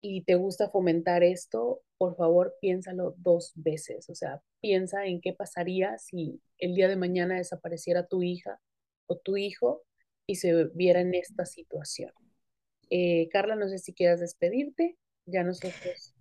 [0.00, 4.08] y te gusta fomentar esto, por favor piénsalo dos veces.
[4.10, 8.60] O sea, piensa en qué pasaría si el día de mañana desapareciera tu hija
[9.08, 9.82] o tu hijo
[10.26, 12.12] y se viera en esta situación.
[12.90, 14.96] Eh, Carla, no sé si quieras despedirte.
[15.26, 16.14] Ya nosotros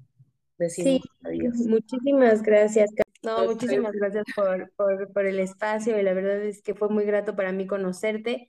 [0.57, 1.55] decimos adiós.
[1.59, 2.89] Muchísimas gracias.
[3.23, 7.05] No, muchísimas gracias por, por, por el espacio y la verdad es que fue muy
[7.05, 8.47] grato para mí conocerte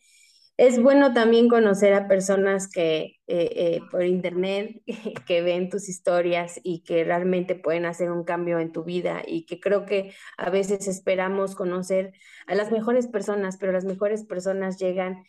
[0.58, 4.82] es bueno también conocer a personas que eh, eh, por internet
[5.26, 9.46] que ven tus historias y que realmente pueden hacer un cambio en tu vida y
[9.46, 12.12] que creo que a veces esperamos conocer
[12.48, 15.22] a las mejores personas, pero las mejores personas llegan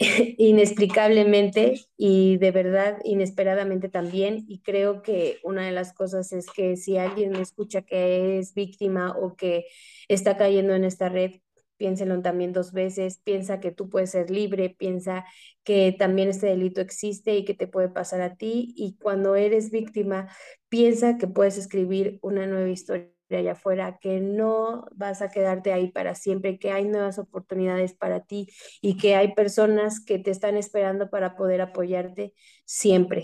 [0.00, 4.44] inexplicablemente y de verdad inesperadamente también.
[4.48, 8.54] Y creo que una de las cosas es que si alguien me escucha que es
[8.54, 9.66] víctima o que
[10.08, 11.34] está cayendo en esta red,
[11.82, 15.24] piénselo también dos veces, piensa que tú puedes ser libre, piensa
[15.64, 19.72] que también este delito existe y que te puede pasar a ti y cuando eres
[19.72, 20.28] víctima,
[20.68, 25.90] piensa que puedes escribir una nueva historia allá afuera, que no vas a quedarte ahí
[25.90, 28.46] para siempre, que hay nuevas oportunidades para ti
[28.80, 32.32] y que hay personas que te están esperando para poder apoyarte
[32.64, 33.22] siempre.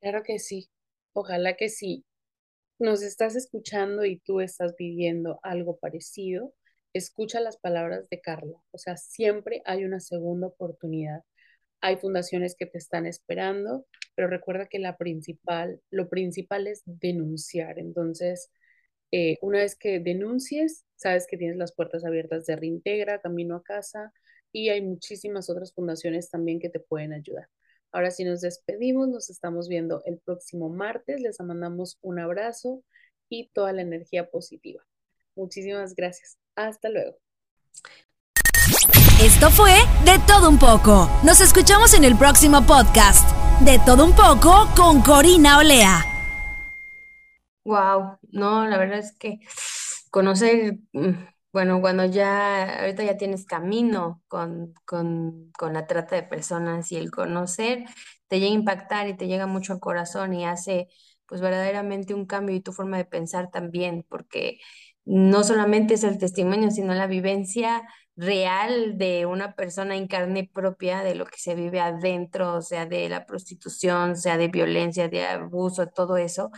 [0.00, 0.68] Claro que sí.
[1.14, 2.04] Ojalá que sí.
[2.82, 6.52] Nos estás escuchando y tú estás viviendo algo parecido.
[6.92, 8.60] Escucha las palabras de Carla.
[8.72, 11.22] O sea, siempre hay una segunda oportunidad.
[11.80, 13.86] Hay fundaciones que te están esperando,
[14.16, 17.78] pero recuerda que la principal, lo principal es denunciar.
[17.78, 18.50] Entonces,
[19.12, 23.62] eh, una vez que denuncies, sabes que tienes las puertas abiertas de Reintegra, Camino a
[23.62, 24.12] Casa
[24.50, 27.46] y hay muchísimas otras fundaciones también que te pueden ayudar.
[27.92, 32.82] Ahora sí nos despedimos, nos estamos viendo el próximo martes, les mandamos un abrazo
[33.28, 34.82] y toda la energía positiva.
[35.36, 36.38] Muchísimas gracias.
[36.56, 37.16] Hasta luego.
[39.22, 39.72] Esto fue
[40.04, 41.08] De Todo Un poco.
[41.22, 43.28] Nos escuchamos en el próximo podcast.
[43.60, 46.04] De Todo Un poco con Corina Olea.
[47.64, 49.38] Wow, no, la verdad es que
[50.10, 51.10] conocer, mm,
[51.52, 56.96] bueno, cuando ya, ahorita ya tienes camino con, con, con la trata de personas y
[56.96, 57.84] el conocer
[58.28, 60.88] te llega a impactar y te llega mucho al corazón y hace
[61.26, 64.60] pues verdaderamente un cambio y tu forma de pensar también, porque
[65.04, 67.82] no solamente es el testimonio, sino la vivencia
[68.16, 72.86] real de una persona en carne propia de lo que se vive adentro, o sea,
[72.86, 76.50] de la prostitución, sea de violencia, de abuso, todo eso.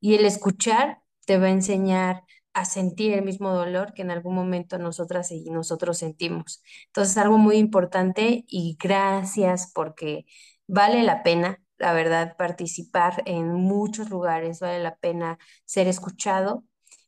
[0.00, 2.22] Y el escuchar te va a enseñar
[2.60, 6.62] a sentir el mismo dolor que en algún momento nosotras y nosotros sentimos.
[6.86, 10.26] Entonces, algo muy importante y gracias porque
[10.66, 16.64] vale la pena, la verdad, participar en muchos lugares, vale la pena ser escuchado,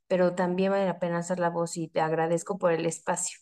[0.09, 3.39] pero también vale la pena hacer la voz y te agradezco por el espacio.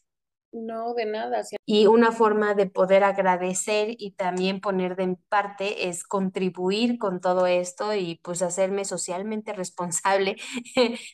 [0.51, 1.43] No, de nada.
[1.67, 7.47] Y una forma de poder agradecer y también poner de parte es contribuir con todo
[7.47, 10.37] esto y pues hacerme socialmente responsable,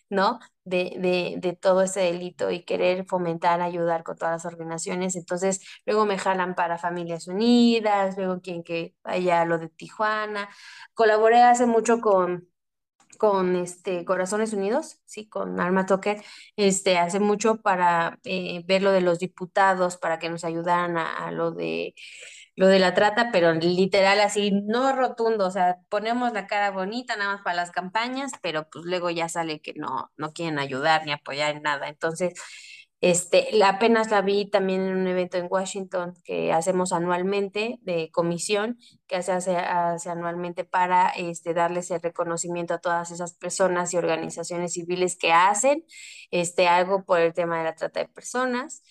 [0.09, 0.39] ¿no?
[0.65, 5.15] De, de, de todo ese delito y querer fomentar, ayudar con todas las organizaciones.
[5.15, 10.49] Entonces, luego me jalan para Familias Unidas, luego quien que vaya a lo de Tijuana.
[10.95, 12.49] Colaboré hace mucho con
[13.19, 16.23] con este Corazones Unidos, sí, con Alma Toker,
[16.57, 21.31] este, hace mucho para eh, ver lo de los diputados, para que nos ayudaran a,
[21.31, 21.95] lo de
[22.57, 27.17] lo de la trata, pero literal así, no rotundo, o sea, ponemos la cara bonita
[27.17, 31.05] nada más para las campañas, pero pues luego ya sale que no, no quieren ayudar
[31.05, 31.89] ni apoyar en nada.
[31.89, 32.35] Entonces,
[33.01, 38.79] este, apenas la vi también en un evento en Washington que hacemos anualmente de comisión,
[39.07, 44.73] que se hace, anualmente para este, darles el reconocimiento a todas esas personas y organizaciones
[44.73, 45.85] civiles que hacen
[46.31, 48.83] este, algo por el tema de la trata de personas.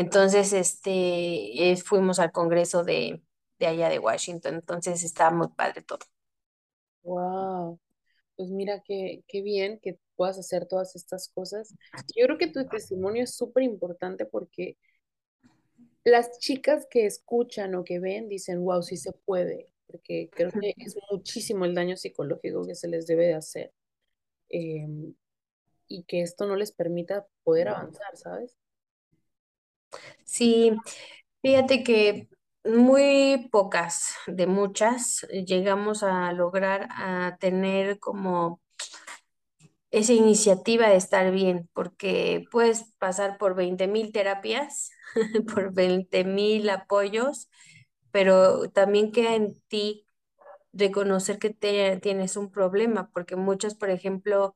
[0.00, 3.22] Entonces, este, fuimos al Congreso de,
[3.58, 6.06] de allá de Washington, entonces está muy padre todo.
[7.02, 7.78] Wow,
[8.34, 11.74] pues mira qué, qué bien que puedas hacer todas estas cosas.
[12.16, 14.78] Yo creo que tu testimonio es súper importante porque
[16.02, 20.74] las chicas que escuchan o que ven dicen, wow, sí se puede, porque creo que
[20.78, 23.74] es muchísimo el daño psicológico que se les debe de hacer
[24.48, 25.14] em,
[25.88, 28.56] y que esto no les permita poder avanzar, ¿sabes?
[30.24, 30.72] Sí,
[31.42, 32.28] fíjate que
[32.64, 38.60] muy pocas de muchas llegamos a lograr a tener como
[39.90, 44.90] esa iniciativa de estar bien, porque puedes pasar por 20 mil terapias,
[45.54, 47.48] por 20 mil apoyos,
[48.12, 50.06] pero también queda en ti
[50.72, 54.54] reconocer que te, tienes un problema, porque muchas, por ejemplo,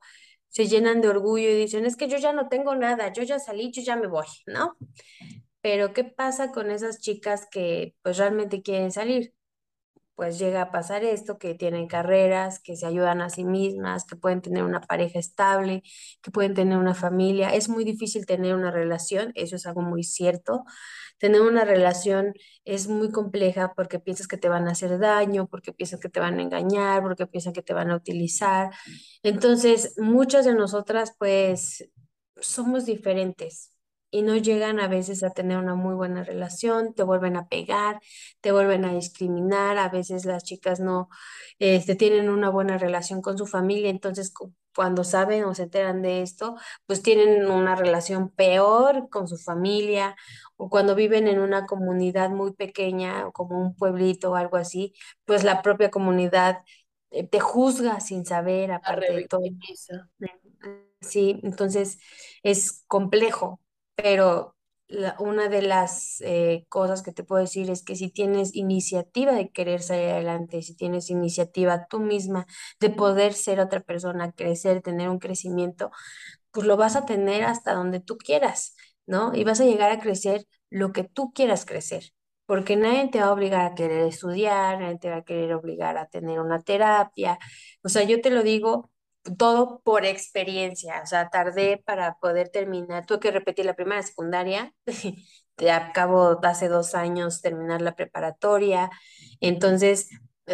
[0.54, 3.40] se llenan de orgullo y dicen, es que yo ya no tengo nada, yo ya
[3.40, 4.76] salí, yo ya me voy, ¿no?
[5.62, 9.34] Pero ¿qué pasa con esas chicas que pues realmente quieren salir?
[10.14, 14.16] Pues llega a pasar esto, que tienen carreras, que se ayudan a sí mismas, que
[14.16, 15.82] pueden tener una pareja estable,
[16.22, 17.50] que pueden tener una familia.
[17.54, 20.64] Es muy difícil tener una relación, eso es algo muy cierto.
[21.18, 22.34] Tener una relación
[22.64, 26.20] es muy compleja porque piensas que te van a hacer daño, porque piensas que te
[26.20, 28.70] van a engañar, porque piensan que te van a utilizar.
[29.22, 31.88] Entonces, muchas de nosotras pues
[32.40, 33.73] somos diferentes
[34.14, 38.00] y no llegan a veces a tener una muy buena relación, te vuelven a pegar,
[38.40, 41.08] te vuelven a discriminar, a veces las chicas no
[41.58, 44.32] este, tienen una buena relación con su familia, entonces
[44.72, 46.54] cuando saben o se enteran de esto,
[46.86, 50.14] pues tienen una relación peor con su familia
[50.56, 55.42] o cuando viven en una comunidad muy pequeña, como un pueblito o algo así, pues
[55.42, 56.58] la propia comunidad
[57.10, 59.42] eh, te juzga sin saber, aparte de todo.
[61.00, 61.98] Sí, entonces
[62.44, 63.60] es complejo,
[63.96, 64.54] pero
[65.18, 69.50] una de las eh, cosas que te puedo decir es que si tienes iniciativa de
[69.50, 72.46] querer salir adelante, si tienes iniciativa tú misma
[72.80, 75.90] de poder ser otra persona, crecer, tener un crecimiento,
[76.52, 78.76] pues lo vas a tener hasta donde tú quieras,
[79.06, 79.34] ¿no?
[79.34, 82.12] Y vas a llegar a crecer lo que tú quieras crecer,
[82.46, 85.98] porque nadie te va a obligar a querer estudiar, nadie te va a querer obligar
[85.98, 87.38] a tener una terapia.
[87.82, 88.90] O sea, yo te lo digo
[89.38, 94.74] todo por experiencia, o sea, tardé para poder terminar, tuve que repetir la primera secundaria,
[95.72, 98.90] acabo hace dos años terminar la preparatoria,
[99.40, 100.08] entonces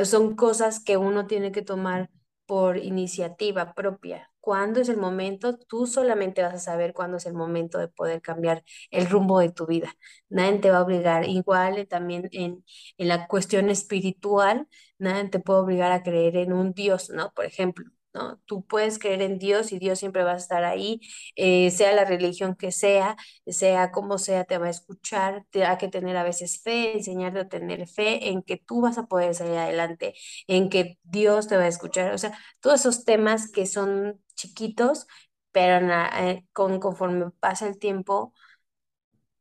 [0.05, 2.11] son cosas que uno tiene que tomar
[2.47, 4.31] por iniciativa propia.
[4.41, 5.59] ¿Cuándo es el momento?
[5.59, 9.51] Tú solamente vas a saber cuándo es el momento de poder cambiar el rumbo de
[9.53, 9.95] tu vida.
[10.29, 11.29] Nadie te va a obligar.
[11.29, 12.65] Igual también en,
[12.97, 14.67] en la cuestión espiritual,
[14.99, 17.33] nadie te puede obligar a creer en un Dios, ¿no?
[17.33, 17.85] Por ejemplo,
[18.15, 18.41] ¿no?
[18.47, 21.01] Tú puedes creer en Dios y Dios siempre va a estar ahí,
[21.37, 23.17] eh, sea la religión que sea,
[23.47, 27.41] sea como sea, te va a escuchar, te hay que tener a veces fe, enseñarte
[27.41, 30.15] a tener fe en que tú vas a poder salir adelante,
[30.47, 35.07] en que Dios te va a escuchar, o sea, todos esos temas que son chiquitos,
[35.53, 35.87] pero
[36.19, 38.35] eh, con, conforme pasa el tiempo,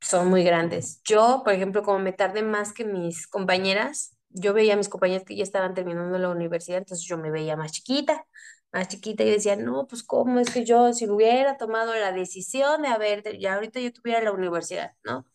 [0.02, 1.02] son muy grandes.
[1.04, 5.24] Yo, por ejemplo, como me tardé más que mis compañeras, yo veía a mis compañeras
[5.26, 8.26] que ya estaban terminando la universidad, entonces yo me veía más chiquita
[8.72, 12.82] más chiquita y decía, no, pues cómo es que yo si hubiera tomado la decisión
[12.84, 15.26] de haber, ya ahorita yo tuviera la universidad, ¿no?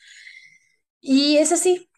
[1.00, 1.88] Y es así.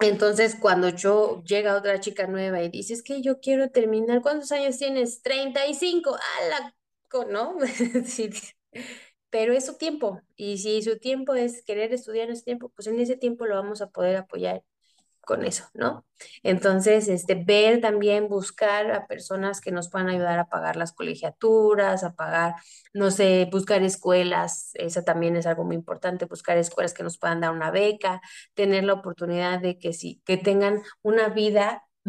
[0.00, 4.52] Entonces, cuando yo llega otra chica nueva y dice, es que yo quiero terminar, ¿cuántos
[4.52, 5.22] años tienes?
[5.22, 6.16] 35,
[6.50, 6.74] la
[7.30, 7.56] ¿no?
[8.06, 8.30] sí,
[9.30, 10.20] pero es su tiempo.
[10.36, 13.56] Y si su tiempo es querer estudiar en ese tiempo, pues en ese tiempo lo
[13.56, 14.62] vamos a poder apoyar
[15.28, 16.06] con eso, ¿no?
[16.42, 22.02] Entonces, este, ver también, buscar a personas que nos puedan ayudar a pagar las colegiaturas,
[22.02, 22.54] a pagar,
[22.94, 27.42] no sé, buscar escuelas, eso también es algo muy importante, buscar escuelas que nos puedan
[27.42, 28.22] dar una beca,
[28.54, 31.84] tener la oportunidad de que sí, que tengan una vida